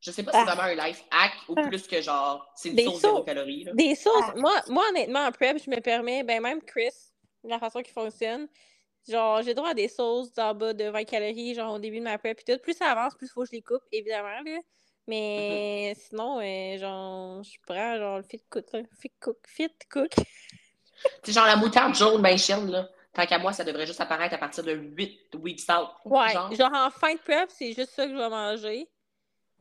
Je 0.00 0.10
sais 0.10 0.22
pas 0.22 0.32
si 0.32 0.38
c'est 0.38 0.48
Ah. 0.48 0.54
vraiment 0.54 0.82
un 0.82 0.86
life 0.88 1.04
hack 1.10 1.32
ou 1.48 1.54
plus 1.56 1.86
que 1.86 2.00
genre, 2.00 2.50
c'est 2.56 2.70
une 2.70 2.76
Des 2.76 2.84
zéro 2.84 2.98
sauces. 2.98 3.24
calorie. 3.26 3.64
là. 3.64 3.72
Des 3.74 3.94
sauces. 3.94 4.14
Ah. 4.28 4.32
Moi, 4.36 4.54
moi, 4.68 4.84
honnêtement, 4.88 5.26
en 5.26 5.30
prep, 5.32 5.62
je 5.62 5.68
me 5.68 5.78
permets, 5.80 6.22
ben 6.24 6.40
même 6.40 6.62
Chris, 6.62 6.88
la 7.44 7.58
façon 7.58 7.82
qu'il 7.82 7.92
fonctionne, 7.92 8.48
genre, 9.08 9.42
j'ai 9.42 9.54
droit 9.54 9.70
à 9.70 9.74
des 9.74 9.88
sauces 9.88 10.32
d'en 10.32 10.54
bas 10.54 10.72
de 10.72 10.84
20 10.84 11.04
calories, 11.04 11.54
genre 11.54 11.74
au 11.74 11.78
début 11.78 11.98
de 11.98 12.04
ma 12.04 12.18
prep 12.18 12.38
et 12.40 12.52
tout. 12.52 12.62
Plus 12.62 12.74
ça 12.74 12.90
avance, 12.90 13.14
plus 13.14 13.26
il 13.26 13.30
faut 13.30 13.42
que 13.42 13.48
je 13.48 13.52
les 13.52 13.62
coupe, 13.62 13.82
évidemment, 13.92 14.40
là. 14.44 14.58
Mais 15.06 15.94
sinon, 15.96 16.40
euh, 16.40 16.78
genre, 16.78 17.42
je 17.42 17.56
prends 17.66 17.96
genre 17.96 18.18
le 18.18 18.22
fit 18.22 18.42
cook, 18.48 18.66
là. 18.72 18.80
Fit 19.00 19.12
cook, 19.20 19.38
fit 19.46 19.72
cook. 19.90 20.12
C'est 21.24 21.32
genre 21.32 21.46
la 21.46 21.56
moutarde 21.56 21.94
jaune, 21.94 22.20
ben 22.20 22.36
chienne, 22.36 22.70
là. 22.70 22.88
Tant 23.12 23.26
qu'à 23.26 23.38
moi, 23.38 23.52
ça 23.52 23.64
devrait 23.64 23.86
juste 23.86 24.00
apparaître 24.00 24.34
à 24.34 24.38
partir 24.38 24.62
de 24.62 24.72
8 24.72 25.34
weeks 25.34 25.62
out. 25.68 25.88
Ouais, 26.04 26.30
genre. 26.30 26.54
genre 26.54 26.72
en 26.72 26.90
fin 26.90 27.14
de 27.14 27.18
prep, 27.18 27.50
c'est 27.50 27.72
juste 27.72 27.90
ça 27.90 28.04
que 28.04 28.12
je 28.12 28.16
vais 28.16 28.28
manger. 28.28 28.88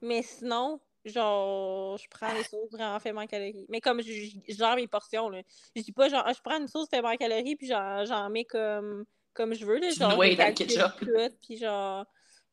Mais 0.02 0.21
sinon, 0.21 0.80
genre, 1.06 1.97
je 1.97 2.08
prends 2.10 2.32
les 2.34 2.43
sauces 2.43 2.71
vraiment 2.71 2.99
faibles 2.99 3.17
en 3.17 3.25
calories. 3.25 3.65
Mais 3.69 3.82
comme 3.82 4.02
je, 4.02 4.12
je 4.12 4.75
mes 4.75 4.88
portions, 4.88 5.30
là. 5.30 5.41
Je 5.75 5.82
dis 5.82 5.91
pas 5.91 6.10
genre, 6.10 6.23
ah, 6.25 6.34
je 6.34 6.41
prends 6.41 6.60
une 6.60 6.67
sauce 6.67 6.89
faible 6.89 7.08
en 7.08 7.15
calories, 7.15 7.56
puis 7.56 7.67
j'en 7.67 8.30
mets 8.30 8.45
comme, 8.45 9.06
comme 9.34 9.54
je 9.54 9.65
veux, 9.65 9.78
là. 9.80 9.89
Genre, 9.92 10.12
je 10.12 10.36
dans 10.36 10.48
le 10.48 10.54
ketchup. 10.54 11.00
tout, 11.00 11.36
puis 11.46 11.58
genre, 11.58 12.06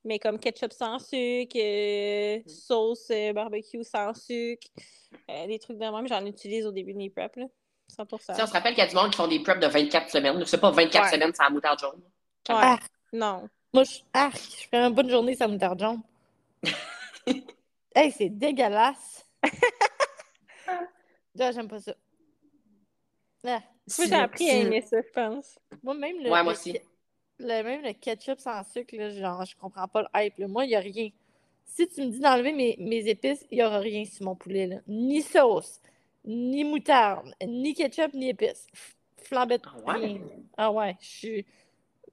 mais 0.05 0.19
comme 0.19 0.39
ketchup 0.39 0.73
sans 0.73 0.99
sucre, 0.99 1.57
euh, 1.57 2.39
Mm. 2.39 2.49
sauce 2.49 3.09
euh, 3.11 3.33
barbecue 3.33 3.83
sans 3.85 4.15
sucre, 4.15 4.69
euh, 5.31 5.47
des 5.47 5.59
trucs 5.59 5.79
de 5.79 5.85
même, 5.85 6.07
j'en 6.09 6.25
utilise 6.27 6.67
au 6.67 6.73
début 6.73 6.93
de 6.93 6.99
mes 6.99 7.11
preps, 7.11 7.37
là. 7.37 7.47
100%. 7.89 8.33
Tu 8.33 8.35
sais, 8.35 8.43
on 8.43 8.47
se 8.47 8.53
rappelle 8.53 8.75
qu'il 8.75 8.83
y 8.85 8.87
a 8.87 8.91
du 8.91 8.97
monde 8.97 9.11
qui 9.11 9.17
font 9.17 9.29
des 9.29 9.41
preps 9.41 9.61
de 9.61 9.67
24 9.69 10.11
semaines. 10.11 10.45
C'est 10.45 10.61
pas 10.61 10.71
24 10.71 11.05
Ouais. 11.05 11.11
semaines 11.13 11.33
sans 11.35 11.51
moutarde 11.51 11.79
jaune. 11.79 12.01
Ouais. 12.49 12.55
Ah. 12.57 12.79
Non. 13.13 13.49
Moi, 13.73 13.85
je, 13.85 13.99
ah, 14.13 14.31
je 14.35 14.67
fais 14.69 14.77
une 14.77 14.93
bonne 14.95 15.09
journée 15.09 15.35
sans 15.37 15.49
moutarde 15.49 15.79
jaune. 15.81 16.01
hey, 17.95 18.11
c'est 18.13 18.29
dégueulasse. 18.29 19.25
Là, 21.37 21.53
j'aime 21.53 21.69
pas 21.69 21.79
ça. 21.81 21.95
Ah. 23.47 23.63
Moi, 23.99 24.07
j'ai 24.09 24.15
appris 24.15 24.51
à 24.51 24.55
aimer 24.59 24.83
ça, 24.83 24.97
je 25.01 25.13
pense. 25.13 25.59
Moi, 25.83 25.95
même 25.95 26.17
le, 26.19 26.25
Ouais, 26.31 26.43
moi 26.43 26.53
le 26.53 26.59
aussi. 26.59 26.73
ke- 26.73 26.83
le- 27.39 27.63
même 27.63 27.83
le 27.83 27.93
ketchup 27.93 28.41
sans 28.41 28.65
sucre, 28.65 28.97
là, 28.97 29.11
genre, 29.11 29.45
je 29.45 29.55
comprends 29.57 29.87
pas 29.89 30.03
le 30.03 30.09
hype. 30.17 30.39
là. 30.39 30.49
Moi, 30.49 30.65
il 30.65 30.69
n'y 30.69 30.75
a 30.75 30.81
rien. 30.81 31.11
Si 31.65 31.87
tu 31.89 32.01
me 32.03 32.11
dis 32.11 32.19
d'enlever 32.21 32.53
mes, 32.53 32.77
mes 32.81 33.07
épices, 33.09 33.45
il 33.51 33.59
n'y 33.59 33.63
aura 33.65 33.79
rien 33.79 34.05
sur 34.05 34.25
mon 34.25 34.35
poulet. 34.35 34.67
Là. 34.67 34.77
Ni 34.89 35.23
sauce, 35.23 35.81
ni 36.25 36.65
moutarde, 36.65 37.33
ni 37.47 37.75
ketchup, 37.75 38.15
ni 38.15 38.31
épices. 38.31 38.67
Flambette, 39.23 39.63
Ah 39.67 39.79
ouais? 39.87 39.95
rien. 40.07 40.21
Ah 40.57 40.73
ouais, 40.73 40.97
je 41.01 41.07
suis... 41.07 41.47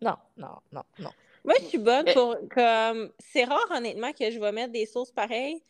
Non, 0.01 0.15
non, 0.37 0.49
non, 0.71 0.83
non. 0.99 1.11
Moi, 1.45 1.53
je 1.59 1.65
suis 1.65 1.77
bonne 1.77 2.05
pour 2.13 2.35
comme 2.49 3.11
c'est 3.19 3.43
rare 3.45 3.67
honnêtement 3.71 4.11
que 4.13 4.29
je 4.31 4.39
vais 4.39 4.51
mettre 4.51 4.71
des 4.73 4.85
sauces 4.85 5.11
pareilles, 5.11 5.61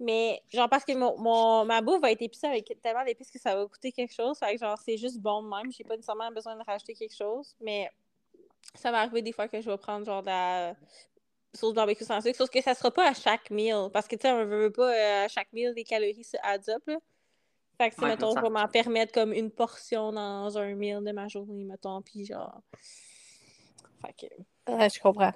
mais 0.00 0.42
genre 0.52 0.68
parce 0.68 0.84
que 0.84 0.92
mon, 0.92 1.16
mon- 1.18 1.64
ma 1.64 1.80
bouffe 1.80 2.00
va 2.00 2.10
être 2.10 2.22
épicée 2.22 2.46
avec 2.46 2.76
tellement 2.82 3.04
d'épices 3.04 3.30
que 3.30 3.38
ça 3.38 3.54
va 3.56 3.66
coûter 3.66 3.92
quelque 3.92 4.14
chose, 4.14 4.38
fait 4.38 4.54
que 4.54 4.60
genre 4.60 4.78
c'est 4.78 4.96
juste 4.96 5.18
bon 5.20 5.42
de 5.42 5.48
même, 5.48 5.70
j'ai 5.72 5.84
pas 5.84 5.94
nécessairement 5.96 6.30
besoin 6.30 6.56
de 6.56 6.62
rajouter 6.64 6.94
quelque 6.94 7.14
chose, 7.16 7.54
mais 7.60 7.90
ça 8.74 8.90
va 8.90 9.00
arriver 9.00 9.22
des 9.22 9.32
fois 9.32 9.48
que 9.48 9.60
je 9.60 9.70
vais 9.70 9.78
prendre 9.78 10.04
genre 10.04 10.22
de 10.22 10.26
la 10.26 10.74
sauce 11.54 11.74
barbecue 11.74 12.04
sans 12.04 12.20
sucre, 12.20 12.36
sauf 12.36 12.50
que 12.50 12.60
ça 12.60 12.74
sera 12.74 12.90
pas 12.90 13.08
à 13.08 13.14
chaque 13.14 13.48
meal. 13.50 13.88
Parce 13.92 14.08
que 14.08 14.16
tu 14.16 14.22
sais 14.22 14.32
on 14.32 14.44
veut 14.44 14.62
veut 14.64 14.72
pas 14.72 14.92
euh, 14.92 15.24
à 15.26 15.28
chaque 15.28 15.52
meal 15.52 15.72
les 15.74 15.84
calories 15.84 16.24
se 16.24 16.36
add 16.42 16.68
up 16.68 16.82
là. 16.86 16.98
Fait 17.78 17.90
que 17.90 17.94
si 17.94 18.00
Ouais, 18.02 18.08
mettons 18.08 18.30
je 18.34 18.40
vais 18.40 18.50
m'en 18.50 18.66
permettre 18.68 19.12
comme 19.12 19.32
une 19.32 19.50
portion 19.50 20.12
dans 20.12 20.58
un 20.58 20.74
meal 20.74 21.04
de 21.04 21.12
ma 21.12 21.28
journée 21.28 21.64
mettons. 21.64 22.02
Puis 22.02 22.24
genre 22.24 22.60
fait 24.04 24.28
que 24.66 24.72
Ouais, 24.72 24.90
je 24.90 24.98
comprends. 25.00 25.32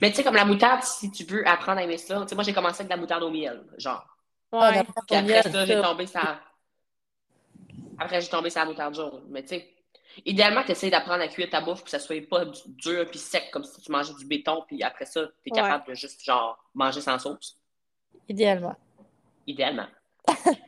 Mais 0.00 0.10
tu 0.10 0.16
sais, 0.16 0.24
comme 0.24 0.34
la 0.34 0.44
moutarde, 0.44 0.82
si 0.82 1.10
tu 1.10 1.24
veux 1.24 1.46
apprendre 1.46 1.78
à 1.80 1.84
aimer 1.84 1.98
ça, 1.98 2.20
tu 2.22 2.28
sais, 2.28 2.34
moi, 2.34 2.44
j'ai 2.44 2.52
commencé 2.52 2.80
avec 2.80 2.88
de 2.88 2.94
la 2.94 2.96
moutarde 3.00 3.22
au 3.22 3.30
miel, 3.30 3.62
genre. 3.78 4.04
Ah, 4.52 4.70
ouais. 4.70 4.76
non, 4.78 4.84
Puis 5.06 5.16
après 5.16 5.42
ça, 5.42 5.66
j'ai 5.66 5.80
tombé 5.80 6.06
ça. 6.06 6.40
Après, 7.98 8.20
j'ai 8.20 8.28
tombé 8.28 8.50
sur 8.50 8.60
la 8.60 8.66
moutarde 8.66 8.94
jaune. 8.94 9.22
Mais 9.28 9.42
tu 9.42 9.48
sais, 9.50 9.68
idéalement, 10.24 10.62
tu 10.64 10.72
essaies 10.72 10.90
d'apprendre 10.90 11.22
à 11.22 11.28
cuire 11.28 11.50
ta 11.50 11.60
bouffe, 11.60 11.76
puis 11.82 11.84
que 11.84 11.90
ça 11.90 11.98
soit 11.98 12.26
pas 12.28 12.44
du- 12.44 12.60
dur 12.66 13.06
puis 13.08 13.18
sec, 13.18 13.50
comme 13.52 13.64
si 13.64 13.80
tu 13.80 13.92
mangeais 13.92 14.14
du 14.14 14.24
béton, 14.26 14.64
puis 14.66 14.82
après 14.82 15.06
ça, 15.06 15.20
tu 15.42 15.50
es 15.50 15.52
Ouais. 15.52 15.60
capable 15.60 15.86
de 15.88 15.94
juste, 15.94 16.24
genre, 16.24 16.58
manger 16.74 17.00
sans 17.00 17.18
sauce. 17.18 17.56
Idéalement. 18.28 18.76
Idéalement. 19.46 19.86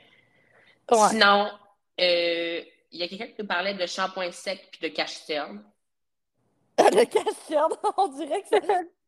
Ouais. 0.90 1.08
Sinon, 1.08 1.50
euh, 2.00 2.60
il 2.90 2.98
y 3.00 3.02
a 3.02 3.08
quelqu'un 3.08 3.28
qui 3.28 3.36
nous 3.38 3.46
parlait 3.46 3.72
de 3.72 3.86
shampoing 3.86 4.30
sec 4.30 4.68
puis 4.72 4.90
de 4.90 4.94
cache-cerne. 4.94 5.62
le 6.90 7.04
cacherne, 7.04 7.72
on 7.96 8.08
dirait 8.08 8.42
que 8.42 8.48
c'est... 8.50 8.62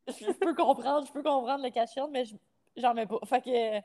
Je 0.27 0.31
peux 0.33 0.55
comprendre, 0.55 1.07
je 1.07 1.13
peux 1.13 1.23
comprendre 1.23 1.65
le 1.65 1.71
cacherne, 1.71 2.11
mais 2.11 2.27
je- 2.27 2.35
j'en 2.77 2.93
mets 2.93 3.07
pas. 3.07 3.19
Fait 3.27 3.41
que... 3.41 3.81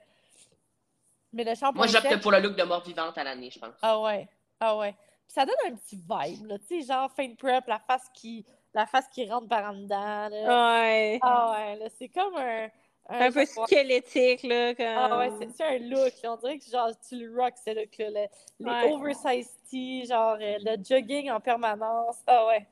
Mais 1.32 1.44
le 1.44 1.56
shampoing 1.56 1.86
Moi, 1.86 1.88
j'opte 1.88 2.22
pour 2.22 2.32
le 2.32 2.40
look 2.40 2.56
de 2.56 2.64
mort 2.64 2.84
vivante 2.84 3.18
à 3.18 3.24
l'année, 3.24 3.50
je 3.52 3.60
pense. 3.60 3.76
Ah 3.82 4.00
ouais, 4.02 4.28
ah 4.60 4.76
ouais. 4.78 4.92
Puis 4.92 5.34
ça 5.36 5.46
donne 5.46 5.56
un 5.68 5.76
petit 5.76 5.96
vibe, 5.96 6.46
là. 6.48 6.58
Tu 6.60 6.82
sais, 6.82 6.88
genre 6.88 7.10
fin 7.12 7.28
de 7.28 7.36
prep, 7.36 7.66
la 7.68 7.80
face 7.80 8.10
qui, 8.14 8.46
la 8.74 8.86
face 8.86 9.08
qui 9.10 9.30
rentre 9.30 9.48
par 9.48 9.70
en 9.70 9.74
dedans, 9.76 10.28
là. 10.30 10.82
Ouais. 10.82 11.20
Ah 11.22 11.52
ouais, 11.54 11.76
là, 11.78 11.86
c'est 11.98 12.10
comme 12.10 12.36
un... 12.36 12.68
Un 13.12 13.32
peu 13.32 13.46
genre- 13.46 13.66
squelettique, 13.68 14.44
là. 14.44 14.76
Comme... 14.76 14.86
Ah 14.88 15.18
ouais, 15.20 15.32
c'est- 15.56 15.64
un 15.64 15.78
look, 15.80 16.14
là. 16.22 16.34
On 16.34 16.38
dirait 16.38 16.58
que 16.60 16.66
genre, 16.70 16.90
tu 17.08 17.16
le 17.16 17.34
rock, 17.42 17.54
ce 17.64 17.70
look-là. 17.80 18.10
Le- 18.10 18.28
les 18.60 18.66
Ouais. 18.70 18.92
oversized 18.92 19.52
tees, 19.70 20.06
genre 20.08 20.38
euh, 20.42 20.58
le 20.64 20.84
jogging 20.84 21.30
en 21.32 21.40
permanence. 21.40 22.18
Ah 22.28 22.46
ouais. 22.48 22.68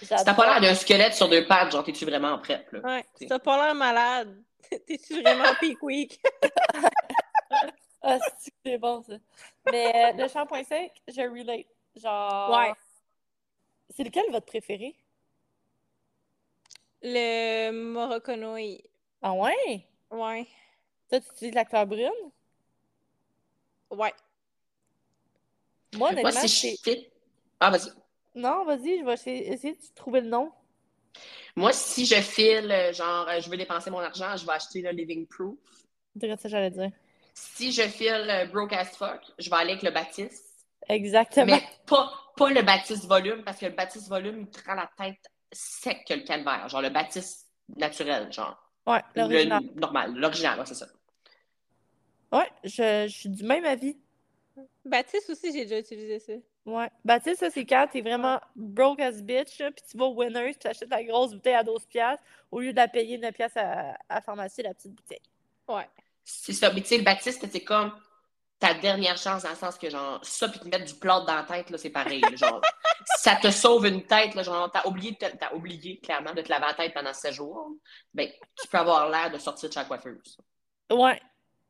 Si 0.00 0.06
t'as 0.08 0.34
pas 0.34 0.46
l'air 0.46 0.60
d'un 0.60 0.74
squelette 0.74 1.14
sur 1.14 1.28
deux 1.28 1.46
pattes, 1.46 1.72
genre, 1.72 1.84
t'es-tu 1.84 2.04
vraiment 2.04 2.32
en 2.32 2.38
prep, 2.38 2.70
là? 2.72 2.80
Ouais. 2.80 3.04
Si 3.16 3.26
t'as 3.26 3.38
pas 3.38 3.64
l'air 3.64 3.74
malade, 3.74 4.42
t'es-tu 4.86 5.20
vraiment 5.22 5.54
peak 5.60 5.82
week? 5.82 6.20
Ah, 8.02 8.18
c'est- 8.38 8.52
c'est 8.64 8.78
bon, 8.78 9.02
ça. 9.02 9.14
Mais 9.70 9.92
euh, 10.14 10.22
le 10.22 10.28
shampoing 10.28 10.64
sec, 10.64 10.92
je 11.08 11.22
relate. 11.22 11.66
Genre... 11.96 12.50
Ouais. 12.50 12.72
C'est 13.90 14.04
lequel 14.04 14.24
votre 14.30 14.46
préféré? 14.46 14.94
Le 17.02 17.70
Morocconoï. 17.70 18.82
Ah 19.22 19.32
ouais? 19.32 19.86
Ouais. 20.10 20.46
Toi, 21.08 21.20
tu 21.20 21.30
utilises 21.32 21.54
la 21.54 21.64
couleur 21.64 21.86
brune? 21.86 22.10
Ouais. 23.90 24.12
Moi, 25.92 26.10
Moi, 26.10 26.10
honnêtement, 26.10 26.30
si 26.32 26.48
c'est... 26.48 26.76
je 26.76 26.82
fit... 26.82 27.08
Ah, 27.60 27.70
vas-y. 27.70 27.90
Non, 28.36 28.64
vas-y, 28.64 28.98
je 28.98 29.04
vais 29.04 29.14
essayer 29.14 29.52
essayer 29.52 29.74
de 29.74 29.80
trouver 29.94 30.20
le 30.20 30.28
nom. 30.28 30.52
Moi, 31.56 31.72
si 31.72 32.04
je 32.04 32.16
file, 32.16 32.70
euh, 32.70 32.92
genre, 32.92 33.26
euh, 33.28 33.40
je 33.40 33.48
veux 33.48 33.56
dépenser 33.56 33.90
mon 33.90 34.00
argent, 34.00 34.36
je 34.36 34.44
vais 34.44 34.52
acheter 34.52 34.82
le 34.82 34.90
Living 34.90 35.26
Proof. 35.26 35.56
C'est 36.20 36.28
ça 36.28 36.36
que 36.36 36.48
j'allais 36.48 36.70
dire. 36.70 36.92
Si 37.32 37.72
je 37.72 37.82
file 37.82 38.28
euh, 38.28 38.44
Broke 38.46 38.74
as 38.74 38.84
fuck, 38.96 39.22
je 39.38 39.48
vais 39.48 39.56
aller 39.56 39.70
avec 39.72 39.82
le 39.82 39.90
Baptiste. 39.90 40.66
Exactement. 40.86 41.46
Mais 41.46 41.62
pas, 41.86 42.12
pas 42.36 42.50
le 42.50 42.60
Baptiste 42.60 43.06
volume, 43.06 43.42
parce 43.42 43.58
que 43.58 43.66
le 43.66 43.72
Baptiste 43.72 44.08
volume, 44.08 44.40
il 44.42 44.50
te 44.50 44.62
rend 44.68 44.74
la 44.74 44.90
tête 44.98 45.30
sec 45.50 46.04
que 46.06 46.12
le 46.12 46.20
calvaire. 46.20 46.68
Genre 46.68 46.82
le 46.82 46.90
Baptiste 46.90 47.46
naturel, 47.74 48.30
genre. 48.30 48.70
Ouais, 48.86 49.00
l'original. 49.14 49.62
Le 49.74 49.80
normal, 49.80 50.14
l'original, 50.14 50.58
ouais, 50.60 50.66
c'est 50.66 50.74
ça. 50.74 50.86
Ouais, 52.32 52.50
je, 52.64 53.06
je 53.08 53.14
suis 53.14 53.28
du 53.30 53.44
même 53.44 53.64
avis. 53.64 53.96
Baptiste 54.84 55.30
aussi, 55.30 55.52
j'ai 55.52 55.64
déjà 55.64 55.78
utilisé 55.78 56.18
ça. 56.18 56.32
Ouais. 56.66 56.90
Bah, 57.04 57.20
tu 57.20 57.30
sais, 57.30 57.36
ça, 57.36 57.48
c'est 57.50 57.64
quand 57.64 57.86
t'es 57.90 58.00
vraiment 58.02 58.40
broke 58.56 59.00
as 59.00 59.22
bitch, 59.22 59.60
là, 59.60 59.70
puis 59.70 59.84
tu 59.88 59.96
vas 59.96 60.06
au 60.06 60.14
Winners, 60.16 60.46
puis 60.50 60.56
t'achètes 60.56 60.90
la 60.90 61.02
grosse 61.04 61.32
bouteille 61.32 61.54
à 61.54 61.62
12 61.62 61.86
piastres, 61.86 62.24
au 62.50 62.58
lieu 62.60 62.72
de 62.72 62.76
la 62.76 62.88
payer 62.88 63.18
9 63.18 63.32
piastres 63.32 63.58
à, 63.58 63.92
à 64.08 64.14
la 64.16 64.20
pharmacie, 64.20 64.62
la 64.62 64.74
petite 64.74 64.92
bouteille. 64.92 65.22
Ouais. 65.68 65.88
C'est 66.24 66.52
ça. 66.52 66.72
Mais 66.72 66.80
tu 66.80 66.88
sais, 66.88 66.98
le 66.98 67.04
Baptiste, 67.04 67.46
c'est 67.50 67.62
comme 67.62 67.92
ta 68.58 68.74
dernière 68.74 69.16
chance 69.16 69.44
dans 69.44 69.50
le 69.50 69.54
sens 69.54 69.78
que, 69.78 69.88
genre, 69.88 70.18
ça, 70.24 70.48
puis 70.48 70.58
te 70.58 70.66
mettre 70.66 70.86
du 70.86 70.94
plâtre 70.94 71.24
dans 71.26 71.36
la 71.36 71.44
tête, 71.44 71.70
là, 71.70 71.78
c'est 71.78 71.90
pareil. 71.90 72.20
là, 72.20 72.34
genre, 72.34 72.60
ça 73.18 73.36
te 73.36 73.50
sauve 73.52 73.86
une 73.86 74.04
tête, 74.04 74.34
là, 74.34 74.42
genre, 74.42 74.68
t'as 74.72 74.86
oublié, 74.88 75.14
te- 75.14 75.36
t'as 75.36 75.52
oublié, 75.54 76.00
clairement, 76.00 76.32
de 76.34 76.42
te 76.42 76.48
laver 76.48 76.66
la 76.66 76.74
tête 76.74 76.94
pendant 76.94 77.12
7 77.12 77.32
jours. 77.32 77.70
Ben, 78.12 78.28
tu 78.60 78.66
peux 78.66 78.78
avoir 78.78 79.08
l'air 79.08 79.30
de 79.30 79.38
sortir 79.38 79.68
de 79.70 79.74
la 79.76 79.84
coiffeuse. 79.84 80.36
Ouais. 80.90 81.20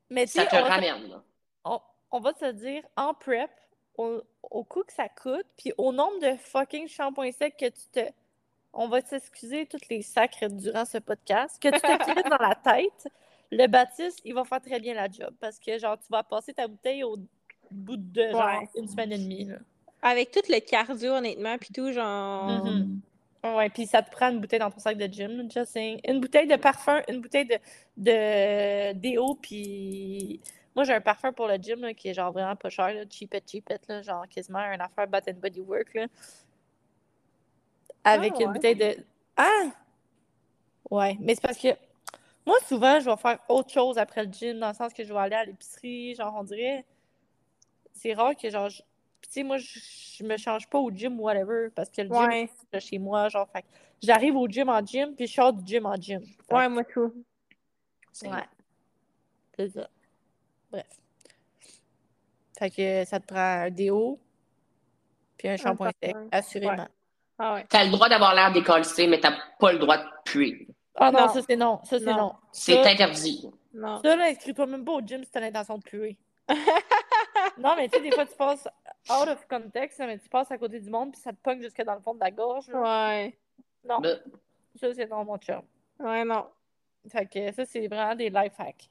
Mais 0.09 0.25
tu 0.27 0.33
Ça 0.33 0.47
te 0.47 0.57
on, 0.57 0.61
va 0.61 0.65
se- 0.67 0.71
ramène, 0.71 1.09
là. 1.11 1.23
on, 1.65 1.81
on 2.13 2.21
va 2.21 2.33
se 2.33 2.53
dire, 2.53 2.83
en 2.97 3.13
prep, 3.13 3.51
au, 3.99 4.21
au 4.51 4.65
coût 4.65 4.83
que 4.85 4.93
ça 4.93 5.09
coûte, 5.09 5.47
puis 5.57 5.73
au 5.79 5.93
nombre 5.93 6.19
de 6.21 6.37
fucking 6.37 6.89
shampoings 6.89 7.33
secs 7.33 7.57
que 7.57 7.67
tu 7.67 7.87
te... 7.93 8.01
On 8.73 8.89
va 8.89 9.01
s'excuser 9.01 9.67
toutes 9.67 9.89
les 9.89 10.03
sacres 10.03 10.49
durant 10.51 10.85
ce 10.85 10.99
podcast, 10.99 11.61
que 11.63 11.69
tu 11.69 11.81
te 11.81 12.05
clines 12.05 12.29
dans 12.31 12.37
la 12.47 12.55
tête, 12.55 13.09
le 13.51 13.67
Baptiste, 13.69 14.21
il 14.25 14.35
va 14.35 14.45
faire 14.45 14.61
très 14.61 14.81
bien 14.81 14.93
la 14.95 15.09
job, 15.09 15.33
parce 15.41 15.59
que, 15.59 15.79
genre, 15.79 15.99
tu 15.99 16.07
vas 16.11 16.23
passer 16.23 16.53
ta 16.53 16.67
bouteille 16.69 17.03
au 17.05 17.17
bout 17.71 17.97
de, 17.97 18.29
genre, 18.31 18.45
Ouais. 18.45 18.69
une 18.77 18.89
semaine 18.89 19.13
et 19.13 19.19
demie, 19.19 19.45
là. 19.45 19.57
Avec 20.03 20.31
tout 20.31 20.43
le 20.49 20.61
cardio, 20.61 21.13
honnêtement, 21.13 21.57
puis 21.59 21.71
tout, 21.75 21.91
genre. 21.91 22.65
Mhm. 22.65 23.01
Ouais, 23.45 23.71
puis 23.71 23.87
ça 23.87 24.03
te 24.03 24.11
prend 24.11 24.31
une 24.31 24.41
bouteille 24.41 24.59
dans 24.59 24.71
ton 24.71 24.79
sac 24.79 24.97
de 24.99 25.07
gym, 25.07 25.49
just 25.51 25.73
saying. 25.73 26.01
Une 26.07 26.21
bouteille 26.21 26.47
de 26.49 26.57
parfum, 26.57 27.01
une 27.09 27.21
bouteille 27.21 27.47
de, 27.47 27.59
de 27.97 28.93
déo, 28.93 29.37
puis 29.41 30.41
moi 30.77 30.85
j'ai 30.85 30.93
un 30.93 31.01
parfum 31.01 31.33
pour 31.33 31.49
le 31.49 31.57
gym 31.57 31.81
là, 31.81 31.93
qui 31.95 32.09
est 32.09 32.15
genre 32.15 32.31
vraiment 32.33 32.55
pas 32.55 32.69
cher, 32.69 32.93
là, 32.93 33.03
cheapette, 33.11 33.51
cheapette, 33.51 33.89
là, 33.89 34.03
genre 34.03 34.29
quasiment 34.29 34.61
une 34.61 34.81
affaire 34.81 35.09
Bath 35.09 35.27
and 35.29 35.39
Body 35.41 35.61
Work, 35.61 35.95
là. 35.95 36.07
Avec 38.05 38.35
Ah, 38.37 38.43
une 38.43 38.53
bouteille 38.53 38.77
de... 38.77 38.97
Ah! 39.37 39.65
Ouais, 40.91 41.17
mais 41.19 41.35
c'est 41.35 41.41
parce 41.41 41.59
que 41.59 41.69
moi 42.45 42.57
souvent 42.69 43.01
je 43.01 43.11
vais 43.11 43.17
faire 43.17 43.41
autre 43.49 43.71
chose 43.71 43.99
après 43.99 44.25
le 44.25 44.33
gym, 44.33 44.61
dans 44.61 44.69
le 44.69 44.75
sens 44.75 44.93
que 44.93 45.03
je 45.03 45.13
vais 45.13 45.19
aller 45.19 45.35
à 45.35 45.45
l'épicerie, 45.45 46.15
genre 46.15 46.35
on 46.39 46.45
dirait... 46.45 46.85
C'est 47.95 48.13
rare 48.13 48.37
que 48.37 48.49
genre... 48.51 48.69
je- 48.69 48.83
tu 49.23 49.31
sais, 49.33 49.43
moi, 49.43 49.57
je, 49.57 49.67
je 50.19 50.23
me 50.25 50.37
change 50.37 50.69
pas 50.69 50.79
au 50.79 50.91
gym 50.91 51.19
ou 51.19 51.25
whatever, 51.25 51.69
parce 51.75 51.91
que 51.91 52.03
le 52.03 52.09
gym, 52.09 52.17
Ouais. 52.29 52.49
de 52.73 52.79
chez 52.79 52.99
moi, 52.99 53.29
genre, 53.29 53.49
fait 53.49 53.65
j'arrive 54.01 54.37
au 54.37 54.47
gym 54.47 54.69
en 54.69 54.85
gym, 54.85 55.17
puis 55.17 55.27
je 55.27 55.33
sors 55.33 55.53
du 55.53 55.67
gym 55.67 55.87
en 55.87 55.97
gym. 55.97 56.21
Fait 56.49 56.55
Ouais, 56.55 56.69
moi 56.69 56.85
tout. 56.85 57.25
C'est- 58.13 58.29
Ouais. 58.29 58.45
C'est 59.57 59.71
ça. 59.71 59.89
Bref. 60.77 60.87
Fait 62.59 62.71
que 62.71 63.05
ça 63.05 63.21
te 63.21 63.27
prend 63.27 63.39
un 63.65 63.71
déo 63.71 64.19
puis 65.37 65.49
un 65.49 65.57
shampoing 65.57 65.91
sec, 66.03 66.17
assurément. 66.33 66.89
Ah 67.39 67.55
ouais. 67.55 67.67
T'as 67.69 67.85
le 67.85 67.91
droit 67.91 68.09
d'avoir 68.09 68.35
l'air 68.35 68.51
décollé, 68.53 68.83
mais 69.09 69.21
t'as 69.21 69.35
pas 69.59 69.73
le 69.73 69.79
droit 69.79 69.99
de 69.99 70.05
puer. 70.25 70.67
Ah 70.95 71.11
non, 71.13 71.21
Non. 71.21 71.29
ça 71.29 71.43
c'est 71.43 71.57
non. 71.57 71.81
Ça 71.85 71.99
c'est 71.99 72.07
Non. 72.07 72.17
non. 72.17 72.35
C'est 72.53 72.83
Ça- 72.83 72.89
interdit. 72.91 73.51
Non. 73.75 74.01
Ça, 74.03 74.17
là, 74.17 74.25
inscris-toi 74.29 74.67
même 74.67 74.85
pas 74.87 74.93
au 74.93 75.01
gym 75.03 75.23
si 75.23 75.31
t'as 75.31 75.41
l'intention 75.41 75.77
de 75.77 75.83
puer. 75.83 76.17
non, 77.59 77.75
mais 77.77 77.89
tu 77.89 77.99
sais, 77.99 78.03
des 78.03 78.11
fois, 78.13 78.25
tu 78.25 78.35
passes 78.37 78.67
out 79.11 79.29
of 79.29 79.47
context, 79.49 79.99
mais 79.99 80.19
tu 80.19 80.29
passes 80.31 80.51
à 80.51 80.57
côté 80.57 80.81
du 80.81 80.89
monde, 80.89 81.13
puis 81.13 81.21
ça 81.21 81.33
te 81.33 81.39
pogne 81.43 81.61
jusque 81.61 81.83
dans 81.83 81.95
le 81.95 82.01
fond 82.01 82.15
de 82.15 82.21
la 82.21 82.31
gorge. 82.31 82.69
là. 82.69 82.81
Ouais. 83.11 83.39
Non, 83.85 84.01
Ben, 84.01 84.19
ça, 84.81 84.95
c'est 84.95 85.07
non, 85.11 85.25
mon 85.27 85.37
chum. 85.37 85.61
Ouais, 85.99 86.25
non. 86.25 86.47
Fait 87.11 87.27
que 87.27 87.53
ça, 87.53 87.67
c'est 87.67 87.87
vraiment 87.87 88.15
des 88.15 88.31
life 88.31 88.55
hacks. 88.59 88.89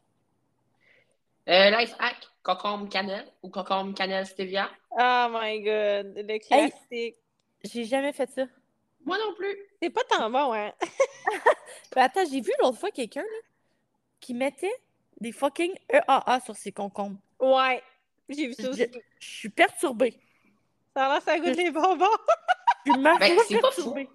Euh, 1.48 1.70
life 1.70 1.94
hack, 2.00 2.18
concombre 2.44 2.90
cannelle 2.90 3.28
ou 3.44 3.50
concombre 3.50 3.94
cannelle 3.94 4.26
stevia? 4.26 4.70
Oh 4.92 5.28
my 5.32 5.62
god. 5.62 6.14
Le 6.16 6.40
classique. 6.40 7.18
J'ai 7.64 7.86
jamais 7.86 8.14
fait 8.14 8.30
ça. 8.30 8.46
Moi 9.06 9.18
non 9.18 9.34
plus. 9.36 9.56
C'est 9.82 9.92
pas 9.92 10.04
tant 10.10 10.30
bon, 10.30 10.54
hein? 10.54 10.74
Mais 11.96 12.02
attends, 12.02 12.26
j'ai 12.30 12.42
vu 12.42 12.52
l'autre 12.60 12.80
fois 12.80 12.90
quelqu'un, 12.90 13.22
là, 13.22 13.40
qui 14.20 14.34
mettait 14.34 14.74
des 15.22 15.32
fucking 15.32 15.74
EAA 15.90 16.40
sur 16.44 16.56
ses 16.56 16.72
concombres. 16.72 17.20
Ouais. 17.40 17.82
J'ai 18.28 18.48
vu 18.48 18.54
ça 18.54 18.70
aussi. 18.70 18.88
Je 19.20 19.28
suis 19.28 19.50
perturbée. 19.50 20.20
Ça 20.96 21.06
a 21.06 21.14
l'air 21.14 21.22
ça 21.22 21.38
goûte 21.38 21.58
les 21.58 21.72
bonbons. 21.72 22.06
Je 22.86 22.92
Ben, 22.94 23.18
c'est 23.48 23.56
pas 23.56 23.70
perturbée. 23.70 24.10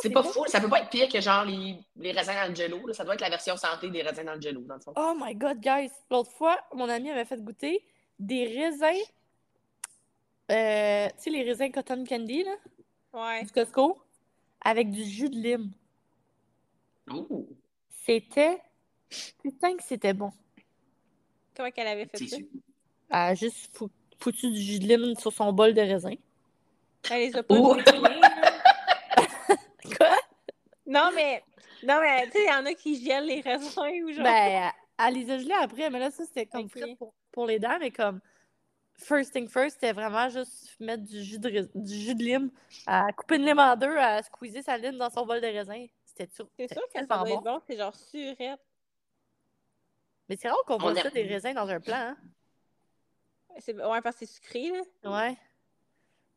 C'est 0.00 0.10
pas 0.10 0.22
fou. 0.22 0.44
Ça 0.46 0.60
peut 0.60 0.68
pas 0.68 0.80
être 0.80 0.90
pire 0.90 1.08
que 1.08 1.20
genre 1.20 1.44
les, 1.44 1.76
les 1.96 2.12
raisins 2.12 2.32
dans 2.34 2.48
le 2.48 2.54
jello. 2.54 2.86
là. 2.86 2.94
Ça 2.94 3.04
doit 3.04 3.14
être 3.14 3.20
la 3.20 3.30
version 3.30 3.56
santé 3.56 3.90
des 3.90 4.02
raisins 4.02 4.24
dans 4.24 4.34
le 4.34 4.40
jello, 4.40 4.60
dans 4.62 4.74
le 4.76 4.80
fond. 4.80 4.92
Oh 4.96 5.14
my 5.18 5.34
god, 5.34 5.60
guys! 5.60 5.90
L'autre 6.10 6.30
fois, 6.32 6.58
mon 6.74 6.88
ami 6.88 7.10
avait 7.10 7.24
fait 7.24 7.42
goûter 7.42 7.84
des 8.18 8.44
raisins. 8.46 9.02
euh, 10.50 11.08
tu 11.08 11.14
sais, 11.18 11.30
les 11.30 11.42
raisins 11.42 11.70
cotton 11.72 12.04
candy, 12.04 12.44
là, 12.44 12.52
Ouais. 13.12 13.44
du 13.44 13.50
Costco, 13.52 14.00
avec 14.60 14.90
du 14.90 15.04
jus 15.04 15.28
de 15.30 15.36
lime. 15.36 15.70
Ouh, 17.10 17.48
C'était. 18.06 18.60
Putain, 19.42 19.76
que 19.76 19.82
c'était 19.82 20.14
bon. 20.14 20.32
Comment 21.54 21.70
qu'elle 21.70 21.86
avait 21.88 22.06
fait 22.06 22.26
ça? 22.26 22.36
Elle 22.36 22.46
a 23.10 23.34
juste 23.34 23.76
fou- 23.76 23.90
foutu 24.18 24.50
du 24.50 24.60
jus 24.60 24.78
de 24.78 24.86
lime 24.86 25.14
sur 25.16 25.32
son 25.32 25.52
bol 25.52 25.74
de 25.74 25.80
raisin. 25.82 26.14
Elle 27.10 27.20
les 27.28 27.36
a 27.36 27.42
pas 27.42 27.54
Ouh. 27.54 27.74
goûtés, 27.74 27.98
là. 27.98 28.10
Quoi? 29.98 30.16
Non, 30.92 31.10
mais. 31.14 31.42
Non, 31.82 32.00
mais 32.00 32.26
tu 32.26 32.32
sais, 32.32 32.44
il 32.44 32.48
y 32.48 32.52
en 32.54 32.66
a 32.66 32.74
qui 32.74 33.04
gèlent 33.04 33.26
les 33.26 33.40
raisins 33.40 34.04
ou 34.04 34.12
genre. 34.12 34.22
Ben, 34.24 34.70
elle 34.98 35.14
les 35.14 35.30
a 35.30 35.38
gelés 35.38 35.54
après, 35.60 35.90
mais 35.90 35.98
là, 35.98 36.10
ça, 36.10 36.24
c'était 36.24 36.46
comme 36.46 36.68
pour, 36.96 37.14
pour 37.32 37.46
les 37.46 37.58
dents, 37.58 37.78
mais 37.80 37.90
comme. 37.90 38.20
First 38.98 39.32
thing 39.32 39.48
first, 39.48 39.76
c'était 39.80 39.92
vraiment 39.92 40.28
juste 40.28 40.78
mettre 40.78 41.02
du 41.02 41.22
jus 41.24 41.38
de, 41.38 41.68
du 41.74 41.94
jus 41.94 42.14
de 42.14 42.22
lime, 42.22 42.50
à 42.86 43.10
couper 43.12 43.36
une 43.36 43.46
lime 43.46 43.58
en 43.58 43.74
deux, 43.74 43.96
à 43.96 44.22
squeezer 44.22 44.62
sa 44.62 44.76
lime 44.76 44.96
dans 44.98 45.10
son 45.10 45.26
bol 45.26 45.40
de 45.40 45.46
raisin. 45.46 45.86
C'était 46.04 46.32
sûr. 46.32 46.46
c'est 46.56 46.72
sûr 46.72 46.82
que 46.94 47.00
ça 47.00 47.06
doit 47.06 47.30
être 47.30 47.42
bon. 47.42 47.60
C'est 47.66 47.76
genre 47.78 47.94
surette. 47.96 48.60
Mais 50.28 50.36
c'est 50.36 50.48
rare 50.48 50.62
qu'on 50.66 50.76
voit 50.76 50.92
a- 50.92 51.02
ça 51.02 51.10
des 51.10 51.24
raisins 51.24 51.54
dans 51.54 51.66
un 51.68 51.80
plat, 51.80 52.08
hein? 52.10 52.16
C'est- 53.58 53.74
Ouais, 53.74 54.00
parce 54.02 54.16
que 54.16 54.26
c'est 54.26 54.34
sucré, 54.34 54.70
là. 54.70 55.10
Ouais. 55.10 55.36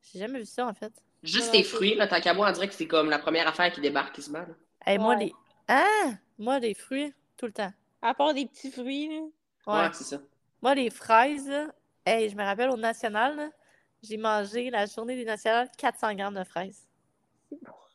J'ai 0.01 0.19
jamais 0.19 0.39
vu 0.39 0.45
ça, 0.45 0.65
en 0.65 0.73
fait. 0.73 0.93
Juste 1.25 1.47
Ouais, 1.53 1.59
tes 1.59 1.63
fruits, 1.63 1.95
là, 1.95 2.07
tant 2.07 2.21
qu'à 2.21 2.33
moi, 2.33 2.47
on 2.49 2.51
dirait 2.51 2.67
que 2.67 2.73
c'est 2.73 2.87
comme 2.87 3.09
la 3.09 3.19
première 3.19 3.47
affaire 3.47 3.71
qui 3.71 3.81
débarque 3.81 4.15
quasiment. 4.15 4.39
là. 4.39 4.47
Hey, 4.85 4.97
moi, 4.97 5.15
les. 5.15 5.33
Ah! 5.67 6.11
Moi, 6.37 6.59
les 6.59 6.73
fruits, 6.73 7.13
tout 7.37 7.45
le 7.47 7.51
temps. 7.53 7.71
À 8.01 8.13
part 8.13 8.33
des 8.33 8.45
petits 8.45 8.71
fruits, 8.71 9.07
là. 9.09 9.21
Ouais. 9.67 9.81
Ouais, 9.87 9.89
c'est 9.93 10.03
ça. 10.03 10.17
Moi, 10.61 10.75
les 10.75 10.89
fraises, 10.89 11.47
là, 11.49 11.67
hey, 12.05 12.29
je 12.29 12.35
me 12.35 12.43
rappelle 12.43 12.69
au 12.69 12.77
National, 12.77 13.35
là, 13.35 13.49
j'ai 14.03 14.17
mangé 14.17 14.69
la 14.69 14.85
journée 14.85 15.15
des 15.15 15.25
Nationales 15.25 15.69
400 15.77 16.13
grammes 16.13 16.35
de 16.35 16.43
fraises. 16.43 16.87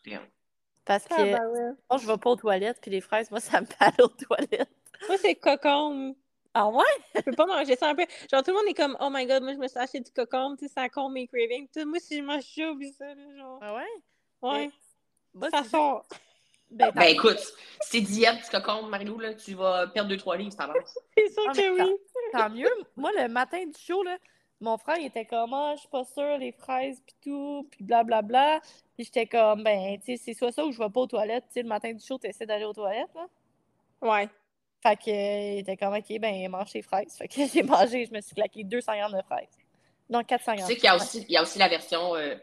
Damn. 0.05 0.23
Parce 0.85 1.05
que 1.05 1.15
Ah, 1.15 1.23
ben 1.25 1.47
ouais. 1.49 1.71
moi, 1.89 1.99
je 2.01 2.07
vais 2.07 2.17
pas 2.19 2.31
aux 2.31 2.37
toilettes, 2.37 2.79
puis 2.81 2.91
les 2.91 3.01
fraises, 3.01 3.31
moi, 3.31 3.39
ça 3.41 3.61
me 3.61 3.67
parle 3.67 3.95
aux 4.03 4.09
toilettes. 4.09 4.69
Moi, 5.07 5.17
c'est 5.19 5.35
cocombe. 5.37 6.15
Ah 6.55 6.69
ouais? 6.69 6.83
Je 7.15 7.21
peux 7.23 7.33
pas 7.33 7.47
manger 7.47 7.77
ça 7.77 7.89
un 7.89 7.95
peu. 7.95 8.05
Genre, 8.31 8.43
tout 8.43 8.51
le 8.51 8.57
monde 8.57 8.67
est 8.69 8.75
comme, 8.75 8.97
oh 9.01 9.09
my 9.11 9.27
god, 9.27 9.43
moi, 9.43 9.53
je 9.53 9.59
me 9.59 9.69
suis 9.69 9.79
acheté 9.79 10.01
du 10.01 10.11
cocombe, 10.11 10.59
tu 10.59 10.67
sais, 10.67 10.73
ça 10.75 10.89
compte 10.89 11.13
mes 11.13 11.27
cravings. 11.27 11.69
Tout, 11.69 11.87
moi, 11.87 11.99
si 12.01 12.19
je 12.19 12.23
mange 12.23 12.43
ça, 12.43 12.71
oublie 12.71 12.93
ça, 12.93 13.15
là, 13.15 13.37
genre. 13.37 13.59
Ah 13.63 13.75
ouais? 13.75 13.87
Ouais, 14.43 14.71
Moi, 15.35 15.51
ça 15.51 15.63
c'est- 15.63 15.69
sort. 15.71 16.05
Ben, 16.73 16.93
Ben 16.95 17.03
écoute, 17.03 17.39
si 17.83 17.91
t'es 17.91 18.01
diète, 18.01 18.39
tu 18.45 18.51
cocombe, 18.51 18.89
Marilou, 18.89 19.19
là, 19.19 19.35
tu 19.35 19.55
vas 19.55 19.89
perdre 19.89 20.09
2-3 20.11 20.37
livres, 20.37 20.53
ça 20.53 20.65
avance. 20.65 20.97
C'est 21.19 21.29
sûr 21.29 21.43
Ah, 21.49 21.53
que 21.53 21.83
oui. 21.83 21.97
tant 22.33 22.49
mieux. 22.51 22.71
Moi, 22.97 23.11
le 23.19 23.27
matin 23.29 23.65
du 23.67 23.79
show, 23.81 24.03
là, 24.05 24.17
mon 24.61 24.79
frère, 24.79 24.97
il 24.99 25.07
était 25.07 25.25
comme, 25.27 25.53
ah, 25.53 25.73
je 25.75 25.81
suis 25.81 25.89
pas 25.89 26.05
sûre, 26.05 26.39
les 26.39 26.53
fraises, 26.53 27.01
puis 27.05 27.17
tout, 27.23 27.67
puis 27.73 27.83
blablabla. 27.85 28.61
Puis 28.95 29.05
j'étais 29.05 29.27
comme, 29.27 29.65
ben, 29.65 29.99
tu 29.99 30.17
sais, 30.17 30.23
c'est 30.25 30.35
soit 30.35 30.53
ça 30.53 30.65
ou 30.65 30.71
je 30.71 30.79
vais 30.79 30.91
pas 30.91 31.01
aux 31.01 31.07
toilettes. 31.09 31.45
Tu 31.49 31.55
sais, 31.55 31.63
le 31.63 31.69
matin 31.69 31.93
du 31.93 32.05
show, 32.05 32.19
t'essaies 32.19 32.47
d'aller 32.47 32.65
aux 32.67 32.73
toilettes, 32.73 33.15
là. 33.17 33.27
Ouais. 34.03 34.29
Fait 34.83 34.97
que, 34.97 35.11
euh, 35.11 35.53
il 35.55 35.59
était 35.61 35.77
comme, 35.77 35.95
ok, 35.95 36.19
ben, 36.21 36.49
mange 36.51 36.73
tes 36.73 36.83
fraises. 36.83 37.17
Fait 37.17 37.29
que 37.29 37.47
j'ai 37.53 37.63
mangé, 37.63 38.07
je 38.07 38.13
me 38.13 38.21
suis 38.21 38.35
claqué 38.35 38.65
200 38.65 38.97
grammes 38.97 39.17
de 39.17 39.23
fraises. 39.23 39.49
Non, 40.09 40.25
400 40.25 40.53
Tu 40.53 40.59
grammes. 40.59 40.69
sais 40.69 40.75
qu'il 40.77 40.85
y 40.85 40.89
a 40.89 40.97
aussi, 40.97 41.25
il 41.29 41.33
y 41.33 41.37
a 41.37 41.43
aussi 41.43 41.59
la 41.59 41.69
version, 41.69 42.15
euh, 42.17 42.35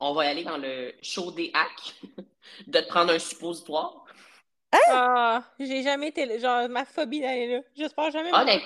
on 0.00 0.12
va 0.14 0.26
y 0.26 0.28
aller 0.28 0.44
dans 0.44 0.58
le 0.58 0.92
show 1.02 1.30
des 1.32 1.50
hacks, 1.54 1.94
de 2.66 2.80
te 2.80 2.88
prendre 2.88 3.12
un 3.12 3.18
suppositoire. 3.18 4.04
Ah, 4.88 5.42
j'ai 5.58 5.82
jamais 5.82 6.08
été. 6.08 6.38
Genre, 6.38 6.68
ma 6.68 6.84
phobie 6.84 7.20
d'aller 7.20 7.46
là. 7.56 7.60
J'espère 7.74 8.10
jamais. 8.10 8.30
Honnête- 8.32 8.62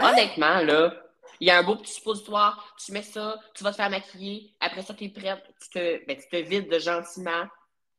Honnêtement, 0.00 0.60
là, 0.62 0.94
il 1.40 1.46
y 1.48 1.50
a 1.50 1.58
un 1.58 1.62
beau 1.62 1.76
petit 1.76 1.92
suppositoire, 1.94 2.76
tu 2.84 2.92
mets 2.92 3.02
ça, 3.02 3.38
tu 3.54 3.64
vas 3.64 3.70
te 3.72 3.76
faire 3.76 3.90
maquiller, 3.90 4.54
après 4.60 4.82
ça, 4.82 4.94
t'es 4.94 5.08
prête, 5.08 5.44
tu 5.62 5.70
te, 5.70 6.06
ben, 6.06 6.16
tu 6.16 6.28
te 6.28 6.36
vides 6.36 6.78
gentiment, 6.80 7.46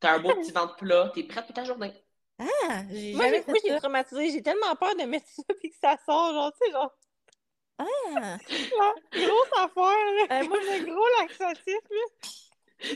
t'as 0.00 0.14
un 0.16 0.20
beau 0.20 0.34
petit 0.34 0.52
ventre 0.52 0.76
plat, 0.76 1.10
t'es 1.14 1.22
prête 1.24 1.46
pour 1.46 1.54
ta 1.54 1.64
journée. 1.64 1.92
Ah, 2.38 2.82
j'ai 2.90 3.14
Moi, 3.14 3.24
jamais 3.24 3.38
j'ai, 3.38 3.42
fait 3.42 3.50
moi, 3.50 3.60
j'ai 3.64 3.76
traumatisé. 3.78 4.30
J'ai 4.30 4.42
tellement 4.42 4.74
peur 4.76 4.94
de 4.96 5.02
mettre 5.04 5.26
ça 5.28 5.42
puis 5.58 5.70
que 5.70 5.76
ça 5.80 5.96
sort. 6.06 6.32
Genre, 6.32 6.52
tu 6.52 6.66
sais, 6.66 6.72
genre, 6.72 6.92
Ah. 7.78 8.36
grosse 9.12 9.52
affaire. 9.56 10.28
Là. 10.28 10.40
Euh, 10.40 10.44
moi, 10.48 10.58
le 10.58 10.84
gros 10.92 11.06
laxatif, 11.20 11.80
là. 11.90 12.28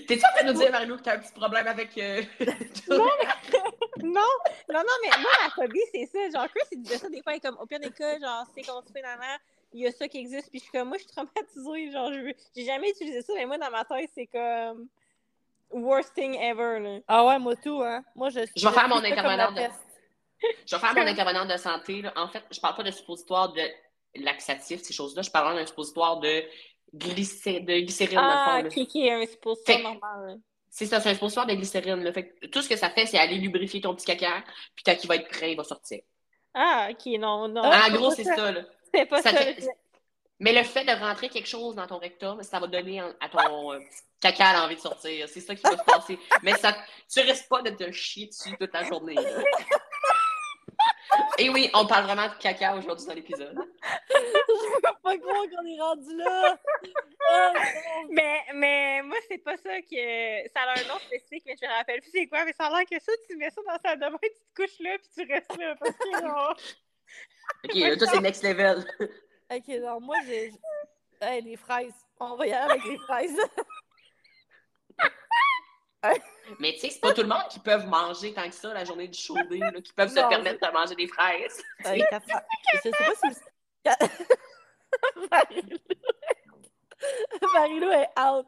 T'es-tu 0.06 0.24
en 0.24 0.32
train 0.36 0.44
de 0.46 0.52
nous 0.52 0.58
dire, 0.60 0.70
Marilou, 0.70 0.96
que 0.96 1.02
t'as 1.02 1.16
un 1.16 1.18
petit 1.18 1.32
problème 1.32 1.66
avec... 1.66 1.96
euh, 1.98 2.22
Non, 2.88 4.24
non, 4.68 4.80
non, 4.80 4.96
mais 5.02 5.10
moi, 5.20 5.30
ma 5.42 5.50
phobie, 5.50 5.80
c'est 5.92 6.06
ça. 6.06 6.30
Genre, 6.30 6.48
Chris, 6.48 6.68
il 6.72 6.82
disait 6.82 6.98
ça 6.98 7.08
des 7.08 7.20
fois, 7.22 7.32
il 7.32 7.36
est 7.36 7.40
comme, 7.40 7.58
au 7.58 7.66
pire 7.66 7.80
des 7.80 7.90
cas, 7.90 8.18
genre, 8.20 8.46
c'est 8.54 8.62
construit 8.62 9.02
dans 9.02 9.20
l'air, 9.20 9.38
il 9.72 9.80
y 9.82 9.86
a 9.86 9.92
ça 9.92 10.06
qui 10.08 10.18
existe, 10.18 10.50
puis 10.50 10.58
je 10.60 10.64
suis 10.64 10.72
comme, 10.72 10.88
moi, 10.88 10.98
je 10.98 11.02
suis 11.04 11.12
traumatisée, 11.12 11.90
genre, 11.92 12.12
je 12.12 12.20
veux- 12.20 12.34
j'ai 12.56 12.64
jamais 12.64 12.90
utilisé 12.90 13.22
ça, 13.22 13.32
mais 13.34 13.46
moi, 13.46 13.58
dans 13.58 13.70
ma 13.70 13.84
tête, 13.84 14.10
c'est 14.14 14.26
comme, 14.26 14.88
worst 15.72 16.14
thing 16.14 16.34
ever, 16.36 16.78
là. 16.80 16.98
Ah 17.08 17.24
ouais, 17.26 17.38
moi 17.38 17.54
tout, 17.56 17.80
hein. 17.82 18.04
Moi, 18.14 18.30
je 18.30 18.40
Je 18.56 18.66
vais 18.66 18.72
faire 18.74 18.88
mon 18.88 18.98
suis 19.00 19.06
intervenant 19.12 19.52
de-. 19.52 19.60
Je 20.66 20.74
vais 20.76 20.80
faire 20.80 20.94
mon 20.94 21.06
intervenante 21.06 21.48
de 21.48 21.56
santé. 21.56 22.02
là. 22.02 22.12
En 22.16 22.28
fait, 22.28 22.42
je 22.50 22.60
parle 22.60 22.74
pas 22.76 22.82
de 22.82 22.90
suppositoire 22.90 23.52
de 23.52 23.62
laxatif, 24.16 24.82
ces 24.82 24.92
choses-là. 24.92 25.22
Je 25.22 25.30
parle 25.30 25.56
d'un 25.56 25.66
suppositoire 25.66 26.18
de, 26.20 26.44
glycé... 26.94 27.60
de 27.60 27.80
glycérine, 27.80 28.16
dans 28.16 28.22
le 28.22 28.28
Ah, 28.32 28.56
fond. 28.58 28.62
là. 28.64 28.68
qui 28.68 28.86
qui 28.86 29.06
est 29.06 29.12
un 29.12 29.26
suppositoire 29.26 29.76
Fait- 29.78 29.82
normal, 29.82 30.26
là. 30.28 30.34
C'est 30.74 30.86
ça, 30.86 31.00
c'est 31.00 31.10
un 31.10 31.14
suppositoire 31.14 31.46
de 31.46 31.54
glycérine. 31.54 32.02
là. 32.02 32.12
Fait 32.12 32.28
que 32.30 32.46
tout 32.46 32.62
ce 32.62 32.68
que 32.68 32.76
ça 32.76 32.88
fait, 32.90 33.04
c'est 33.06 33.18
aller 33.18 33.36
lubrifier 33.36 33.80
ton 33.82 33.94
petit 33.94 34.06
caca, 34.06 34.42
puis 34.74 34.82
quand 34.84 34.94
il 35.02 35.06
va 35.06 35.16
être 35.16 35.28
prêt, 35.28 35.52
il 35.52 35.56
va 35.56 35.64
sortir. 35.64 36.00
Ah, 36.54 36.88
ok, 36.90 37.06
non, 37.18 37.46
non. 37.48 37.60
Ah, 37.64 37.80
en 37.80 37.84
c'est 37.84 37.92
gros, 37.92 38.10
c'est 38.10 38.24
ça. 38.24 38.36
ça. 38.36 38.52
là. 38.52 38.60
c'est 38.94 39.06
pas 39.06 39.22
ça 39.22 39.30
ça. 39.30 39.36
fait- 39.38 39.66
Mais 40.42 40.52
le 40.52 40.64
fait 40.64 40.84
de 40.84 40.90
rentrer 40.90 41.28
quelque 41.28 41.48
chose 41.48 41.76
dans 41.76 41.86
ton 41.86 41.98
rectum, 41.98 42.42
ça 42.42 42.58
va 42.58 42.66
donner 42.66 43.00
à 43.00 43.28
ton 43.28 43.72
euh, 43.72 43.78
petit 43.78 44.02
caca 44.20 44.52
l'envie 44.54 44.74
de 44.74 44.80
sortir. 44.80 45.28
C'est 45.28 45.38
ça 45.38 45.54
qui 45.54 45.62
va 45.62 45.76
se 45.76 45.84
passer. 45.84 46.18
Mais 46.42 46.54
ça, 46.54 46.76
tu 47.08 47.20
risques 47.20 47.48
pas 47.48 47.62
de 47.62 47.70
te 47.70 47.92
chier 47.92 48.26
dessus 48.26 48.50
toute 48.58 48.74
la 48.74 48.82
journée. 48.82 49.14
là. 49.14 49.22
Et 51.38 51.48
oui, 51.48 51.70
on 51.74 51.86
parle 51.86 52.06
vraiment 52.06 52.26
de 52.26 52.34
caca 52.40 52.74
aujourd'hui 52.74 53.06
dans 53.06 53.14
l'épisode. 53.14 53.56
Je 54.08 54.80
peux 54.80 54.94
pas 55.02 55.18
croire 55.18 55.44
qu'on 55.44 55.64
est 55.64 55.80
rendu 55.80 56.16
là. 56.16 56.58
Non. 57.30 57.60
Mais, 58.10 58.40
mais 58.54 59.02
moi, 59.04 59.18
c'est 59.28 59.38
pas 59.38 59.56
ça 59.56 59.80
que. 59.80 60.48
Ça 60.52 60.60
a 60.62 60.72
un 60.72 60.88
nom 60.88 60.98
spécifique, 61.06 61.44
mais 61.46 61.54
je 61.60 61.64
me 61.64 61.72
rappelle 61.72 62.00
plus 62.00 62.10
c'est 62.12 62.26
quoi. 62.26 62.44
Mais 62.44 62.52
ça 62.52 62.66
a 62.66 62.70
l'air 62.70 62.88
que 62.90 62.98
ça, 62.98 63.12
tu 63.28 63.36
mets 63.36 63.50
ça 63.50 63.60
dans 63.64 63.72
la 63.72 63.78
salle 63.78 64.00
de 64.00 64.06
bain, 64.06 64.18
tu 64.22 64.28
te 64.28 64.54
couches 64.56 64.80
là, 64.80 64.98
puis 64.98 65.08
tu 65.14 65.32
restes 65.32 65.56
là. 65.56 65.76
Parce 65.78 65.96
que, 65.96 66.20
genre, 66.20 66.56
Ok, 67.64 67.74
là, 67.74 67.96
toi, 67.96 68.08
c'est 68.10 68.20
next 68.22 68.42
level. 68.42 68.84
Ok, 69.54 69.68
non, 69.80 70.00
moi, 70.00 70.16
j'ai. 70.26 70.50
Hey, 71.20 71.42
les 71.42 71.56
fraises. 71.56 71.92
On 72.18 72.36
va 72.36 72.46
y 72.46 72.52
aller 72.52 72.72
avec 72.72 72.84
les 72.84 72.98
fraises. 72.98 73.36
Mais 76.58 76.72
tu 76.72 76.80
sais, 76.80 76.90
c'est 76.90 77.00
pas 77.00 77.12
tout 77.12 77.22
le 77.22 77.28
monde 77.28 77.46
qui 77.50 77.60
peuvent 77.60 77.86
manger 77.86 78.32
tant 78.34 78.48
que 78.48 78.54
ça 78.54 78.74
la 78.74 78.84
journée 78.84 79.06
du 79.06 79.18
chaudé, 79.18 79.60
qui 79.84 79.92
peuvent 79.92 80.08
se 80.08 80.14
permettre 80.14 80.66
de 80.66 80.72
manger 80.72 80.94
des 80.96 81.06
fraises. 81.06 81.62
Hey, 81.84 82.02
400. 82.10 82.38
Je 82.74 82.80
sais 82.80 82.90
pas 82.90 83.12
si. 83.14 83.28
Marilou. 85.30 85.78
Marilou 87.54 87.90
est 87.90 88.08
out. 88.18 88.46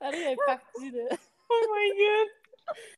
Elle 0.00 0.14
est 0.14 0.36
partie, 0.46 0.90
là. 0.90 1.16
oh 1.50 1.66
my 1.74 1.90
god. 1.90 2.28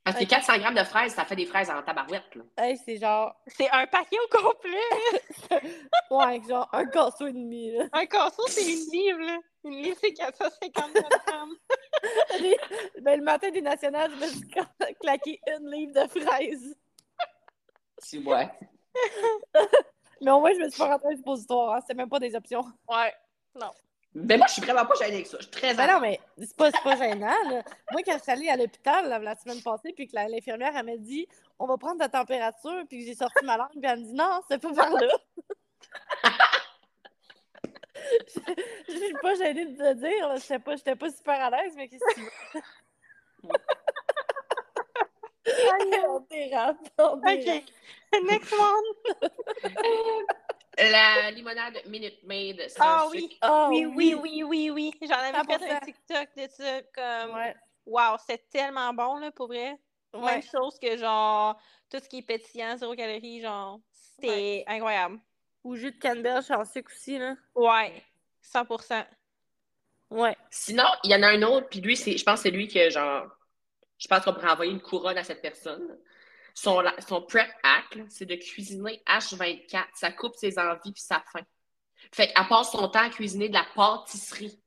Parce 0.05 0.19
que 0.19 0.25
400 0.25 0.59
grammes 0.59 0.75
de 0.75 0.85
fraises, 0.85 1.15
ça 1.15 1.25
fait 1.25 1.37
des 1.37 1.47
fraises 1.47 1.71
en 1.71 1.83
tabarouette. 1.83 2.35
Là. 2.35 2.43
Hey, 2.59 2.77
c'est 2.77 2.97
genre. 2.97 3.35
C'est 3.47 3.71
un 3.71 3.87
paquet 3.87 4.17
au 4.25 4.37
complet. 4.37 5.61
Ouais, 6.11 6.41
genre 6.49 6.69
un 6.73 6.87
casseau 6.87 7.29
et 7.29 7.33
demi, 7.33 7.71
là. 7.71 7.85
un 7.93 8.05
casseau, 8.07 8.43
c'est 8.49 8.65
une 8.65 8.91
livre, 8.91 9.21
là. 9.21 9.39
Une 9.65 9.83
livre, 9.83 9.97
c'est 10.01 10.13
450 10.13 10.93
grammes. 10.93 11.55
Ben, 13.03 13.19
le 13.19 13.25
matin 13.25 13.51
des 13.51 13.61
nationales, 13.63 14.11
je 14.13 14.17
me 14.17 14.27
suis 14.27 14.49
claqué 15.01 15.41
une 15.47 15.71
livre 15.71 15.93
de 16.03 16.09
fraises. 16.09 16.77
Si, 17.99 18.19
ouais. 18.19 18.49
Mais 20.21 20.31
au 20.31 20.41
moins, 20.41 20.53
je 20.53 20.61
me 20.61 20.69
suis 20.69 20.79
pas 20.79 20.89
rentrée 20.89 21.13
un 21.13 21.17
suppositoire. 21.17 21.75
Hein. 21.75 21.81
C'était 21.83 21.95
même 21.95 22.09
pas 22.09 22.19
des 22.19 22.35
options. 22.35 22.65
Ouais. 22.89 23.15
Mais 24.15 24.37
moi, 24.37 24.47
je 24.49 24.55
suis 24.55 24.63
vraiment 24.63 24.85
pas 24.85 24.95
gênée 24.95 25.15
avec 25.15 25.27
ça. 25.29 25.37
Je 25.39 25.45
suis 25.45 25.53
très 25.53 25.75
Ben 25.75 25.87
non, 25.87 26.01
mais 26.01 26.19
c'est 26.39 26.57
pas, 26.57 26.71
c'est 26.73 26.83
pas 26.83 26.97
gênant. 26.97 27.27
Là. 27.49 27.63
Moi, 27.93 28.03
quand 28.05 28.17
je 28.19 28.23
suis 28.23 28.33
allée 28.33 28.49
à 28.49 28.57
l'hôpital 28.57 29.09
la 29.09 29.37
semaine 29.37 29.63
passée, 29.63 29.93
puis 29.93 30.09
que 30.09 30.17
l'infirmière, 30.17 30.73
elle 30.77 30.87
m'a 30.87 30.97
dit 30.97 31.29
on 31.59 31.67
va 31.67 31.77
prendre 31.77 31.99
ta 31.99 32.09
température, 32.09 32.85
puis 32.89 33.01
que 33.01 33.07
j'ai 33.07 33.15
sorti 33.15 33.45
ma 33.45 33.57
langue, 33.57 33.71
puis 33.71 33.83
elle 33.85 34.01
me 34.01 34.05
dit 34.05 34.15
non, 34.15 34.41
c'est 34.49 34.61
pas 34.61 34.73
par 34.73 34.91
là. 34.91 35.09
Je 38.89 38.93
suis 38.93 39.13
pas 39.23 39.35
gênée 39.35 39.67
de 39.67 39.77
te 39.77 39.83
le 39.83 39.95
dire, 39.95 40.29
là. 40.29 40.37
J'étais 40.37 40.59
pas, 40.59 40.75
j'étais 40.75 40.97
pas 40.97 41.11
super 41.11 41.41
à 41.41 41.51
l'aise, 41.51 41.75
mais 41.77 41.89
qu'est-ce 41.89 42.05
que 42.05 42.15
tu 42.15 42.23
veux? 42.23 42.29
on 46.09 46.21
dérape, 46.31 46.77
on 46.99 47.17
dérape. 47.17 47.47
OK. 47.47 47.65
Next 48.27 48.53
one. 48.53 49.31
La 50.81 51.31
limonade 51.31 51.79
Minute 51.87 52.23
Maid 52.25 52.69
sans 52.71 52.83
Ah 52.85 53.07
oui. 53.11 53.21
sucre. 53.23 53.37
Ah 53.43 53.69
Oui, 53.71 53.85
oui, 53.87 54.15
oui, 54.15 54.43
oui, 54.43 54.71
oui. 54.71 54.93
J'en 55.03 55.15
avais 55.15 55.59
fait 55.59 55.69
100%. 55.69 55.77
un 55.77 55.81
TikTok 55.81 56.29
de 56.37 56.49
ça. 56.49 56.83
Comme, 56.95 57.35
Ouais, 57.37 57.57
wow, 57.87 58.17
c'est 58.27 58.49
tellement 58.51 58.93
bon, 58.95 59.17
là, 59.17 59.31
pour 59.31 59.49
vrai. 59.49 59.79
Même 60.15 60.43
chose 60.43 60.79
que, 60.81 60.97
genre, 60.97 61.61
tout 61.89 61.99
ce 62.03 62.09
qui 62.09 62.19
est 62.19 62.23
pétillant, 62.23 62.77
zéro 62.77 62.95
calorie, 62.97 63.41
genre, 63.41 63.81
c'était 63.93 64.65
incroyable. 64.67 65.21
Ou 65.63 65.77
jus 65.77 65.93
de 65.93 65.99
canneberge 65.99 66.51
en 66.51 66.65
sucre 66.65 66.91
aussi, 66.93 67.19
là. 67.19 67.37
Ouais, 67.55 68.03
100%. 68.41 69.05
Ouais. 70.11 70.37
Sinon, 70.51 70.85
il 71.05 71.13
y 71.13 71.15
en 71.15 71.23
a 71.23 71.29
un 71.29 71.43
autre, 71.43 71.69
puis 71.69 71.81
lui, 71.81 71.97
c'est, 71.97 72.17
je 72.17 72.25
pense 72.25 72.41
que 72.41 72.43
c'est 72.45 72.51
lui 72.51 72.67
que, 72.67 72.91
genre, 72.91 73.29
je 73.99 74.09
pense 74.09 74.25
qu'on 74.25 74.33
pourrait 74.33 74.51
envoyer 74.51 74.73
une 74.73 74.81
couronne 74.81 75.19
à 75.19 75.23
cette 75.25 75.43
personne. 75.43 75.97
Son, 76.61 76.85
prep 77.27 77.51
hack, 77.63 77.99
c'est 78.11 78.27
de 78.27 78.35
cuisiner 78.35 79.03
H24. 79.07 79.87
Ça 79.95 80.13
coupe 80.13 80.37
ses 80.37 80.59
envies 80.59 80.93
puis 80.93 81.03
sa 81.03 81.25
faim. 81.33 81.41
Fait 82.13 82.31
qu'elle 82.33 82.49
passe 82.49 82.73
son 82.73 82.87
temps 82.89 83.07
à 83.07 83.09
cuisiner 83.09 83.49
de 83.49 83.55
la 83.55 83.65
pâtisserie. 83.75 84.61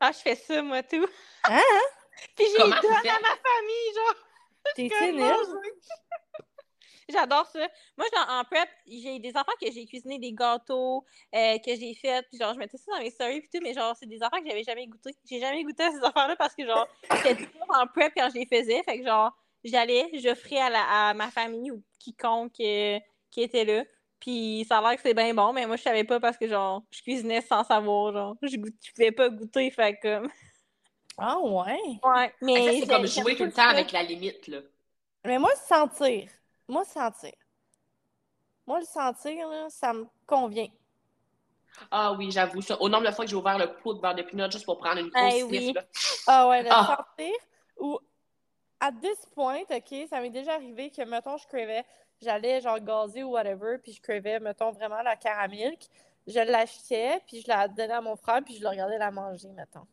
Ah, 0.00 0.10
je 0.10 0.18
fais 0.18 0.34
ça, 0.34 0.60
moi, 0.60 0.82
tout. 0.82 1.06
Hein? 1.44 1.60
Puis 2.36 2.46
j'ai 2.50 2.58
donne 2.58 2.72
à 2.72 2.74
ma 2.74 2.82
famille, 2.82 3.94
genre. 3.94 4.16
T'es. 4.74 4.90
J'adore 7.12 7.46
ça. 7.46 7.68
Moi, 7.96 8.06
genre, 8.12 8.26
en 8.28 8.44
prep, 8.44 8.68
j'ai 8.86 9.18
des 9.18 9.36
enfants 9.36 9.52
que 9.60 9.70
j'ai 9.70 9.86
cuisiné 9.86 10.18
des 10.18 10.32
gâteaux, 10.32 11.04
euh, 11.34 11.58
que 11.58 11.74
j'ai 11.74 11.94
fait, 11.94 12.26
puis 12.28 12.38
genre, 12.38 12.54
je 12.54 12.58
mettais 12.58 12.78
ça 12.78 12.92
dans 12.92 13.00
mes 13.00 13.10
stories, 13.10 13.40
puis 13.40 13.50
tout, 13.52 13.60
mais 13.62 13.74
genre, 13.74 13.94
c'est 13.98 14.06
des 14.06 14.22
affaires 14.22 14.40
que 14.40 14.48
j'avais 14.48 14.62
jamais 14.62 14.86
goûté. 14.86 15.14
J'ai 15.28 15.40
jamais 15.40 15.62
goûté 15.64 15.82
à 15.84 15.90
ces 15.90 16.02
affaires-là 16.02 16.36
parce 16.36 16.54
que, 16.54 16.64
genre, 16.64 16.88
j'étais 17.10 17.46
toujours 17.46 17.66
en 17.70 17.86
prep 17.86 18.12
quand 18.16 18.28
je 18.30 18.34
les 18.34 18.46
faisais. 18.46 18.82
Fait 18.84 18.98
que, 18.98 19.04
genre, 19.04 19.36
j'allais, 19.64 20.10
j'offrais 20.22 20.58
à, 20.58 20.70
la- 20.70 21.08
à 21.10 21.14
ma 21.14 21.30
famille 21.30 21.70
ou 21.70 21.82
quiconque 21.98 22.58
euh, 22.60 22.98
qui 23.30 23.42
était 23.42 23.64
là. 23.64 23.84
Puis 24.20 24.66
ça 24.68 24.78
a 24.78 24.82
l'air 24.82 24.96
que 24.96 25.02
c'est 25.02 25.14
bien 25.14 25.32
bon, 25.34 25.52
mais 25.52 25.66
moi, 25.66 25.76
je 25.76 25.82
savais 25.82 26.04
pas 26.04 26.20
parce 26.20 26.36
que, 26.36 26.46
genre, 26.46 26.82
je 26.90 27.02
cuisinais 27.02 27.40
sans 27.40 27.64
savoir, 27.64 28.12
genre, 28.12 28.36
je, 28.42 28.56
goût- 28.56 28.68
je 28.82 28.90
pouvais 28.92 29.12
pas 29.12 29.28
goûter, 29.30 29.70
fait 29.70 29.98
que. 30.02 30.22
Ah 31.16 31.38
ouais? 31.38 31.78
Ouais, 32.04 32.34
mais. 32.42 32.80
C'est 32.80 32.86
comme 32.86 33.06
jouer 33.06 33.36
tout 33.36 33.44
le 33.44 33.50
ça. 33.50 33.64
temps 33.64 33.68
avec 33.70 33.92
la 33.92 34.02
limite, 34.02 34.46
là. 34.48 34.58
Mais 35.24 35.38
moi, 35.38 35.50
sentir. 35.56 36.28
Moi, 36.68 36.84
sentir. 36.84 37.32
Moi, 38.66 38.80
le 38.80 38.86
sentir, 38.86 39.48
là, 39.48 39.68
ça 39.70 39.92
me 39.92 40.06
convient. 40.26 40.68
Ah 41.90 42.12
oui, 42.12 42.30
j'avoue 42.30 42.60
ça. 42.62 42.80
Au 42.80 42.88
nombre 42.88 43.06
de 43.06 43.10
fois 43.12 43.24
que 43.24 43.30
j'ai 43.30 43.36
ouvert 43.36 43.58
le 43.58 43.74
pot 43.82 43.94
de 43.94 44.00
beurre 44.00 44.14
de 44.14 44.22
pinot 44.22 44.50
juste 44.50 44.64
pour 44.64 44.78
prendre 44.78 44.98
une 44.98 45.10
Eh 45.16 45.42
grosse 45.42 45.50
oui. 45.50 45.58
sniff, 45.62 45.74
là. 45.74 45.84
Ah 46.26 46.48
ouais, 46.48 46.62
le 46.62 46.68
Ah. 46.70 47.06
sentir. 47.18 47.34
Ou, 47.78 47.98
à 48.80 48.90
this 48.92 49.26
point, 49.34 49.60
OK, 49.70 49.94
ça 50.08 50.20
m'est 50.20 50.30
déjà 50.30 50.54
arrivé 50.54 50.90
que, 50.90 51.02
mettons, 51.02 51.36
je 51.36 51.46
cravais, 51.46 51.84
j'allais 52.22 52.60
genre 52.60 52.80
gazer 52.80 53.22
ou 53.24 53.32
whatever, 53.32 53.78
puis 53.78 53.92
je 53.92 54.00
cravais, 54.00 54.40
mettons, 54.40 54.70
vraiment 54.72 55.02
la 55.02 55.16
caramilk. 55.16 55.88
Je 56.26 56.38
l'achetais, 56.40 57.20
puis 57.26 57.40
je 57.42 57.48
la 57.48 57.66
donnais 57.68 57.92
à 57.94 58.00
mon 58.00 58.16
frère, 58.16 58.40
puis 58.44 58.56
je 58.56 58.62
le 58.62 58.68
regardais 58.68 58.98
la 58.98 59.10
manger, 59.10 59.48
mettons. 59.48 59.86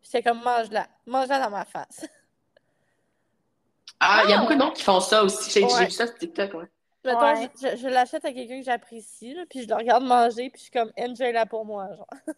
Puis 0.00 0.10
J'étais 0.12 0.22
comme, 0.22 0.42
mange-la. 0.42 0.86
Mange-la 1.06 1.40
dans 1.40 1.50
ma 1.50 1.64
face. 1.64 2.06
Ah, 4.00 4.22
il 4.24 4.30
y 4.30 4.32
a 4.32 4.36
Ah, 4.36 4.40
beaucoup 4.40 4.54
de 4.54 4.58
monde 4.58 4.74
qui 4.74 4.82
font 4.82 5.00
ça 5.00 5.22
aussi. 5.24 5.50
J'ai 5.50 5.64
Ouais. 5.64 5.84
vu 5.86 5.90
ça 5.90 6.06
sur 6.06 6.16
TikTok, 6.16 6.54
ouais. 6.54 6.64
Mettons, 7.04 7.20
Ouais. 7.20 7.50
je, 7.60 7.68
je- 7.68 7.76
je 7.76 7.88
l'achète 7.88 8.24
à 8.24 8.32
quelqu'un 8.32 8.58
que 8.58 8.64
j'apprécie, 8.64 9.36
puis 9.50 9.62
je 9.62 9.68
le 9.68 9.74
regarde 9.74 10.04
manger, 10.04 10.50
puis 10.50 10.58
je 10.58 10.62
suis 10.64 10.70
comme, 10.72 10.92
enjoy-la 10.98 11.46
pour 11.46 11.64
moi, 11.64 11.88
genre. 11.94 12.06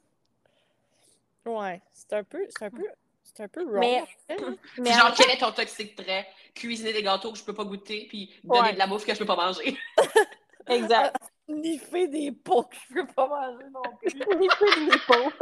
Ouais, 1.46 1.80
c'est 1.92 2.12
un 2.12 2.22
peu, 2.22 2.46
c'est 2.50 2.66
un 2.66 2.70
peu, 2.70 2.86
c'est 3.34 3.42
un 3.44 3.48
peu 3.48 3.64
wrong. 3.64 3.78
Mais-. 3.80 4.04
Mais 4.78 4.92
genre, 4.92 5.12
quel 5.16 5.30
est 5.30 5.38
ton 5.38 5.52
toxique 5.52 5.94
trait? 5.96 6.26
Cuisiner 6.54 6.92
des 6.92 7.02
gâteaux 7.02 7.32
que 7.32 7.38
je 7.38 7.44
peux 7.44 7.54
pas 7.54 7.64
goûter, 7.64 8.06
puis 8.08 8.34
donner 8.44 8.60
Ouais. 8.60 8.72
de 8.72 8.78
la 8.78 8.86
bouffe 8.86 9.04
que 9.06 9.14
je 9.14 9.18
peux 9.18 9.26
pas 9.26 9.36
manger. 9.36 9.76
Exact. 10.66 11.16
Sniffer 11.48 12.06
des 12.08 12.30
pots 12.32 12.62
que 12.64 12.76
je 12.88 12.94
peux 12.94 13.06
pas 13.06 13.26
manger 13.26 13.64
non 13.72 13.82
plus. 13.98 14.10
Sniffer 14.10 14.84
des 14.90 14.98
pots. 15.06 15.32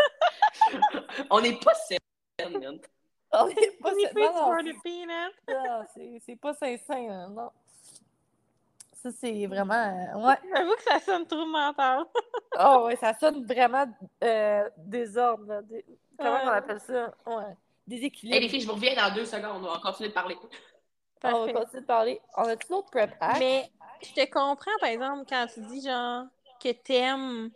On 1.30 1.40
n'est 1.40 1.52
pas 1.58 1.72
man. 2.38 2.70
On 3.32 3.48
est 3.48 3.78
pas 3.80 3.92
peanut. 4.82 5.34
c'est 5.46 5.54
ça, 5.54 5.86
c'est- 5.94 6.22
c'est 6.24 6.36
pas 6.36 6.54
sain-sain, 6.54 7.08
hein, 7.10 7.28
non. 7.30 7.50
Ça, 8.94 9.10
c'est 9.12 9.46
vraiment, 9.46 9.74
euh, 9.74 10.26
ouais. 10.26 10.34
J'avoue 10.52 10.74
que 10.76 10.82
ça 10.82 10.98
sonne 11.00 11.26
trop 11.26 11.46
mental. 11.46 12.04
Oh, 12.58 12.84
ouais, 12.86 12.96
ça 12.96 13.12
sonne 13.14 13.44
vraiment 13.46 13.86
euh, 14.24 14.68
désordre, 14.76 15.44
là. 15.46 15.60
Comment 16.18 16.32
Ouais. 16.32 16.40
on 16.44 16.48
appelle 16.48 16.80
ça? 16.80 17.14
Ouais. 17.26 17.54
Hey, 17.90 17.96
Déséquilibre. 18.00 18.40
les 18.40 18.48
filles, 18.48 18.60
je 18.60 18.66
vous 18.66 18.74
reviens 18.74 18.94
dans 18.94 19.14
deux 19.14 19.24
secondes. 19.24 19.64
On 19.64 19.72
va 19.72 19.78
continuer 19.82 20.10
de 20.10 20.14
parler. 20.14 20.36
on 20.42 21.20
Parfait. 21.20 21.52
va 21.52 21.60
continuer 21.60 21.80
de 21.82 21.86
parler. 21.86 22.20
On 22.36 22.42
a-tu 22.44 22.68
d'autres 22.68 22.90
prep 22.90 23.14
hacks? 23.20 23.38
Mais 23.38 23.70
je 24.02 24.12
te 24.12 24.30
comprends, 24.30 24.70
par 24.80 24.88
exemple, 24.90 25.24
quand 25.28 25.46
tu 25.52 25.60
dis, 25.62 25.82
genre, 25.86 26.24
que 26.62 26.72
t'aimes 26.72 27.50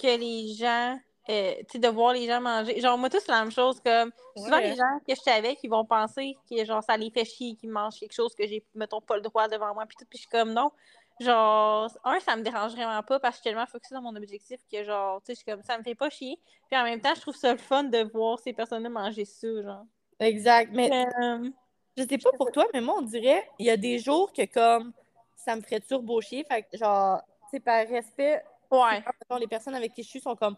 que 0.00 0.18
les 0.18 0.54
gens, 0.54 0.98
euh, 1.28 1.54
tu 1.60 1.64
sais, 1.72 1.78
de 1.78 1.88
voir 1.88 2.12
les 2.14 2.26
gens 2.26 2.40
manger. 2.40 2.80
Genre, 2.80 2.96
moi, 2.98 3.08
tout, 3.10 3.18
c'est 3.20 3.30
la 3.30 3.40
même 3.42 3.52
chose. 3.52 3.80
Comme, 3.84 4.10
souvent, 4.36 4.56
Ouais. 4.56 4.70
les 4.70 4.76
gens 4.76 4.98
que 5.06 5.14
je 5.14 5.20
suis 5.20 5.30
avec, 5.30 5.58
ils 5.62 5.70
vont 5.70 5.84
penser 5.84 6.36
que, 6.50 6.64
genre, 6.64 6.82
ça 6.82 6.96
les 6.96 7.10
fait 7.10 7.24
chier 7.24 7.54
qu'ils 7.54 7.70
mangent 7.70 7.98
quelque 8.00 8.14
chose 8.14 8.34
que 8.34 8.46
j'ai, 8.46 8.64
mettons, 8.74 9.00
pas 9.00 9.16
le 9.16 9.22
droit 9.22 9.46
devant 9.48 9.72
moi. 9.74 9.84
Puis 9.86 9.96
tout, 9.98 10.06
puis 10.08 10.18
je 10.18 10.22
suis 10.22 10.30
comme, 10.30 10.52
non. 10.52 10.70
Genre, 11.18 11.90
un, 12.04 12.20
ça 12.20 12.36
me 12.36 12.42
dérange 12.42 12.72
vraiment 12.72 13.02
pas 13.02 13.18
parce 13.18 13.36
que 13.36 13.38
je 13.38 13.42
suis 13.42 13.50
tellement 13.50 13.66
focusée 13.66 13.94
dans 13.94 14.02
mon 14.02 14.14
objectif 14.16 14.60
que, 14.70 14.84
genre, 14.84 15.20
tu 15.22 15.26
sais, 15.26 15.32
je 15.32 15.36
suis 15.36 15.44
comme, 15.44 15.62
ça 15.62 15.78
me 15.78 15.82
fait 15.82 15.94
pas 15.94 16.10
chier. 16.10 16.38
Puis 16.70 16.78
en 16.78 16.84
même 16.84 17.00
temps, 17.00 17.14
je 17.14 17.20
trouve 17.22 17.36
ça 17.36 17.52
le 17.52 17.58
fun 17.58 17.84
de 17.84 18.02
voir 18.12 18.38
ces 18.38 18.52
personnes-là 18.52 18.90
manger 18.90 19.24
ça, 19.24 19.48
genre. 19.62 19.84
Exact. 20.20 20.70
Mais 20.74 20.90
Euh, 20.90 21.50
je 21.96 22.02
sais 22.06 22.18
pas 22.18 22.30
pour 22.36 22.52
toi, 22.52 22.66
mais 22.74 22.80
moi, 22.80 22.96
on 22.98 23.02
dirait, 23.02 23.48
il 23.58 23.66
y 23.66 23.70
a 23.70 23.76
des 23.76 23.98
jours 23.98 24.32
que, 24.32 24.44
comme, 24.44 24.92
ça 25.36 25.56
me 25.56 25.62
ferait 25.62 25.80
turbo 25.80 26.20
chier. 26.20 26.44
Fait 26.44 26.62
que, 26.62 26.76
genre, 26.76 27.22
tu 27.44 27.50
sais, 27.52 27.60
par 27.60 27.86
respect, 27.86 28.42
ouais. 28.70 29.02
mettons, 29.20 29.36
les 29.38 29.46
personnes 29.46 29.74
avec 29.74 29.94
qui 29.94 30.02
je 30.02 30.08
suis 30.08 30.20
sont 30.20 30.36
comme 30.36 30.56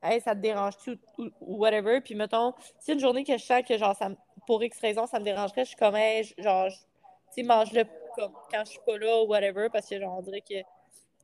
Hey, 0.00 0.20
ça 0.20 0.34
te 0.34 0.40
dérange-tu 0.40 0.98
ou, 1.18 1.30
whatever. 1.40 2.00
Puis 2.00 2.14
mettons, 2.14 2.54
si 2.78 2.92
une 2.92 3.00
journée 3.00 3.24
que 3.24 3.36
je 3.36 3.42
sens 3.42 3.62
que 3.66 3.76
genre 3.76 3.96
ça 3.96 4.10
pour 4.46 4.62
X 4.62 4.78
raison 4.78 5.06
ça 5.06 5.18
me 5.18 5.24
dérangerait, 5.24 5.64
je 5.64 5.70
suis 5.70 5.76
comme 5.76 5.96
hey, 5.96 6.22
genre 6.38 6.68
tu 6.68 6.76
sais, 7.30 7.42
mange-le 7.42 7.84
comme 8.18 8.32
quand 8.50 8.64
je 8.64 8.70
suis 8.72 8.80
pas 8.86 8.98
là 8.98 9.22
ou 9.22 9.26
whatever, 9.26 9.68
parce 9.72 9.86
que 9.88 9.98
genre 10.00 10.18
on 10.18 10.22
dirait 10.22 10.40
que 10.40 10.54
tu 10.58 10.64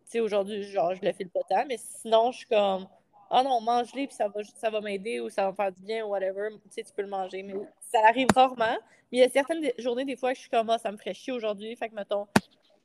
sais, 0.06 0.20
aujourd'hui, 0.20 0.62
genre 0.64 0.94
je 0.94 1.02
le 1.02 1.12
file 1.12 1.30
pas 1.30 1.40
tant, 1.48 1.64
mais 1.66 1.76
sinon 1.78 2.30
je 2.32 2.38
suis 2.38 2.46
comme 2.46 2.86
Ah 3.30 3.42
non, 3.42 3.60
mange-le 3.60 4.06
puis 4.06 4.14
ça 4.14 4.28
va 4.28 4.42
ça 4.44 4.70
va 4.70 4.80
m'aider 4.80 5.18
ou 5.20 5.28
ça 5.30 5.44
va 5.44 5.50
me 5.50 5.56
faire 5.56 5.72
du 5.72 5.82
bien 5.82 6.04
ou 6.06 6.10
whatever. 6.10 6.50
Tu 6.52 6.58
sais, 6.70 6.82
tu 6.84 6.92
peux 6.92 7.02
le 7.02 7.08
manger. 7.08 7.42
Mais 7.42 7.54
ça 7.80 8.00
arrive 8.06 8.28
rarement. 8.34 8.76
Mais 9.10 9.18
il 9.18 9.20
y 9.20 9.22
a 9.24 9.28
certaines 9.30 9.60
des- 9.60 9.74
journées, 9.78 10.04
des 10.04 10.16
fois, 10.16 10.30
que 10.30 10.36
je 10.36 10.40
suis 10.42 10.50
comme 10.50 10.68
Ah, 10.70 10.78
ça 10.78 10.92
me 10.92 10.96
ferait 10.96 11.14
chier 11.14 11.32
aujourd'hui. 11.32 11.74
Fait 11.76 11.88
que 11.88 11.94
mettons, 11.94 12.26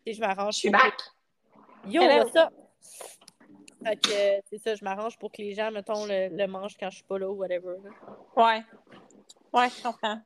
tu 0.06 0.14
je 0.14 0.20
m'arrange. 0.22 0.54
Je 0.56 0.60
suis 0.60 0.72
que- 0.72 0.78
back. 0.78 0.94
Yo, 1.88 2.02
Hello. 2.02 2.24
what's 2.24 2.36
up? 2.36 2.50
Fait 3.86 3.96
que 3.96 4.42
c'est 4.50 4.58
ça, 4.58 4.76
je 4.76 4.84
m'arrange 4.84 5.18
pour 5.20 5.32
que 5.32 5.42
les 5.42 5.54
gens, 5.54 5.72
mettons, 5.72 6.06
le, 6.06 6.30
le 6.36 6.48
mangent 6.48 6.78
quand 6.80 6.90
je 6.90 6.96
suis 6.98 7.06
pas 7.06 7.18
là 7.20 7.30
ou 7.30 7.36
whatever. 7.36 7.76
là. 7.84 7.90
Ouais. 8.36 8.64
Ouais, 9.54 9.70
je 9.70 9.84
comprends. 9.84 10.20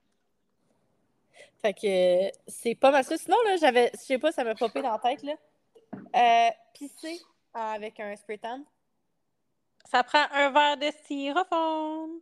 Fait 1.63 1.73
que 1.73 2.27
euh, 2.27 2.29
c'est 2.47 2.75
pas 2.75 2.91
mal 2.91 3.03
ça. 3.05 3.17
Sinon, 3.17 3.37
là, 3.45 3.55
j'avais, 3.55 3.89
je 3.93 3.99
sais 3.99 4.17
pas, 4.19 4.31
ça 4.33 4.43
m'a 4.43 4.53
popé 4.53 4.81
dans 4.81 4.91
la 4.91 4.99
tête, 4.99 5.23
là. 5.23 5.33
Euh, 6.15 6.49
pisser 6.73 7.21
avec 7.53 7.99
un 8.01 8.15
spray 8.17 8.37
tan. 8.37 8.63
Ça 9.89 10.03
prend 10.03 10.25
un 10.31 10.49
verre 10.51 10.77
de 10.77 10.91
styrofoam. 10.91 12.19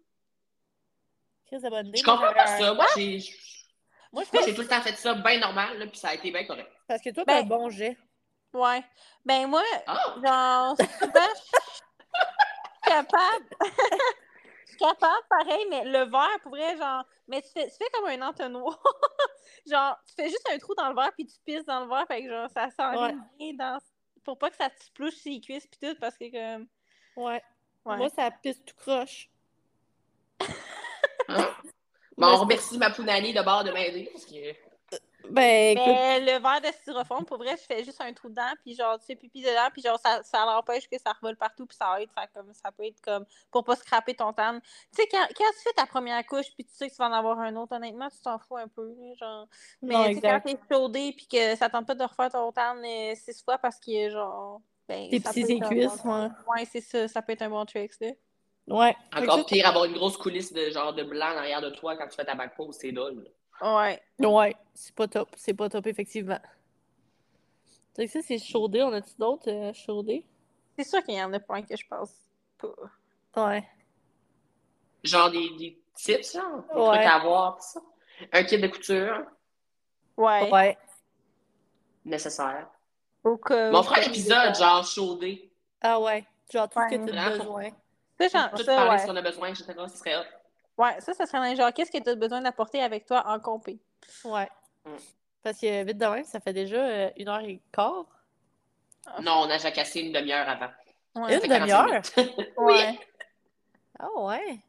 Chris 1.47 1.59
de 1.59 1.69
bonne 1.69 1.87
idée. 1.87 1.97
Je 1.97 2.03
comprends 2.03 2.33
pas 2.33 2.45
ça. 2.59 2.73
Moi, 2.73 2.85
j'ai 2.95 3.19
Moi, 4.13 4.23
je 4.25 4.29
moi, 4.37 4.43
j'ai 4.45 4.53
tout 4.53 4.61
le 4.61 4.67
temps 4.67 4.81
fait 4.81 4.95
ça 4.95 5.13
bien 5.15 5.39
normal, 5.39 5.77
là, 5.79 5.87
puis 5.87 5.97
ça 5.97 6.09
a 6.09 6.13
été 6.13 6.31
bien 6.31 6.45
correct. 6.45 6.69
parce 6.87 7.01
que 7.01 7.09
toi, 7.09 7.23
t'as 7.25 7.41
Ben- 7.41 7.45
un 7.45 7.47
bon 7.47 7.69
jet. 7.69 7.97
Ouais. 8.53 8.83
Ben 9.25 9.47
moi, 9.47 9.63
Ah! 9.87 10.15
genre, 10.23 10.77
souvent, 10.77 11.27
je 11.35 11.41
suis 11.41 12.81
capable. 12.85 13.45
Je 14.71 14.77
suis 14.77 14.85
capable, 14.85 15.25
pareil, 15.29 15.65
mais 15.69 15.83
le 15.83 16.09
verre, 16.09 16.39
pour 16.41 16.51
vrai, 16.51 16.77
genre, 16.77 17.03
mais 17.27 17.41
tu 17.41 17.49
fais, 17.49 17.69
tu 17.69 17.75
fais 17.77 17.89
comme 17.93 18.05
un 18.07 18.27
entonnoir. 18.27 18.81
genre, 19.67 19.97
tu 20.07 20.13
fais 20.15 20.29
juste 20.29 20.47
un 20.51 20.57
trou 20.57 20.73
dans 20.75 20.89
le 20.89 20.95
verre 20.95 21.11
puis 21.13 21.25
tu 21.25 21.35
pisses 21.45 21.65
dans 21.65 21.81
le 21.81 21.89
verre, 21.89 22.05
fait 22.07 22.23
que 22.23 22.29
genre, 22.29 22.49
ça 22.49 22.69
s'enligne 22.71 23.21
bien 23.37 23.53
dans. 23.53 23.79
Pour 24.23 24.37
pas 24.37 24.49
que 24.49 24.55
ça 24.55 24.69
te 24.69 24.83
splouche 24.83 25.15
sur 25.15 25.31
les 25.31 25.41
cuisses 25.41 25.67
puis 25.67 25.79
tout, 25.81 25.99
parce 25.99 26.17
que 26.17 26.31
comme. 26.31 26.67
Ouais. 27.17 27.43
Ouais. 27.83 27.97
Moi, 27.97 28.09
ça 28.09 28.29
pisse 28.31 28.63
tout 28.63 28.75
croche. 28.75 29.29
Hein? 31.27 31.49
Bon, 32.17 32.27
on 32.27 32.37
remercie 32.41 32.77
ma 32.77 32.91
pounani 32.91 33.33
de 33.33 33.41
bord 33.41 33.63
de 33.63 33.71
m'aider 33.71 34.07
parce 34.11 34.25
que. 34.25 34.53
Ben, 35.29 35.77
écoute, 35.77 35.85
Mais 35.85 36.19
le 36.19 36.39
verre 36.41 36.61
de 36.61 36.67
styrofoam, 36.67 37.25
pour 37.25 37.37
vrai, 37.37 37.55
je 37.57 37.63
fais 37.63 37.83
juste 37.83 38.01
un 38.01 38.11
trou 38.13 38.29
dedans, 38.29 38.51
puis 38.63 38.75
genre, 38.75 38.99
tu 38.99 39.05
fais 39.05 39.15
pipi 39.15 39.41
dedans, 39.41 39.69
puis 39.71 39.81
genre, 39.81 39.99
ça, 39.99 40.21
ça 40.23 40.45
l'empêche 40.45 40.89
que 40.89 40.97
ça 40.97 41.13
revole 41.13 41.35
partout, 41.35 41.65
puis 41.65 41.77
ça 41.77 42.01
aide. 42.01 42.09
Fait 42.11 42.29
comme, 42.33 42.53
ça 42.53 42.71
peut 42.71 42.85
être 42.85 42.99
comme, 43.01 43.25
pour 43.51 43.63
pas 43.63 43.75
scraper 43.75 44.13
ton 44.13 44.33
tan. 44.33 44.59
Tu 44.59 44.67
sais, 44.91 45.07
quand, 45.07 45.25
quand 45.35 45.51
tu 45.53 45.63
fais 45.63 45.73
ta 45.73 45.85
première 45.85 46.25
couche, 46.25 46.47
puis 46.55 46.65
tu 46.65 46.73
sais 46.73 46.89
que 46.89 46.93
tu 46.93 46.97
vas 46.97 47.07
en 47.07 47.13
avoir 47.13 47.39
un 47.39 47.55
autre, 47.55 47.75
honnêtement, 47.75 48.09
tu 48.09 48.19
t'en 48.21 48.39
fous 48.39 48.57
un 48.57 48.67
peu, 48.67 48.93
genre. 49.19 49.47
Mais 49.81 49.95
Non, 49.95 50.07
tu 50.09 50.15
sais, 50.15 50.21
quand 50.21 50.41
t'es 50.43 50.57
chaudé, 50.69 51.13
puis 51.15 51.27
que 51.27 51.55
ça 51.55 51.69
tente 51.69 51.87
pas 51.87 51.95
de 51.95 52.03
refaire 52.03 52.31
ton 52.31 52.51
tan 52.51 52.77
euh, 52.83 53.15
six 53.15 53.41
fois 53.43 53.57
parce 53.57 53.79
que, 53.79 54.09
genre. 54.09 54.61
Ben, 54.87 55.09
Tes 55.09 55.19
petits 55.19 55.63
un 55.63 55.69
cuisses, 55.69 56.03
bon- 56.03 56.21
ouais. 56.23 56.29
Ouais, 56.47 56.65
c'est 56.65 56.81
ça, 56.81 57.07
ça 57.07 57.21
peut 57.21 57.31
être 57.33 57.43
un 57.43 57.49
bon 57.49 57.65
trick, 57.65 57.91
là. 58.01 58.09
ouais. 58.67 58.95
Encore 59.15 59.45
pire, 59.45 59.67
avoir 59.67 59.85
une 59.85 59.93
grosse 59.93 60.17
coulisse 60.17 60.51
de 60.51 60.69
genre 60.69 60.93
de 60.93 61.03
blanc 61.03 61.27
en 61.33 61.37
arrière 61.37 61.61
de 61.61 61.69
toi 61.69 61.95
quand 61.95 62.07
tu 62.07 62.15
fais 62.15 62.25
ta 62.25 62.35
back 62.35 62.55
pose, 62.57 62.75
c'est 62.75 62.91
dole. 62.91 63.31
Ouais. 63.61 64.01
Ouais, 64.19 64.55
c'est 64.73 64.93
pas 64.95 65.07
top. 65.07 65.29
C'est 65.37 65.53
pas 65.53 65.69
top, 65.69 65.85
effectivement. 65.87 66.39
Que 67.95 68.07
ça, 68.07 68.19
c'est 68.21 68.37
chaudé. 68.39 68.81
On 68.83 68.91
a-tu 68.93 69.11
d'autres 69.19 69.49
euh, 69.51 69.73
chaudés? 69.73 70.25
C'est 70.77 70.85
sûr 70.85 71.03
qu'il 71.03 71.15
y 71.15 71.23
en 71.23 71.31
a 71.33 71.39
pas 71.39 71.55
un 71.55 71.61
que 71.61 71.75
je 71.75 71.85
pense 71.87 72.11
pas. 72.57 73.47
Ouais. 73.49 73.67
Genre 75.03 75.29
des, 75.31 75.49
des 75.57 75.81
tips, 75.93 76.33
genre, 76.33 76.63
des 76.73 76.79
Ouais. 76.79 76.87
trucs 76.95 77.05
à 77.07 77.15
avoir, 77.15 77.57
pis 77.57 77.63
ça. 77.63 77.81
Un 78.31 78.43
kit 78.43 78.57
de 78.59 78.67
couture 78.67 79.25
Ouais. 80.17 80.49
Ouais. 80.51 80.77
nécessaire. 82.05 82.67
Au 83.23 83.37
cas 83.37 83.71
Mon 83.71 83.83
frère 83.83 84.07
épisode, 84.07 84.55
genre 84.55 84.83
chaudé. 84.85 85.51
Ah 85.81 85.99
ouais. 85.99 86.25
Genre 86.51 86.67
tout 86.69 86.79
ce 86.79 86.95
que 86.95 86.99
Ouais. 87.01 87.11
tu 87.11 87.17
as 87.17 87.29
besoin. 87.37 87.69
Tout 88.19 88.29
ça, 88.29 88.49
parler 88.49 88.91
ouais. 88.91 88.97
si 88.99 89.09
on 89.09 89.15
a 89.15 89.21
besoin, 89.21 89.49
etc. 89.49 89.73
Ce 89.89 89.97
serait 89.97 90.15
hot. 90.17 90.23
Ouais, 90.77 90.99
ça, 90.99 91.13
ça 91.13 91.25
serait 91.25 91.49
les 91.49 91.55
genre, 91.55 91.73
qu'est-ce 91.73 91.91
que 91.91 92.01
tu 92.01 92.09
as 92.09 92.15
besoin 92.15 92.41
d'apporter 92.41 92.81
avec 92.81 93.05
toi 93.05 93.23
en 93.27 93.39
compé? 93.39 93.79
Ouais. 94.23 94.49
Mm. 94.85 94.95
Parce 95.43 95.59
que 95.59 95.83
vite 95.83 95.97
de 95.97 96.05
même, 96.05 96.23
ça 96.23 96.39
fait 96.39 96.53
déjà 96.53 96.77
euh, 96.77 97.09
une 97.17 97.27
heure 97.27 97.41
et 97.41 97.61
quart. 97.71 98.05
Non, 99.21 99.41
on 99.41 99.49
a 99.49 99.57
déjà 99.57 99.71
cassé 99.71 100.01
une 100.01 100.11
demi-heure 100.11 100.47
avant. 100.47 100.69
Ouais. 101.15 101.33
Une 101.33 101.39
Ça 101.39 101.39
fait 101.41 101.47
45 101.47 101.85
demi-heure? 101.85 102.55
Ouais. 102.57 102.99
Ah 103.99 104.09
ouais. 104.17 104.59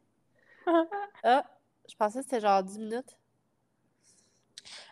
ah, 1.23 1.43
je 1.89 1.95
pensais 1.95 2.19
que 2.19 2.25
c'était 2.25 2.41
genre 2.41 2.63
10 2.63 2.79
minutes. 2.79 3.17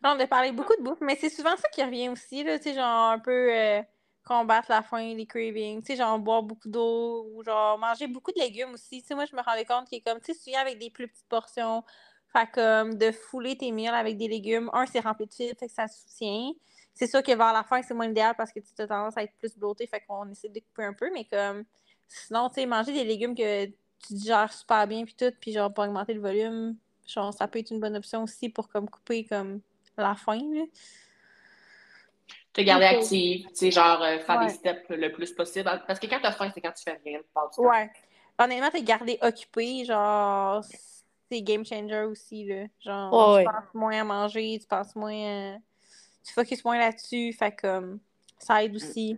On 0.04 0.20
a 0.20 0.28
parlé 0.28 0.52
beaucoup 0.52 0.76
de 0.76 0.82
bouffe, 0.82 1.02
mais 1.02 1.16
c'est 1.16 1.30
souvent 1.30 1.56
ça 1.58 1.70
qui 1.70 1.84
revient 1.84 2.10
aussi, 2.10 2.44
là, 2.44 2.58
tu 2.58 2.64
sais, 2.64 2.74
genre 2.74 3.12
un 3.12 3.20
peu 3.20 3.54
euh, 3.54 3.82
combattre 4.24 4.70
la 4.70 4.82
faim, 4.82 5.16
les 5.16 5.26
cravings, 5.26 5.82
tu 5.82 5.88
sais, 5.88 5.96
genre 5.96 6.20
boire 6.20 6.44
beaucoup 6.44 6.70
d'eau 6.70 7.28
ou 7.34 7.44
genre 7.44 7.78
manger 7.78 8.08
beaucoup 8.08 8.32
de 8.32 8.40
légumes 8.40 8.74
aussi. 8.74 9.02
Tu 9.02 9.08
sais, 9.08 9.16
moi, 9.16 9.26
je 9.26 9.36
me 9.36 9.42
rendais 9.42 9.66
compte 9.66 9.88
qu'il 9.88 9.98
est 9.98 10.02
comme, 10.02 10.20
tu 10.20 10.34
sais, 10.34 10.40
souvent 10.40 10.60
avec 10.60 10.80
des 10.80 10.90
plus 10.90 11.08
petites 11.08 11.28
portions, 11.28 11.84
fait 12.32 12.48
comme 12.54 12.96
de 12.96 13.12
fouler 13.12 13.58
tes 13.58 13.72
meals 13.72 13.94
avec 13.94 14.18
des 14.18 14.28
légumes. 14.28 14.70
Un, 14.74 14.86
c'est 14.86 15.00
rempli 15.00 15.26
de 15.26 15.34
fibres, 15.34 15.58
fait 15.60 15.68
que 15.68 15.74
ça 15.74 15.88
soutient. 15.88 16.52
C'est 16.94 17.08
sûr 17.08 17.24
que 17.24 17.32
vers 17.32 17.54
la 17.54 17.64
fin, 17.64 17.82
c'est 17.82 17.94
moins 17.94 18.10
idéal 18.10 18.36
parce 18.38 18.52
que 18.52 18.60
tu 18.60 18.82
as 18.82 18.88
tendance 18.88 19.18
à 19.18 19.24
être 19.24 19.34
plus 19.38 19.58
bloaté, 19.58 19.88
fait 19.88 20.02
qu'on 20.02 20.30
essaie 20.30 20.50
de 20.50 20.60
couper 20.60 20.86
un 20.86 20.94
peu, 20.94 21.10
mais 21.12 21.26
comme, 21.26 21.64
sinon, 22.08 22.50
tu 22.50 22.56
sais, 22.56 22.66
manger 22.66 22.94
des 22.94 23.04
légumes 23.04 23.36
que 23.36 23.66
tu 23.66 24.14
digères 24.14 24.52
super 24.52 24.88
bien 24.88 25.04
puis 25.04 25.16
tout, 25.16 25.32
puis 25.40 25.52
genre 25.52 25.74
pas 25.74 25.86
augmenter 25.88 26.14
le 26.14 26.22
volume, 26.22 26.76
genre 27.08 27.34
ça 27.34 27.48
peut 27.48 27.60
être 27.60 27.72
une 27.72 27.80
bonne 27.80 27.96
option 27.96 28.24
aussi 28.24 28.50
pour 28.50 28.68
comme 28.70 28.90
couper 28.90 29.26
comme 29.26 29.62
la 29.98 30.16
faim, 30.16 30.42
là. 30.54 30.64
Te 32.54 32.62
garder 32.62 32.86
Ok. 32.88 32.94
active, 32.96 33.48
tu 33.48 33.56
sais, 33.56 33.72
genre 33.72 34.02
euh, 34.02 34.20
faire 34.20 34.40
Ouais. 34.40 34.48
des 34.48 34.54
steps 34.54 34.90
le 34.90 35.12
plus 35.12 35.32
possible. 35.32 35.70
Parce 35.88 36.00
que 36.00 36.08
quand 36.08 36.20
t'as 36.22 36.32
faim, 36.34 36.52
c'est 36.54 36.60
quand 36.62 36.74
tu 36.74 36.84
fais 36.84 37.00
rien. 37.06 37.20
temps. 37.34 37.50
Ouais. 37.64 37.90
Honnêtement, 38.38 38.70
t'es 38.72 38.82
gardé 38.84 39.18
occupé, 39.22 39.86
genre, 39.86 40.64
c'est 41.30 41.42
game 41.42 41.66
changer 41.66 42.02
aussi, 42.04 42.46
là. 42.46 42.66
Genre, 42.84 43.14
Ouais, 43.14 43.44
tu 43.44 43.48
ouais. 43.48 43.54
penses 43.54 43.74
moins 43.74 44.02
à 44.02 44.04
manger, 44.04 44.58
tu 44.60 44.68
penses 44.68 44.96
moins 44.96 45.54
à... 45.54 45.58
Tu 46.26 46.34
focuses 46.34 46.64
moins 46.66 46.78
là-dessus, 46.78 47.34
fait 47.34 47.52
comme, 47.56 48.00
ça 48.38 48.64
aide 48.64 48.76
aussi. 48.76 49.18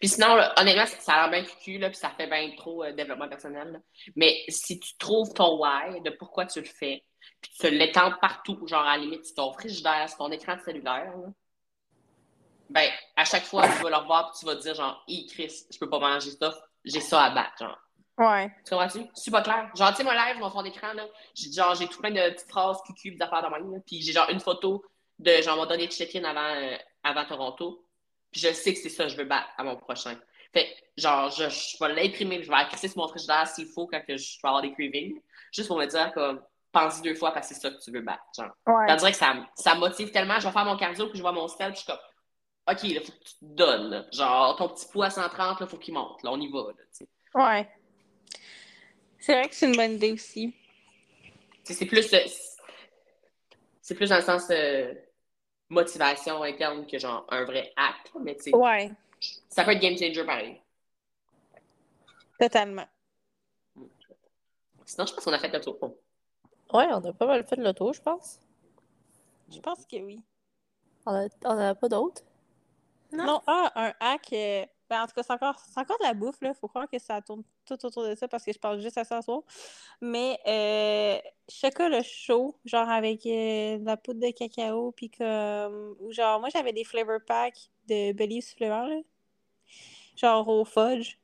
Puis 0.00 0.08
sinon, 0.08 0.34
là, 0.36 0.52
honnêtement, 0.60 0.86
ça 0.86 1.14
a 1.14 1.28
l'air 1.28 1.40
bien 1.42 1.48
cucu, 1.50 1.78
là, 1.78 1.88
puis 1.88 1.96
ça 1.98 2.10
fait 2.10 2.26
bien 2.26 2.50
trop 2.56 2.84
euh, 2.84 2.92
développement 2.92 3.28
personnel. 3.28 3.72
là. 3.72 3.78
Mais 4.14 4.36
si 4.48 4.78
tu 4.78 4.96
trouves 4.98 5.32
ton 5.32 5.58
why 5.60 6.00
de 6.02 6.10
pourquoi 6.10 6.46
tu 6.46 6.60
le 6.60 6.66
fais, 6.66 7.02
puis 7.40 7.50
tu 7.58 7.70
l'étends 7.70 8.12
partout, 8.20 8.66
genre 8.66 8.82
à 8.86 8.96
la 8.96 9.02
limite, 9.04 9.24
sur 9.26 9.34
ton 9.36 9.52
frigidaire, 9.52 10.08
sur 10.08 10.18
ton 10.18 10.30
écran 10.30 10.56
de 10.56 10.60
cellulaire, 10.62 11.12
là, 11.16 11.28
ben, 12.68 12.90
à 13.16 13.24
chaque 13.24 13.44
fois, 13.44 13.66
tu 13.68 13.82
vas 13.82 13.90
le 13.90 13.96
revoir, 13.96 14.30
puis 14.30 14.40
tu 14.40 14.46
vas 14.46 14.56
te 14.56 14.60
dire, 14.62 14.74
genre, 14.74 15.02
Hi, 15.08 15.26
Chris, 15.26 15.64
je 15.70 15.78
peux 15.78 15.88
pas 15.88 15.98
manger 15.98 16.30
ça, 16.30 16.54
j'ai 16.84 17.00
ça 17.00 17.24
à 17.24 17.30
battre, 17.30 17.58
genre. 17.58 17.78
Ouais. 18.18 18.50
Tu 18.64 18.70
comprends-tu? 18.70 19.06
C'est 19.14 19.30
pas 19.30 19.42
clair. 19.42 19.70
Genre, 19.74 19.90
tu 19.90 19.96
sais, 19.96 20.04
mon 20.04 20.12
live, 20.12 20.38
mon 20.38 20.50
fond 20.50 20.62
d'écran, 20.62 20.92
là, 20.94 21.04
j'ai, 21.34 21.52
genre, 21.52 21.74
j'ai 21.74 21.86
tout 21.86 22.00
plein 22.00 22.10
de 22.10 22.30
petites 22.30 22.48
phrases 22.48 22.78
cucu, 22.86 23.10
des 23.12 23.22
affaires 23.22 23.42
de 23.42 23.48
même, 23.48 23.72
là, 23.72 23.78
puis 23.86 24.00
j'ai 24.00 24.12
genre 24.12 24.28
une 24.30 24.40
photo 24.40 24.82
de, 25.18 25.42
genre, 25.42 25.56
mon 25.56 25.66
dernier 25.66 25.88
check-in 25.88 26.24
avant, 26.24 26.54
euh, 26.56 26.76
avant 27.02 27.24
Toronto, 27.26 27.84
puis 28.32 28.40
je 28.40 28.52
sais 28.52 28.72
que 28.72 28.80
c'est 28.80 28.88
ça 28.88 29.04
que 29.04 29.10
je 29.10 29.16
veux 29.16 29.24
battre 29.24 29.48
à 29.58 29.64
mon 29.64 29.76
prochain. 29.76 30.16
Fait 30.52 30.74
genre, 30.96 31.30
je, 31.30 31.48
je 31.48 31.76
vais 31.78 31.92
l'imprimer, 31.94 32.42
je 32.42 32.48
vais 32.48 32.56
accrocher 32.56 32.88
sur 32.88 32.98
mon 32.98 33.08
frigidaire 33.08 33.46
s'il 33.46 33.66
faut 33.66 33.86
quand 33.86 34.00
que 34.00 34.16
je 34.16 34.38
vais 34.42 34.48
avoir 34.48 34.62
des 34.62 34.72
cravings, 34.72 35.20
juste 35.52 35.68
pour 35.68 35.76
me 35.78 35.84
dire, 35.86 36.10
comme, 36.14 36.42
pense 36.72 37.00
deux 37.02 37.14
fois 37.14 37.32
parce 37.32 37.48
que 37.48 37.54
c'est 37.54 37.60
ça 37.60 37.70
que 37.70 37.78
tu 37.82 37.90
veux 37.90 38.00
battre, 38.00 38.22
genre. 38.36 38.50
Ouais. 38.66 38.96
Dirait 38.96 39.12
que 39.12 39.16
ça, 39.18 39.34
me- 39.34 39.44
ça 39.54 39.74
motive 39.74 40.10
tellement, 40.10 40.38
je 40.40 40.46
vais 40.46 40.52
faire 40.52 40.64
mon 40.64 40.76
cardio, 40.76 41.06
puis 41.08 41.16
je 41.18 41.22
vois 41.22 41.32
mon 41.32 41.48
step, 41.48 41.68
puis 41.68 41.76
je 41.76 41.80
suis 41.80 41.86
comme, 41.86 42.00
OK, 42.68 42.82
là, 42.82 43.00
faut 43.00 43.12
que 43.12 43.18
tu 43.24 43.34
te 43.34 43.44
donnes, 43.44 43.90
là. 43.90 44.04
Genre, 44.12 44.56
ton 44.56 44.68
petit 44.68 44.86
poids 44.88 45.06
à 45.06 45.10
130, 45.10 45.60
là, 45.60 45.66
faut 45.66 45.76
qu'il 45.78 45.94
monte, 45.94 46.22
là, 46.22 46.32
on 46.32 46.40
y 46.40 46.50
va, 46.50 46.62
là, 46.68 46.72
tu 46.92 47.04
sais. 47.04 47.08
Ouais. 47.34 47.68
C'est 49.18 49.32
vrai 49.34 49.48
que 49.48 49.54
c'est 49.54 49.66
une 49.66 49.76
bonne 49.76 49.92
idée 49.92 50.12
aussi. 50.12 50.54
C'est 51.64 51.86
plus 51.86 52.12
euh, 52.14 52.18
c'est 53.82 53.94
plus 53.96 54.08
dans 54.10 54.16
le 54.16 54.22
sens 54.22 54.46
euh, 54.50 54.94
motivation 55.68 56.42
interne 56.44 56.86
que 56.86 56.96
genre 56.98 57.26
un 57.28 57.44
vrai 57.44 57.72
hack 57.76 58.12
mais 58.20 58.36
tu 58.36 58.42
sais 58.44 58.54
Ouais. 58.54 58.92
ça 59.48 59.64
peut 59.64 59.72
être 59.72 59.80
game 59.80 59.96
changer 59.98 60.24
pareil 60.24 60.60
Totalement. 62.38 62.86
sinon 64.84 65.06
je 65.06 65.14
pense 65.14 65.24
qu'on 65.24 65.32
a 65.32 65.38
fait 65.40 65.52
le 65.52 65.60
tour 65.60 65.76
Ouais, 66.72 66.86
on 66.92 67.04
a 67.04 67.12
pas 67.12 67.26
mal 67.26 67.44
fait 67.44 67.56
le 67.56 67.72
tour, 67.72 67.92
je 67.92 68.02
pense. 68.02 68.38
Je 69.52 69.58
pense 69.60 69.84
que 69.86 69.96
oui. 69.96 70.20
On 71.04 71.12
a, 71.14 71.28
on 71.44 71.58
a 71.58 71.74
pas 71.74 71.88
d'autres. 71.88 72.22
Non, 73.12 73.40
ah, 73.46 73.72
un 73.74 73.92
hack. 74.00 74.32
euh, 74.32 74.64
ben, 74.88 75.02
en 75.02 75.06
tout 75.06 75.14
cas, 75.14 75.22
c'est 75.22 75.32
encore, 75.32 75.58
c'est 75.58 75.80
encore 75.80 75.98
de 75.98 76.04
la 76.04 76.14
bouffe, 76.14 76.40
là. 76.40 76.54
Faut 76.54 76.68
croire 76.68 76.88
que 76.88 76.98
ça 76.98 77.20
tourne 77.20 77.42
tout 77.64 77.84
autour 77.84 78.04
de 78.04 78.14
ça 78.14 78.28
parce 78.28 78.44
que 78.44 78.52
je 78.52 78.58
parle 78.58 78.80
juste 78.80 78.98
à 78.98 79.04
ça 79.04 79.20
soir. 79.20 79.42
Mais 80.00 80.38
euh, 80.46 81.18
chocolat 81.48 82.02
chaud, 82.02 82.56
genre 82.64 82.88
avec 82.88 83.26
euh, 83.26 83.78
de 83.78 83.84
la 83.84 83.96
poudre 83.96 84.20
de 84.20 84.30
cacao, 84.30 84.92
puis 84.92 85.10
comme. 85.10 85.96
Ou 86.00 86.12
genre, 86.12 86.38
moi, 86.40 86.48
j'avais 86.50 86.72
des 86.72 86.84
flavor 86.84 87.18
packs 87.26 87.70
de 87.88 88.12
Belly 88.12 88.42
suppléments, 88.42 88.86
là. 88.86 89.00
Genre 90.16 90.46
au 90.48 90.64
fudge. 90.64 91.16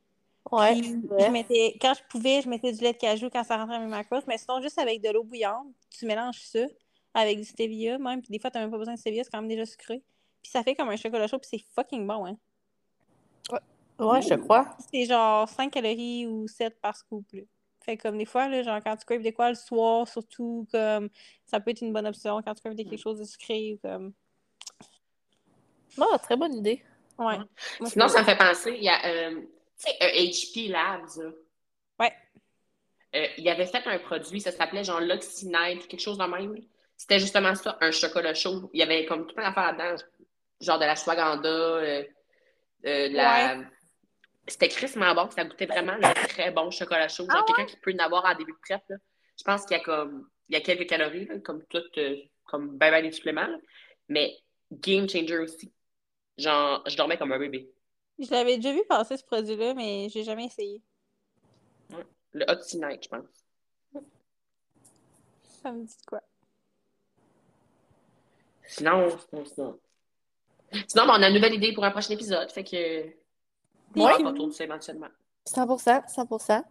Ouais. 0.51 0.81
Puis, 0.81 0.97
ouais. 1.09 1.27
je 1.27 1.31
mettais, 1.31 1.79
quand 1.81 1.95
je 1.95 2.03
pouvais, 2.09 2.43
je 2.43 2.49
mettais 2.49 2.73
du 2.73 2.83
lait 2.83 2.93
de 2.93 2.99
cajou 2.99 3.31
quand 3.31 3.45
ça 3.45 3.57
rentrait 3.57 3.79
dans 3.79 3.85
mes 3.85 3.91
macros. 3.91 4.21
Mais 4.27 4.39
sinon, 4.39 4.61
juste 4.61 4.79
avec 4.79 5.01
de 5.01 5.11
l'eau 5.11 5.23
bouillante, 5.23 5.67
tu 5.91 6.07
mélanges 6.07 6.41
ça 6.41 6.67
avec 7.15 7.39
du 7.39 7.45
stevia 7.45 7.99
même. 7.99 8.21
Puis 8.23 8.31
des 8.31 8.39
fois, 8.39 8.51
t'as 8.51 8.61
même 8.61 8.71
pas 8.71 8.79
besoin 8.79 8.95
de 8.95 8.99
stevia, 8.99 9.23
c'est 9.25 9.31
quand 9.31 9.41
même 9.41 9.49
déjà 9.49 9.67
sucré. 9.67 10.03
Puis 10.43 10.51
ça 10.51 10.63
fait 10.63 10.75
comme 10.75 10.89
un 10.89 10.97
chocolat 10.97 11.27
chaud, 11.27 11.39
puis 11.39 11.49
c'est 11.51 11.65
fucking 11.75 12.07
bon, 12.07 12.27
hein. 12.27 12.37
Ouais, 13.99 14.23
je 14.23 14.35
crois. 14.35 14.77
C'est 14.91 15.05
genre 15.05 15.49
5 15.49 15.71
calories 15.71 16.27
ou 16.27 16.49
7 16.49 16.81
par 16.81 16.97
scoop, 16.97 17.27
là. 17.33 17.43
Fait 17.85 17.97
comme 17.97 18.17
des 18.17 18.25
fois, 18.25 18.49
là, 18.49 18.63
genre 18.63 18.81
quand 18.85 18.97
tu 18.97 19.05
craves 19.05 19.23
de 19.23 19.31
quoi 19.31 19.49
le 19.49 19.57
soir, 19.57 20.07
surtout, 20.07 20.67
comme 20.71 21.09
ça 21.45 21.59
peut 21.59 21.73
être 21.73 21.81
une 21.81 21.93
bonne 21.93 22.07
option 22.07 22.41
quand 22.43 22.55
tu 22.55 22.61
craves 22.61 22.77
de 22.77 22.83
quelque 22.83 23.01
chose 23.01 23.19
de 23.19 23.25
sucré 23.25 23.75
ou 23.75 23.79
comme. 23.79 24.13
Non, 25.99 26.07
très 26.23 26.37
bonne 26.37 26.55
idée. 26.55 26.83
Ouais. 27.19 27.27
Ouais. 27.27 27.37
Moi, 27.81 27.91
sinon 27.91 28.09
ça 28.09 28.21
me 28.21 28.25
fait 28.25 28.37
penser 28.37 28.75
il 28.77 28.85
y 28.85 28.89
a 28.89 29.05
euh, 29.05 29.41
tu 29.41 29.47
sais 29.77 29.97
un 30.01 30.09
HP 30.09 30.71
Labs 30.71 31.09
là. 31.19 31.31
Ouais. 32.01 32.13
Euh, 33.15 33.27
il 33.37 33.49
avait 33.49 33.67
fait 33.67 33.87
un 33.87 33.99
produit 33.99 34.41
ça 34.41 34.51
s'appelait 34.51 34.85
genre 34.85 35.01
l'Oxynite 35.01 35.87
quelque 35.89 36.01
chose 36.01 36.19
de 36.19 36.25
même 36.25 36.57
c'était 36.97 37.19
justement 37.19 37.55
ça 37.55 37.77
un 37.81 37.91
chocolat 37.91 38.35
chaud 38.35 38.71
il 38.73 38.81
y 38.81 38.83
avait 38.83 39.05
comme 39.05 39.27
tout 39.27 39.35
plein 39.35 39.49
d'affaires 39.49 39.77
là-dedans 39.77 40.03
genre 40.63 40.79
de 40.79 40.85
la 40.85 40.95
shwaganda 40.95 41.49
euh, 41.49 42.05
euh, 42.87 43.09
de 43.09 43.15
la 43.15 43.59
c'était 44.49 44.69
crissement 44.69 45.15
bon 45.15 45.31
ça 45.31 45.45
goûtait 45.45 45.67
vraiment 45.67 45.95
le 45.95 46.29
très 46.29 46.51
bon 46.51 46.71
chocolat 46.71 47.09
chaud 47.09 47.27
genre 47.31 47.45
Ah 47.45 47.45
quelqu'un 47.47 47.67
qui 47.67 47.77
peut 47.77 47.93
en 47.95 48.05
avoir 48.05 48.25
en 48.25 48.35
début 48.35 48.53
de 48.53 48.59
prep 48.59 48.83
là. 48.89 48.97
je 49.39 49.45
pense 49.45 49.65
qu'il 49.67 49.77
y 49.77 49.81
a 49.81 49.83
comme 49.85 50.29
il 50.49 50.55
y 50.55 50.57
a 50.57 50.61
quelques 50.61 50.89
calories 50.89 51.27
là, 51.27 51.39
comme 51.41 51.65
tout 51.67 51.83
euh, 51.99 52.17
comme 52.45 52.77
ben 52.79 52.91
ben 52.91 53.03
des 53.03 53.13
suppléments 53.13 53.47
là. 53.47 53.59
mais 54.09 54.37
game 54.71 55.09
changer 55.09 55.39
aussi 55.39 55.73
genre 56.39 56.83
je 56.89 56.97
dormais 56.97 57.19
comme 57.19 57.33
un 57.33 57.39
bébé 57.39 57.71
Je 58.19 58.31
l'avais 58.31 58.57
déjà 58.57 58.73
vu 58.73 58.85
passer 58.89 59.17
ce 59.17 59.25
produit-là, 59.25 59.75
mais 59.75 60.09
j'ai 60.09 60.23
jamais 60.23 60.47
essayé. 60.47 60.81
Le 62.33 62.45
Oxynite, 62.49 63.05
je 63.05 63.09
pense. 63.09 63.27
Ça 65.63 65.71
me 65.73 65.85
dit 65.85 65.97
quoi? 66.07 66.21
Sinon, 68.65 69.19
sinon, 69.19 69.45
sinon. 69.45 69.81
Sinon, 70.89 71.07
ben, 71.07 71.15
on 71.19 71.23
a 71.23 71.29
une 71.29 71.35
nouvelle 71.35 71.55
idée 71.55 71.73
pour 71.73 71.85
un 71.85 71.91
prochain 71.91 72.15
épisode. 72.15 72.51
Fait 72.51 72.65
que. 72.65 73.07
On 73.97 74.05
Ouais. 74.07 74.23
va 74.23 74.31
autour 74.31 74.47
de 74.49 74.53
ça 74.53 74.65
éventuellement. 74.65 75.09
100%, 75.47 76.03
100%. 76.09 76.63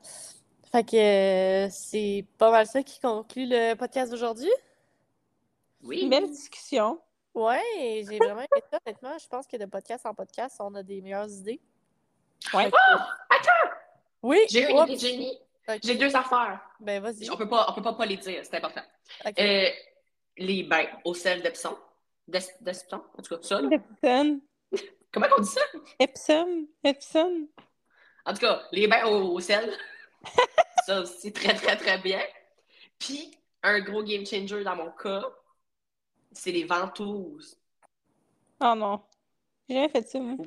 Fait 0.71 0.83
que 0.83 0.95
euh, 0.95 1.69
c'est 1.71 2.25
pas 2.37 2.49
mal 2.49 2.65
ça 2.65 2.81
qui 2.81 2.99
conclut 2.99 3.45
le 3.47 3.73
podcast 3.75 4.09
d'aujourd'hui. 4.11 4.49
Oui. 5.83 6.07
Belle 6.09 6.29
discussion. 6.29 6.99
Ouais, 7.33 7.61
j'ai 8.09 8.17
vraiment 8.17 8.41
aimé 8.41 8.63
ça, 8.71 8.79
honnêtement. 8.85 9.17
Je 9.17 9.27
pense 9.27 9.47
que 9.47 9.57
de 9.57 9.65
podcast 9.65 10.05
en 10.05 10.13
podcast, 10.13 10.57
on 10.59 10.73
a 10.75 10.83
des 10.83 11.01
meilleures 11.01 11.29
idées. 11.29 11.59
Ouais. 12.53 12.65
Fait 12.65 12.71
que- 12.71 13.69
Oui, 14.23 14.37
J'ai 14.49 14.69
une 14.69 14.77
idée 14.77 14.95
de 14.95 14.99
génie. 14.99 15.37
ok. 15.67 15.79
J'ai 15.83 15.95
deux 15.95 16.15
affaires. 16.15 16.59
Ben, 16.79 17.01
vas-y. 17.01 17.29
On 17.29 17.37
peut 17.37 17.47
pas, 17.49 17.65
on 17.69 17.73
peut 17.73 17.81
pas, 17.81 17.93
pas 17.93 18.05
les 18.05 18.17
dire, 18.17 18.41
c'est 18.43 18.55
important. 18.57 18.81
Euh, 19.39 19.69
les 20.37 20.63
bains 20.63 20.87
au 21.05 21.13
sel 21.13 21.41
d'Epsom. 21.41 21.75
D'Epsom, 22.31 23.01
en 23.17 23.21
tout 23.21 23.35
cas, 23.35 23.41
ça. 23.41 23.61
là. 23.61 23.69
Epsom. 23.71 24.41
Comment 25.11 25.27
on 25.37 25.41
dit 25.41 25.49
ça? 25.49 25.61
Epsom. 25.99 26.67
Epsom. 26.83 27.47
En 28.25 28.33
tout 28.33 28.39
cas, 28.39 28.61
les 28.71 28.87
bains 28.87 29.05
au, 29.05 29.33
au 29.35 29.39
sel. 29.39 29.71
ça, 30.85 31.05
c'est 31.05 31.31
très, 31.33 31.53
très, 31.55 31.75
très 31.75 31.97
bien. 31.97 32.21
Puis, 32.99 33.31
un 33.63 33.79
gros 33.81 34.03
game 34.03 34.25
changer 34.25 34.63
dans 34.63 34.75
mon 34.75 34.91
cas, 34.91 35.23
c'est 36.31 36.51
les 36.51 36.63
ventouses. 36.63 37.57
Oh 38.61 38.73
non. 38.75 39.01
J'ai 39.67 39.75
jamais 39.75 39.89
fait 39.89 40.07
ça, 40.07 40.19
moi. 40.19 40.45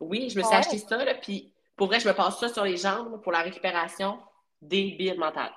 Oui, 0.00 0.30
je 0.30 0.38
me 0.38 0.42
suis 0.42 0.50
Ouais. 0.52 0.58
acheté 0.58 0.78
ça, 0.78 1.04
là, 1.04 1.14
puis 1.14 1.52
pour 1.74 1.88
vrai, 1.88 2.00
je 2.00 2.08
me 2.08 2.14
passe 2.14 2.38
ça 2.38 2.48
sur 2.48 2.64
les 2.64 2.76
jambes 2.76 3.12
là, 3.12 3.18
pour 3.18 3.32
la 3.32 3.40
récupération 3.42 4.18
débile 4.62 5.18
mentale. 5.18 5.52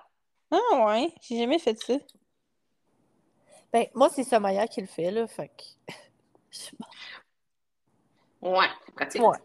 Ah 0.51 0.85
ouais. 0.87 1.13
J'ai 1.21 1.37
jamais 1.39 1.59
fait 1.59 1.77
ça. 1.79 1.93
Ben, 3.71 3.85
moi, 3.93 4.09
c'est 4.09 4.23
Somaya 4.23 4.67
qui 4.67 4.81
le 4.81 4.87
fait, 4.87 5.11
là. 5.11 5.27
Fait 5.27 5.49
que. 5.49 5.93
Pas. 6.79 6.87
Ouais, 8.41 8.67
c'est 8.85 8.95
pratique. 8.95 9.21
Ouais. 9.21 9.37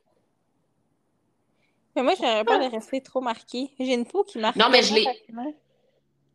Mais 1.96 2.02
moi, 2.02 2.14
j'aurais 2.18 2.44
peur 2.44 2.58
de 2.58 2.70
rester 2.70 3.00
trop 3.02 3.20
marquée. 3.20 3.70
J'ai 3.78 3.94
une 3.94 4.06
peau 4.06 4.24
qui 4.24 4.38
marque. 4.38 4.56
Non, 4.56 4.68
mais 4.68 4.82
je 4.82 4.94
facilement. 4.94 5.54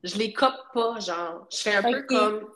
Je 0.03 0.17
les 0.17 0.31
cope 0.31 0.61
pas, 0.73 0.99
genre. 0.99 1.47
Je 1.51 1.57
fais 1.57 1.75
un 1.75 1.83
peu 1.83 2.03
comme. 2.03 2.49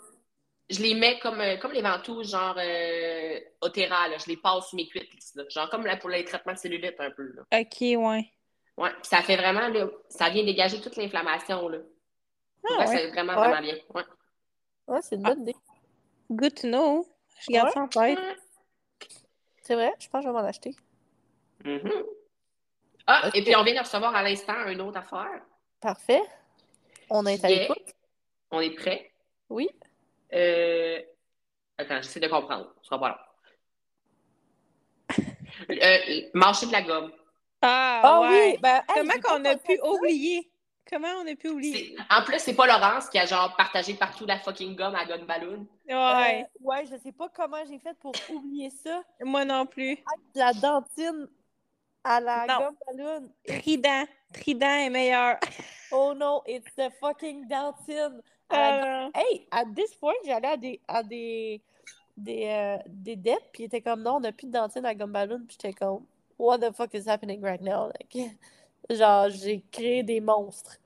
Je 0.70 0.82
les 0.82 0.94
mets 0.96 1.20
comme, 1.20 1.42
euh, 1.42 1.58
comme 1.58 1.74
les 1.74 1.82
ventouses, 1.82 2.32
genre 2.32 2.56
euh, 2.58 3.40
Otera, 3.62 4.08
là. 4.08 4.18
Je 4.18 4.28
les 4.28 4.38
passe 4.38 4.70
sur 4.70 4.78
mes 4.78 4.88
cuites, 4.88 5.10
là. 5.36 5.44
Genre 5.50 5.70
comme 5.70 5.86
là, 5.86 5.98
pour 5.98 6.10
les 6.10 6.24
traitements 6.24 6.54
de 6.54 6.58
cellulite, 6.58 6.96
un 7.00 7.12
peu, 7.12 7.34
là. 7.34 7.42
Ok, 7.60 7.82
ouais. 7.82 8.32
Ouais, 8.78 8.90
puis 8.90 9.04
ça 9.04 9.22
fait 9.22 9.36
vraiment, 9.36 9.68
là, 9.68 9.88
ça 10.08 10.30
vient 10.30 10.44
dégager 10.44 10.80
toute 10.80 10.96
l'inflammation, 10.96 11.68
là. 11.68 11.80
Ah 12.70 12.80
ouais. 12.80 12.88
c'est 12.88 13.08
vraiment, 13.10 13.34
Ouais. 13.34 13.50
vraiment 13.50 13.62
bien. 13.62 13.76
Ouais. 13.94 14.04
Ouais, 14.88 15.02
c'est 15.02 15.16
une 15.16 15.24
bonne 15.24 15.42
idée. 15.42 15.56
Good 16.32 16.56
to 16.62 16.68
know. 16.68 17.08
Je 17.40 17.52
garde 17.52 17.68
Ouais. 17.68 17.74
ça 17.74 17.80
en 17.82 17.88
tête. 17.88 18.20
C'est 19.62 19.76
vrai, 19.76 19.94
je 20.00 20.08
pense 20.10 20.22
que 20.24 20.28
je 20.30 20.34
vais 20.34 20.42
m'en 20.42 20.48
acheter. 20.48 20.76
Mhm. 21.64 21.92
Ah, 23.08 23.30
et 23.34 23.44
puis 23.44 23.56
on 23.56 23.64
vient 23.64 23.74
de 23.76 23.80
recevoir 23.80 24.16
à 24.16 24.24
l'instant 24.24 24.66
une 24.68 24.82
autre 24.82 24.98
affaire. 25.00 25.42
Parfait. 25.80 26.22
On 27.10 27.26
est 27.26 27.44
à 27.44 27.50
l'écoute. 27.50 27.94
On 28.52 28.60
est 28.60 28.72
prêt? 28.76 29.12
Oui. 29.50 29.70
Euh... 30.34 31.02
Attends, 31.78 32.02
j'essaie 32.02 32.20
de 32.20 32.28
comprendre. 32.28 32.74
Ce 32.82 32.88
sera 32.88 33.00
pas 33.00 33.10
long. 33.10 33.16
Euh, 35.70 36.22
mâcher 36.34 36.66
de 36.68 36.72
la 36.72 36.82
gomme. 36.82 37.12
Ah, 37.62 38.02
Ah 38.04 38.22
ouais. 38.22 38.52
oui! 38.54 38.58
Ben, 38.62 38.82
hey, 38.90 38.96
Comment 38.96 39.14
qu'on 39.22 39.46
a 39.46 39.56
pu 39.58 39.80
oublier? 39.82 40.50
Comment 40.94 41.08
on 41.24 41.28
a 41.32 41.36
pu 41.36 41.50
oublier? 41.50 41.96
En 42.12 42.24
plus, 42.24 42.38
c'est 42.39 42.54
pas 42.54 42.68
Laurence 42.68 43.10
qui 43.10 43.18
a 43.18 43.26
genre 43.26 43.56
partagé 43.56 43.96
partout 43.96 44.26
la 44.28 44.38
fucking 44.38 44.76
gomme 44.76 44.94
à 44.96 45.06
gomme 45.06 45.26
ballon. 45.26 45.66
Ouais. 45.88 46.44
Euh, 46.44 46.48
ouais, 46.62 46.86
je 46.86 46.98
sais 47.02 47.12
pas 47.12 47.30
comment 47.30 47.58
j'ai 47.68 47.80
fait 47.80 47.98
pour 48.00 48.14
oublier 48.30 48.70
ça. 48.70 49.02
Moi 49.24 49.44
non 49.44 49.66
plus. 49.66 49.96
De 49.96 50.39
La 50.39 50.54
dentine 50.54 51.28
à 52.04 52.20
la 52.20 52.46
Non. 52.46 52.58
gomme 52.60 52.76
ballon. 52.88 53.30
Trident. 53.48 54.06
Trident 54.34 54.68
est 54.86 54.89
meilleur. 54.89 55.38
Oh 55.96 56.12
no, 56.16 56.41
it's 56.48 56.74
the 56.76 56.89
fucking 57.00 57.48
dentine. 57.48 58.20
Ah, 58.50 59.08
Hey, 59.14 59.48
at 59.52 59.66
this 59.76 59.94
point, 59.94 60.14
j'allais 60.26 60.48
à 60.48 60.58
des 60.58 60.82
à 60.88 61.04
des 61.04 61.62
des, 62.18 62.46
euh, 62.48 62.78
des 62.88 63.16
dettes, 63.16 63.50
puis 63.54 63.64
il 63.64 63.66
était 63.68 63.82
comme 63.82 64.02
non, 64.02 64.16
on 64.16 64.20
n'a 64.22 64.32
plus 64.32 64.48
de 64.48 64.52
dentine 64.52 64.86
à 64.88 64.96
gomme 64.96 65.12
ballon, 65.12 65.38
puis 65.48 65.56
j'étais 65.62 65.74
comme 65.74 66.04
what 66.39 66.58
the 66.58 66.72
fuck 66.76 66.94
is 66.96 67.08
happening 67.08 67.44
right 67.44 67.62
now? 67.62 67.88
Like, 67.89 68.32
genre, 68.89 69.30
j'ai 69.30 69.62
créé 69.72 70.02
des 70.02 70.20
monstres. 70.20 70.78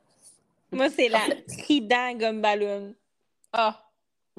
Moi, 0.71 0.89
c'est 0.89 1.07
la 1.09 1.19
Trident 1.47 2.13
gomme 2.15 2.41
ballon. 2.41 2.93
Ah. 3.53 3.83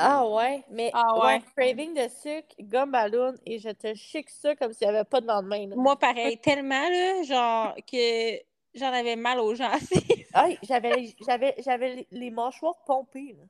Ah 0.00 0.28
ouais, 0.28 0.62
mais 0.70 0.90
Ah 0.94 1.18
ouais. 1.24 1.40
craving 1.56 1.92
de 1.94 2.08
sucre, 2.08 2.54
gomme 2.60 2.92
ballon, 2.92 3.34
et 3.44 3.58
je 3.58 3.70
te 3.70 3.94
chic 3.94 4.30
ça 4.30 4.54
comme 4.54 4.72
s'il 4.72 4.86
n'y 4.88 4.94
avait 4.94 5.04
pas 5.04 5.20
de 5.20 5.26
lendemain. 5.26 5.66
là. 5.66 5.74
Moi, 5.76 5.98
pareil. 5.98 6.38
Tellement, 6.38 6.88
là, 6.88 7.22
genre, 7.24 7.74
que 7.90 8.36
j'en 8.74 8.92
avais 8.92 9.16
mal 9.16 9.40
aux 9.40 9.54
gencives. 9.56 10.26
Hey, 10.34 10.56
j'avais 10.62 11.14
j'avais 11.26 11.54
j'avais 11.64 11.94
les- 11.96 12.06
les 12.12 12.30
mâchoires 12.30 12.76
pompées. 12.86 13.34
là. 13.36 13.44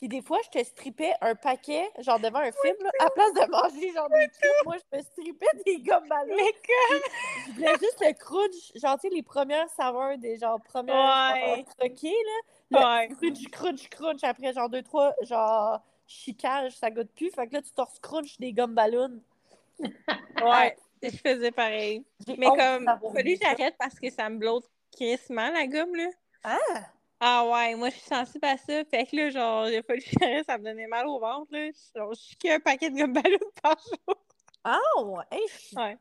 Puis 0.00 0.08
des 0.08 0.22
fois, 0.22 0.38
je 0.46 0.58
te 0.58 0.64
stripais 0.64 1.12
un 1.20 1.34
paquet, 1.34 1.86
genre 1.98 2.18
devant 2.18 2.38
un 2.38 2.50
film, 2.50 2.74
là, 2.82 2.90
à 3.00 3.10
place 3.10 3.34
de 3.34 3.50
manger 3.50 3.92
genre 3.92 4.08
des 4.08 4.24
chips, 4.32 4.64
moi 4.64 4.76
je 4.78 4.96
me 4.96 5.02
stripais 5.02 5.46
des 5.66 5.76
gommes 5.82 6.08
ballons. 6.08 6.36
Mais 6.36 6.52
comme... 6.52 7.00
Je 7.46 7.52
voulais 7.52 7.72
juste 7.78 7.98
le 8.00 8.14
crunch, 8.14 8.72
genre 8.76 8.98
tu 8.98 9.10
sais, 9.10 9.14
les 9.14 9.22
premières 9.22 9.68
saveurs 9.68 10.16
des 10.16 10.38
genre 10.38 10.58
premières 10.62 11.34
Ouais. 11.34 11.64
troquées, 11.76 12.16
là. 12.70 12.98
Ouais. 12.98 13.08
Crunch, 13.08 13.48
crunch, 13.50 13.88
crunch, 13.90 14.24
après 14.24 14.54
genre 14.54 14.70
deux, 14.70 14.82
trois, 14.82 15.12
genre 15.20 15.82
chicage, 16.06 16.78
ça 16.78 16.90
goûte 16.90 17.12
plus. 17.14 17.30
Fait 17.30 17.46
que 17.46 17.52
là, 17.56 17.60
tu 17.60 17.70
t'en 17.72 17.86
crunch 18.00 18.38
des 18.38 18.54
gommes 18.54 18.74
ballons. 18.74 19.20
Ouais. 20.42 20.78
Je 21.02 21.10
faisais 21.10 21.50
pareil. 21.50 22.06
Mais 22.38 22.46
comme, 22.46 22.86
fallu 23.12 23.36
que 23.36 23.44
j'arrête 23.44 23.74
parce 23.78 24.00
que 24.00 24.08
ça 24.08 24.30
me 24.30 24.38
blotte 24.38 24.64
crissement, 24.92 25.50
la 25.50 25.66
gomme, 25.66 25.94
là. 25.94 26.08
Ah! 26.42 26.56
Ah 27.20 27.44
ouais, 27.50 27.74
moi, 27.76 27.90
je 27.90 27.96
suis 27.96 28.02
sensible 28.08 28.46
à 28.46 28.56
ça. 28.56 28.84
Fait 28.86 29.06
que 29.06 29.16
là, 29.16 29.30
genre, 29.30 29.66
fallu 29.86 30.00
que 30.02 30.10
j'arrête, 30.20 30.46
ça 30.46 30.56
me 30.58 30.64
donnait 30.64 30.86
mal 30.86 31.06
au 31.06 31.18
ventre, 31.20 31.52
là. 31.52 31.68
Genre, 31.94 32.14
je 32.14 32.20
chiquais 32.20 32.54
un 32.54 32.60
paquet 32.60 32.90
de 32.90 32.96
gomme 32.96 33.12
ballon 33.12 33.38
par 33.62 33.76
jour. 33.78 34.16
Ah 34.64 34.78
ouais! 35.04 35.24
Hey, 35.30 35.46
je 35.48 35.58
suis- 35.58 35.76
Ouais. 35.76 35.98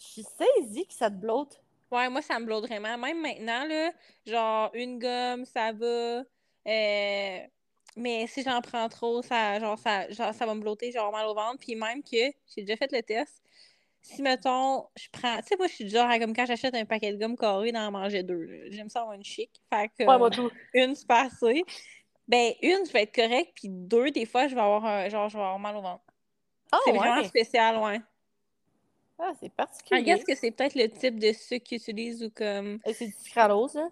je 0.00 0.04
suis 0.06 0.22
saisie 0.24 0.86
que 0.86 0.94
ça 0.94 1.10
te 1.10 1.16
blotte. 1.16 1.62
Ouais, 1.90 2.08
moi, 2.08 2.22
ça 2.22 2.38
me 2.40 2.46
blotte 2.46 2.66
vraiment. 2.66 2.96
Même 2.98 3.20
maintenant, 3.20 3.66
là, 3.66 3.92
genre, 4.26 4.70
une 4.74 4.98
gomme, 4.98 5.44
ça 5.44 5.72
va. 5.72 6.24
Euh, 6.66 7.38
Mais 7.96 8.26
si 8.26 8.42
j'en 8.42 8.60
prends 8.62 8.88
trop, 8.88 9.20
ça, 9.22 9.60
genre, 9.60 9.78
ça, 9.78 10.08
genre, 10.10 10.32
ça 10.34 10.46
va 10.46 10.54
me 10.54 10.60
blotter, 10.60 10.90
genre, 10.92 11.12
mal 11.12 11.26
au 11.26 11.34
ventre. 11.34 11.58
Puis 11.60 11.74
même 11.76 12.02
que, 12.02 12.16
j'ai 12.54 12.62
déjà 12.62 12.76
fait 12.76 12.90
le 12.92 13.02
test, 13.02 13.42
si, 14.02 14.20
mettons, 14.20 14.86
je 14.96 15.08
prends... 15.12 15.36
Tu 15.38 15.48
sais, 15.48 15.56
moi, 15.56 15.68
je 15.68 15.72
suis 15.74 15.84
du 15.84 15.90
genre, 15.90 16.10
à, 16.10 16.18
comme 16.18 16.34
quand 16.34 16.44
j'achète 16.46 16.74
un 16.74 16.84
paquet 16.84 17.12
de 17.12 17.18
gomme 17.18 17.36
carré, 17.36 17.72
d'en 17.72 17.90
manger 17.90 18.22
deux. 18.22 18.46
J'aime 18.70 18.88
ça 18.88 19.00
avoir 19.00 19.14
une 19.14 19.24
chic. 19.24 19.50
Fait 19.72 19.88
que 19.88 20.04
Ouais, 20.04 20.18
moi 20.18 20.28
tout. 20.30 20.50
une, 20.74 20.94
c'est 20.94 21.06
pas 21.06 21.22
assez. 21.26 21.64
Ben, 22.28 22.52
une, 22.62 22.84
je 22.86 22.92
vais 22.92 23.02
être 23.02 23.14
correcte. 23.14 23.52
Puis 23.54 23.68
deux, 23.68 24.10
des 24.10 24.26
fois, 24.26 24.48
je 24.48 24.54
vais 24.54 24.60
avoir, 24.60 24.84
un- 24.84 25.08
genre, 25.08 25.28
je 25.28 25.36
vais 25.36 25.42
avoir 25.42 25.58
mal 25.58 25.76
au 25.76 25.82
ventre. 25.82 26.04
Ah 26.72 26.78
c'est 26.84 26.92
vraiment 26.92 27.22
spécial, 27.24 27.78
ouais. 27.78 28.00
Ah, 29.18 29.32
c'est 29.38 29.48
Je 29.48 29.52
particulier. 29.54 30.02
guess 30.02 30.24
que 30.24 30.34
c'est 30.34 30.50
peut-être 30.50 30.74
le 30.74 30.88
type 30.90 31.18
de 31.20 31.32
sucre 31.32 31.64
qu'ils 31.64 31.78
utilisent 31.78 32.24
ou 32.24 32.30
comme... 32.30 32.80
Et 32.84 32.92
C'est 32.92 33.06
du 33.06 33.12
sucralose, 33.12 33.74
là? 33.74 33.88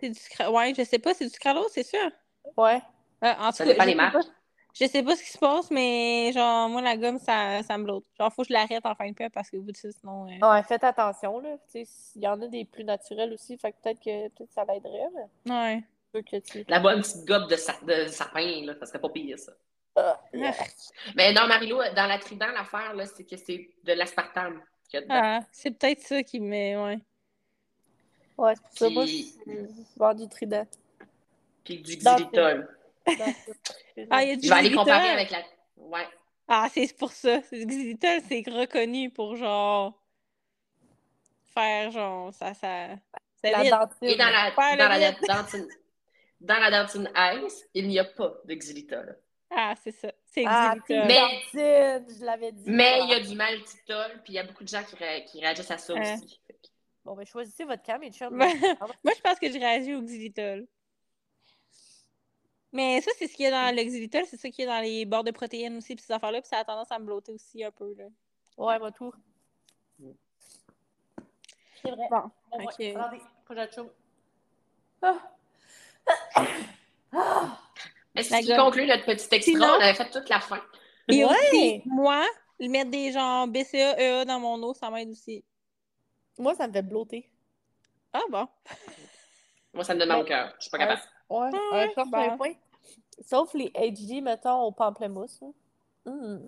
C'est 0.00 0.08
du 0.08 0.18
sucre... 0.18 0.50
Ouais, 0.50 0.72
je 0.74 0.84
sais 0.84 0.98
pas, 0.98 1.12
c'est 1.12 1.24
du 1.26 1.30
sucralose, 1.30 1.70
c'est 1.70 1.82
sûr. 1.82 2.10
Ouais. 2.56 2.80
Euh, 3.24 3.32
en 3.38 3.50
tout 3.50 3.56
Ça 3.58 3.64
cas, 3.64 3.72
dépend 3.72 3.84
je 3.84 3.88
des 3.90 3.94
marques. 3.94 4.14
pas- 4.14 4.32
Je 4.74 4.86
sais 4.86 5.02
pas 5.02 5.14
ce 5.16 5.22
qui 5.22 5.30
se 5.30 5.38
passe, 5.38 5.70
mais 5.70 6.30
genre, 6.32 6.68
moi, 6.68 6.80
la 6.80 6.96
gomme, 6.96 7.18
ça, 7.18 7.62
ça 7.62 7.76
me 7.76 7.84
blotte. 7.84 8.04
Genre, 8.18 8.32
faut 8.32 8.42
que 8.42 8.48
je 8.48 8.52
l'arrête 8.54 8.84
en 8.86 8.94
fin 8.94 9.08
de 9.10 9.14
paix 9.14 9.28
parce 9.28 9.50
que 9.50 9.56
vous 9.58 9.70
dites 9.70 9.92
sinon. 9.92 10.26
euh, 10.26 10.50
Ouais, 10.50 10.62
faites 10.62 10.82
attention, 10.84 11.40
là. 11.40 11.56
Tu 11.70 11.84
sais, 11.84 11.92
il 12.16 12.22
y 12.22 12.26
en 12.28 12.40
a 12.40 12.46
des 12.46 12.64
plus 12.64 12.84
naturels 12.84 13.32
aussi, 13.34 13.58
fait 13.58 13.72
que 13.72 13.76
peut-être 13.82 14.00
que 14.00 14.28
peut-être 14.30 14.52
ça 14.52 14.64
l'aiderait, 14.64 15.08
mais 15.44 15.52
Ouais. 15.52 15.84
je 16.14 16.18
veux 16.18 16.22
que 16.24 16.36
tu... 16.38 16.64
La 16.68 16.80
bonne 16.80 17.02
petite 17.02 17.24
gobe 17.26 17.50
de, 17.50 17.56
sa- 17.56 17.78
de 17.82 18.06
sapin, 18.08 18.64
là, 18.64 18.74
ça 18.80 18.86
serait 18.86 18.98
pas 19.00 19.10
pire, 19.10 19.38
ça. 19.38 19.52
Ah, 19.94 20.18
Mais 21.14 21.34
non, 21.34 21.46
Marilou, 21.46 21.76
dans 21.94 22.06
la 22.06 22.18
trident, 22.18 22.46
l'affaire, 22.54 22.94
là, 22.94 23.04
c'est 23.04 23.24
que 23.24 23.36
c'est 23.36 23.68
de 23.84 23.92
l'aspartame 23.92 24.62
qu'il 24.88 25.00
y 25.00 25.02
a 25.02 25.02
dedans. 25.02 25.20
Ah, 25.22 25.40
c'est 25.52 25.70
peut-être 25.72 26.00
ça 26.00 26.22
qui 26.22 26.40
me. 26.40 26.82
Ouais. 26.86 26.98
Ouais, 28.38 28.54
c'est 28.54 28.62
pour 28.62 28.78
ça, 28.78 28.88
moi, 28.88 29.04
je 29.04 29.98
vendu 29.98 30.26
trident. 30.30 30.66
Puis 31.62 31.82
du 31.82 31.96
Dans- 31.98 32.16
xylitol. 32.16 32.68
Ah, 34.10 34.22
il 34.24 34.28
y 34.28 34.32
a 34.32 34.36
du 34.36 34.42
Je 34.46 34.48
vais 34.52 34.58
aller 34.58 34.72
comparer 34.74 35.08
avec 35.10 35.30
la. 35.30 35.42
Ouais. 35.76 36.06
Ah, 36.48 36.68
c'est 36.72 36.96
pour 36.96 37.12
ça. 37.12 37.40
Xylitol, 37.52 38.20
c'est 38.28 38.42
reconnu 38.48 39.10
pour 39.10 39.36
genre. 39.36 40.00
Faire 41.54 41.90
genre. 41.90 42.32
Ça, 42.32 42.54
ça. 42.54 42.88
La 43.44 43.68
dentine. 43.68 44.08
Et 44.08 44.16
dans 44.16 44.30
la, 44.30 44.50
dans 44.50 45.36
dentine. 45.42 45.68
Dans 46.40 46.58
la 46.58 46.70
dentine 46.70 47.10
ice, 47.16 47.64
il 47.74 47.88
n'y 47.88 47.98
a 47.98 48.04
pas 48.04 48.32
de 48.44 48.54
xylitol. 48.54 49.18
Ah, 49.50 49.74
c'est 49.82 49.92
ça. 49.92 50.10
C'est 50.24 50.44
Ah, 50.46 50.74
xylitol. 50.86 51.06
Mais- 51.06 51.20
dentine, 51.20 52.16
je 52.18 52.24
l'avais 52.24 52.52
dit. 52.52 52.64
Mais 52.66 53.00
il 53.02 53.10
y 53.10 53.14
a 53.14 53.20
du 53.20 53.34
maltitol, 53.36 54.20
puis 54.24 54.32
il 54.32 54.36
y 54.36 54.38
a 54.38 54.44
beaucoup 54.44 54.64
de 54.64 54.68
gens 54.68 54.82
qui, 54.82 54.96
ré- 54.96 55.24
qui 55.26 55.40
réagissent 55.40 55.70
à 55.70 55.78
ça 55.78 55.92
Hein. 55.94 56.14
aussi. 56.16 56.40
Bon, 57.04 57.14
ben, 57.14 57.26
choisissez 57.26 57.64
votre 57.64 57.82
cam 57.82 58.02
et 58.02 58.10
chum. 58.12 58.34
Moi, 58.36 58.48
je 59.14 59.20
pense 59.20 59.38
que 59.38 59.48
je 59.52 59.58
réagis 59.58 59.94
au 59.94 60.02
xylitol. 60.02 60.66
Mais 62.72 63.00
ça, 63.02 63.10
c'est 63.18 63.26
ce 63.28 63.34
qu'il 63.36 63.44
y 63.44 63.48
a 63.48 63.50
dans 63.50 63.74
l'Exilital, 63.74 64.24
c'est 64.26 64.38
ça 64.38 64.48
qu'il 64.48 64.64
y 64.64 64.68
a 64.68 64.74
dans 64.74 64.80
les 64.82 65.04
bords 65.04 65.24
de 65.24 65.30
protéines 65.30 65.76
aussi, 65.76 65.94
puis 65.94 66.04
ces 66.04 66.12
affaires-là, 66.12 66.40
puis 66.40 66.48
ça 66.48 66.58
a 66.58 66.64
tendance 66.64 66.90
à 66.90 66.98
me 66.98 67.04
blotter 67.04 67.32
aussi 67.32 67.62
un 67.62 67.70
peu. 67.70 67.92
Là. 67.94 68.04
Ouais, 68.56 68.78
moi 68.78 68.90
tout. 68.92 69.12
C'est 71.82 71.90
vrai. 71.90 72.06
Bon, 72.10 72.30
Bon, 72.50 72.64
ok. 72.64 72.74
ouais. 72.78 72.94
Attendez, 72.96 73.20
j'achoue. 73.50 73.90
Ah. 75.02 75.18
Ah. 77.12 77.58
Est-ce 78.14 78.30
La 78.30 78.40
qui 78.40 78.46
gueule. 78.48 78.60
conclut 78.60 78.86
notre 78.86 79.04
petit 79.04 79.26
extra? 79.34 79.40
Sinon- 79.52 79.66
On 79.66 79.80
avait 79.80 79.94
fait 79.94 80.10
toute 80.10 80.28
la 80.28 80.40
fin. 80.40 80.60
Et 81.08 81.24
Ouais. 81.24 81.30
aussi, 81.30 81.82
moi, 81.86 82.24
mettre 82.60 82.90
des 82.90 83.10
genre 83.12 83.48
BCA, 83.48 84.00
EA 84.00 84.24
dans 84.24 84.38
mon 84.40 84.62
eau, 84.62 84.74
ça 84.74 84.90
m'aide 84.90 85.10
aussi. 85.10 85.44
Moi, 86.38 86.54
ça 86.54 86.68
me 86.68 86.72
fait 86.72 86.82
blotter. 86.82 87.28
Ah 88.12 88.20
bon? 88.30 88.46
Moi, 89.74 89.84
ça 89.84 89.94
me 89.94 89.98
donne 90.00 90.08
mal 90.08 90.20
au 90.20 90.24
cœur. 90.24 90.54
Je 90.58 90.62
suis 90.62 90.70
pas 90.70 90.78
capable. 90.78 91.00
Ouais, 91.32 91.50
Ah, 91.54 91.76
un 91.76 91.88
certain 91.94 92.28
bon. 92.28 92.36
point. 92.36 92.52
Sauf 93.24 93.54
les 93.54 93.70
HD, 93.70 94.20
mettons, 94.22 94.62
au 94.64 94.72
pamplemousse. 94.72 95.40
Hum. 96.04 96.42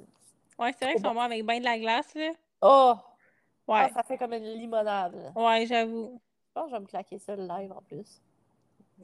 Ouais, 0.59 0.73
c'est 0.79 0.85
vrai 0.85 0.95
qu'ils 0.95 1.05
sont 1.05 1.15
bons 1.15 1.21
avec 1.21 1.45
ben 1.45 1.59
de 1.59 1.65
la 1.65 1.79
glace, 1.79 2.15
là. 2.15 2.31
Oh! 2.61 2.95
Ouais. 3.67 3.87
Ah, 3.87 3.89
ça 3.95 4.03
fait 4.03 4.19
comme 4.19 4.35
une 4.35 4.45
limonade. 4.45 5.15
là. 5.15 5.43
Ouais, 5.43 5.65
j'avoue. 5.67 6.21
Je 6.49 6.53
pense 6.53 6.65
que 6.65 6.71
je 6.71 6.75
vais 6.77 6.81
me 6.81 6.87
claquer 6.87 7.19
ça 7.19 7.35
live 7.35 7.73
en 7.73 7.81
plus. 7.83 8.21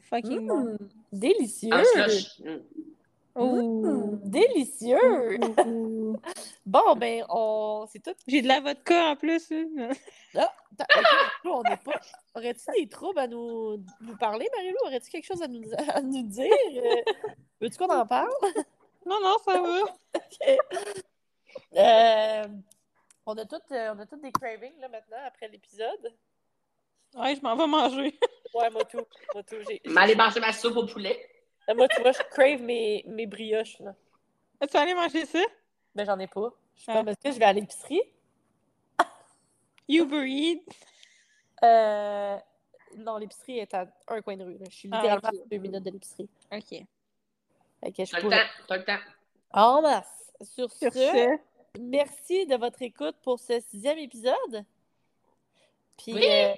Fucking 0.02 0.46
bon. 0.46 0.54
Hum, 0.54 0.78
Délicieux! 1.12 1.76
Mm. 2.44 2.60
Hum, 3.36 4.20
Délicieux! 4.22 5.38
Bon, 6.70 6.94
ben, 6.94 7.24
on... 7.28 7.84
c'est 7.90 7.98
tout. 8.00 8.14
J'ai 8.28 8.42
de 8.42 8.46
la 8.48 8.60
vodka 8.60 9.06
en 9.10 9.16
plus. 9.16 9.50
là. 10.32 10.52
Ah, 10.78 10.84
on 11.44 11.62
n'est 11.64 11.76
pas. 11.78 12.00
Aurais-tu 12.36 12.70
des 12.78 12.88
troubles 12.88 13.18
à 13.18 13.26
nous, 13.26 13.84
nous 14.00 14.16
parler, 14.16 14.48
Marie-Lou? 14.56 14.76
Aurais-tu 14.86 15.10
quelque 15.10 15.26
chose 15.26 15.42
à 15.42 15.48
nous, 15.48 15.62
à 15.92 16.00
nous 16.00 16.22
dire? 16.22 16.46
Euh, 16.76 17.12
Veux-tu 17.60 17.76
qu'on 17.76 17.88
en 17.92 18.06
parle? 18.06 18.30
Non, 19.04 19.18
non, 19.20 19.36
ça 19.44 19.60
va. 19.60 19.80
Euh, 21.76 22.46
on, 23.26 23.36
a 23.36 23.44
toutes, 23.44 23.72
euh, 23.72 23.92
on 23.94 23.98
a 23.98 24.06
toutes 24.06 24.22
des 24.22 24.30
cravings 24.30 24.78
là, 24.80 24.88
maintenant 24.88 25.16
après 25.26 25.48
l'épisode. 25.48 26.14
Ouais, 27.16 27.34
je 27.34 27.40
m'en 27.42 27.56
vais 27.56 27.66
manger. 27.66 28.18
Ouais, 28.54 28.70
moi 28.70 28.84
tout. 28.84 29.04
Moi 29.34 29.42
tout. 29.44 29.56
J'ai- 29.68 29.80
aller 29.96 30.14
manger 30.16 30.38
ma 30.40 30.52
soupe 30.52 30.76
au 30.76 30.86
poulet. 30.86 31.28
j'ai- 31.68 31.74
Moi, 31.74 31.86
tu 31.88 32.00
vois, 32.00 32.10
je 32.12 32.22
crave 32.30 32.62
mes, 32.62 33.04
mes 33.06 33.26
brioches. 33.26 33.78
Là. 33.80 33.94
Tu 34.62 34.68
vas 34.72 34.80
aller 34.80 34.94
manger 34.94 35.24
ça? 35.26 35.38
Mais 35.94 36.04
j'en 36.04 36.18
ai 36.18 36.26
pas. 36.28 36.50
Je 36.80 36.84
suis 36.84 36.92
Ah. 36.92 36.96
comme, 36.96 37.08
est-ce 37.08 37.18
que 37.22 37.30
je 37.32 37.38
vais 37.38 37.44
à 37.44 37.52
l'épicerie? 37.52 38.00
Uber 39.88 40.26
Eats. 40.26 40.64
Euh, 41.62 42.38
Non, 42.96 43.18
l'épicerie 43.18 43.58
est 43.58 43.74
à 43.74 43.86
un 44.08 44.20
coin 44.22 44.36
de 44.36 44.44
rue. 44.44 44.56
là. 44.58 44.64
Je 44.70 44.74
suis 44.74 44.88
Ah, 44.90 44.96
littéralement 44.96 45.28
ok. 45.28 45.40
à 45.44 45.48
deux 45.48 45.58
minutes 45.58 45.82
de 45.84 45.90
l'épicerie. 45.90 46.28
OK. 46.50 46.68
Fait 46.70 47.92
que 47.92 48.04
je 48.04 48.10
T'as 48.10 48.16
le 48.16 48.22
pourrais- 48.22 48.38
temps. 48.38 48.64
T'as 48.66 48.76
le 48.78 48.84
temps. 48.84 48.98
En 49.52 49.82
masse. 49.82 50.32
Sur, 50.42 50.72
Sur 50.72 50.92
ce, 50.92 50.98
ce, 50.98 51.38
merci 51.78 52.46
de 52.46 52.56
votre 52.56 52.80
écoute 52.82 53.16
pour 53.22 53.38
ce 53.38 53.60
sixième 53.60 53.98
épisode. 53.98 54.64
Puis, 55.98 56.14
Oui. 56.14 56.24
euh, 56.26 56.54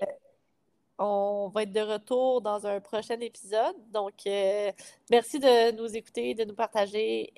on 0.99 1.51
va 1.53 1.65
être 1.65 1.73
de 1.73 1.81
retour 1.81 2.41
dans 2.41 2.65
un 2.67 2.81
prochain 2.81 3.19
épisode. 3.21 3.75
Donc, 3.91 4.15
euh, 4.27 4.71
merci 5.11 5.39
de 5.41 5.73
nous 5.73 5.97
écouter, 5.97 6.35
de 6.35 6.45
nous 6.45 6.55
partager. 6.55 7.35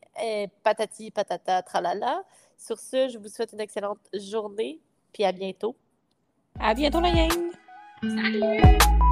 Patati, 0.63 1.11
patata, 1.11 1.63
tralala. 1.63 2.23
Sur 2.59 2.79
ce, 2.79 3.09
je 3.09 3.19
vous 3.19 3.29
souhaite 3.29 3.53
une 3.53 3.61
excellente 3.61 4.01
journée. 4.15 4.81
Puis 5.13 5.25
à 5.25 5.33
bientôt. 5.33 5.77
à 6.59 6.75
bientôt 6.75 7.01
la 7.01 7.11
gang! 7.13 7.51
Salut! 8.03 9.03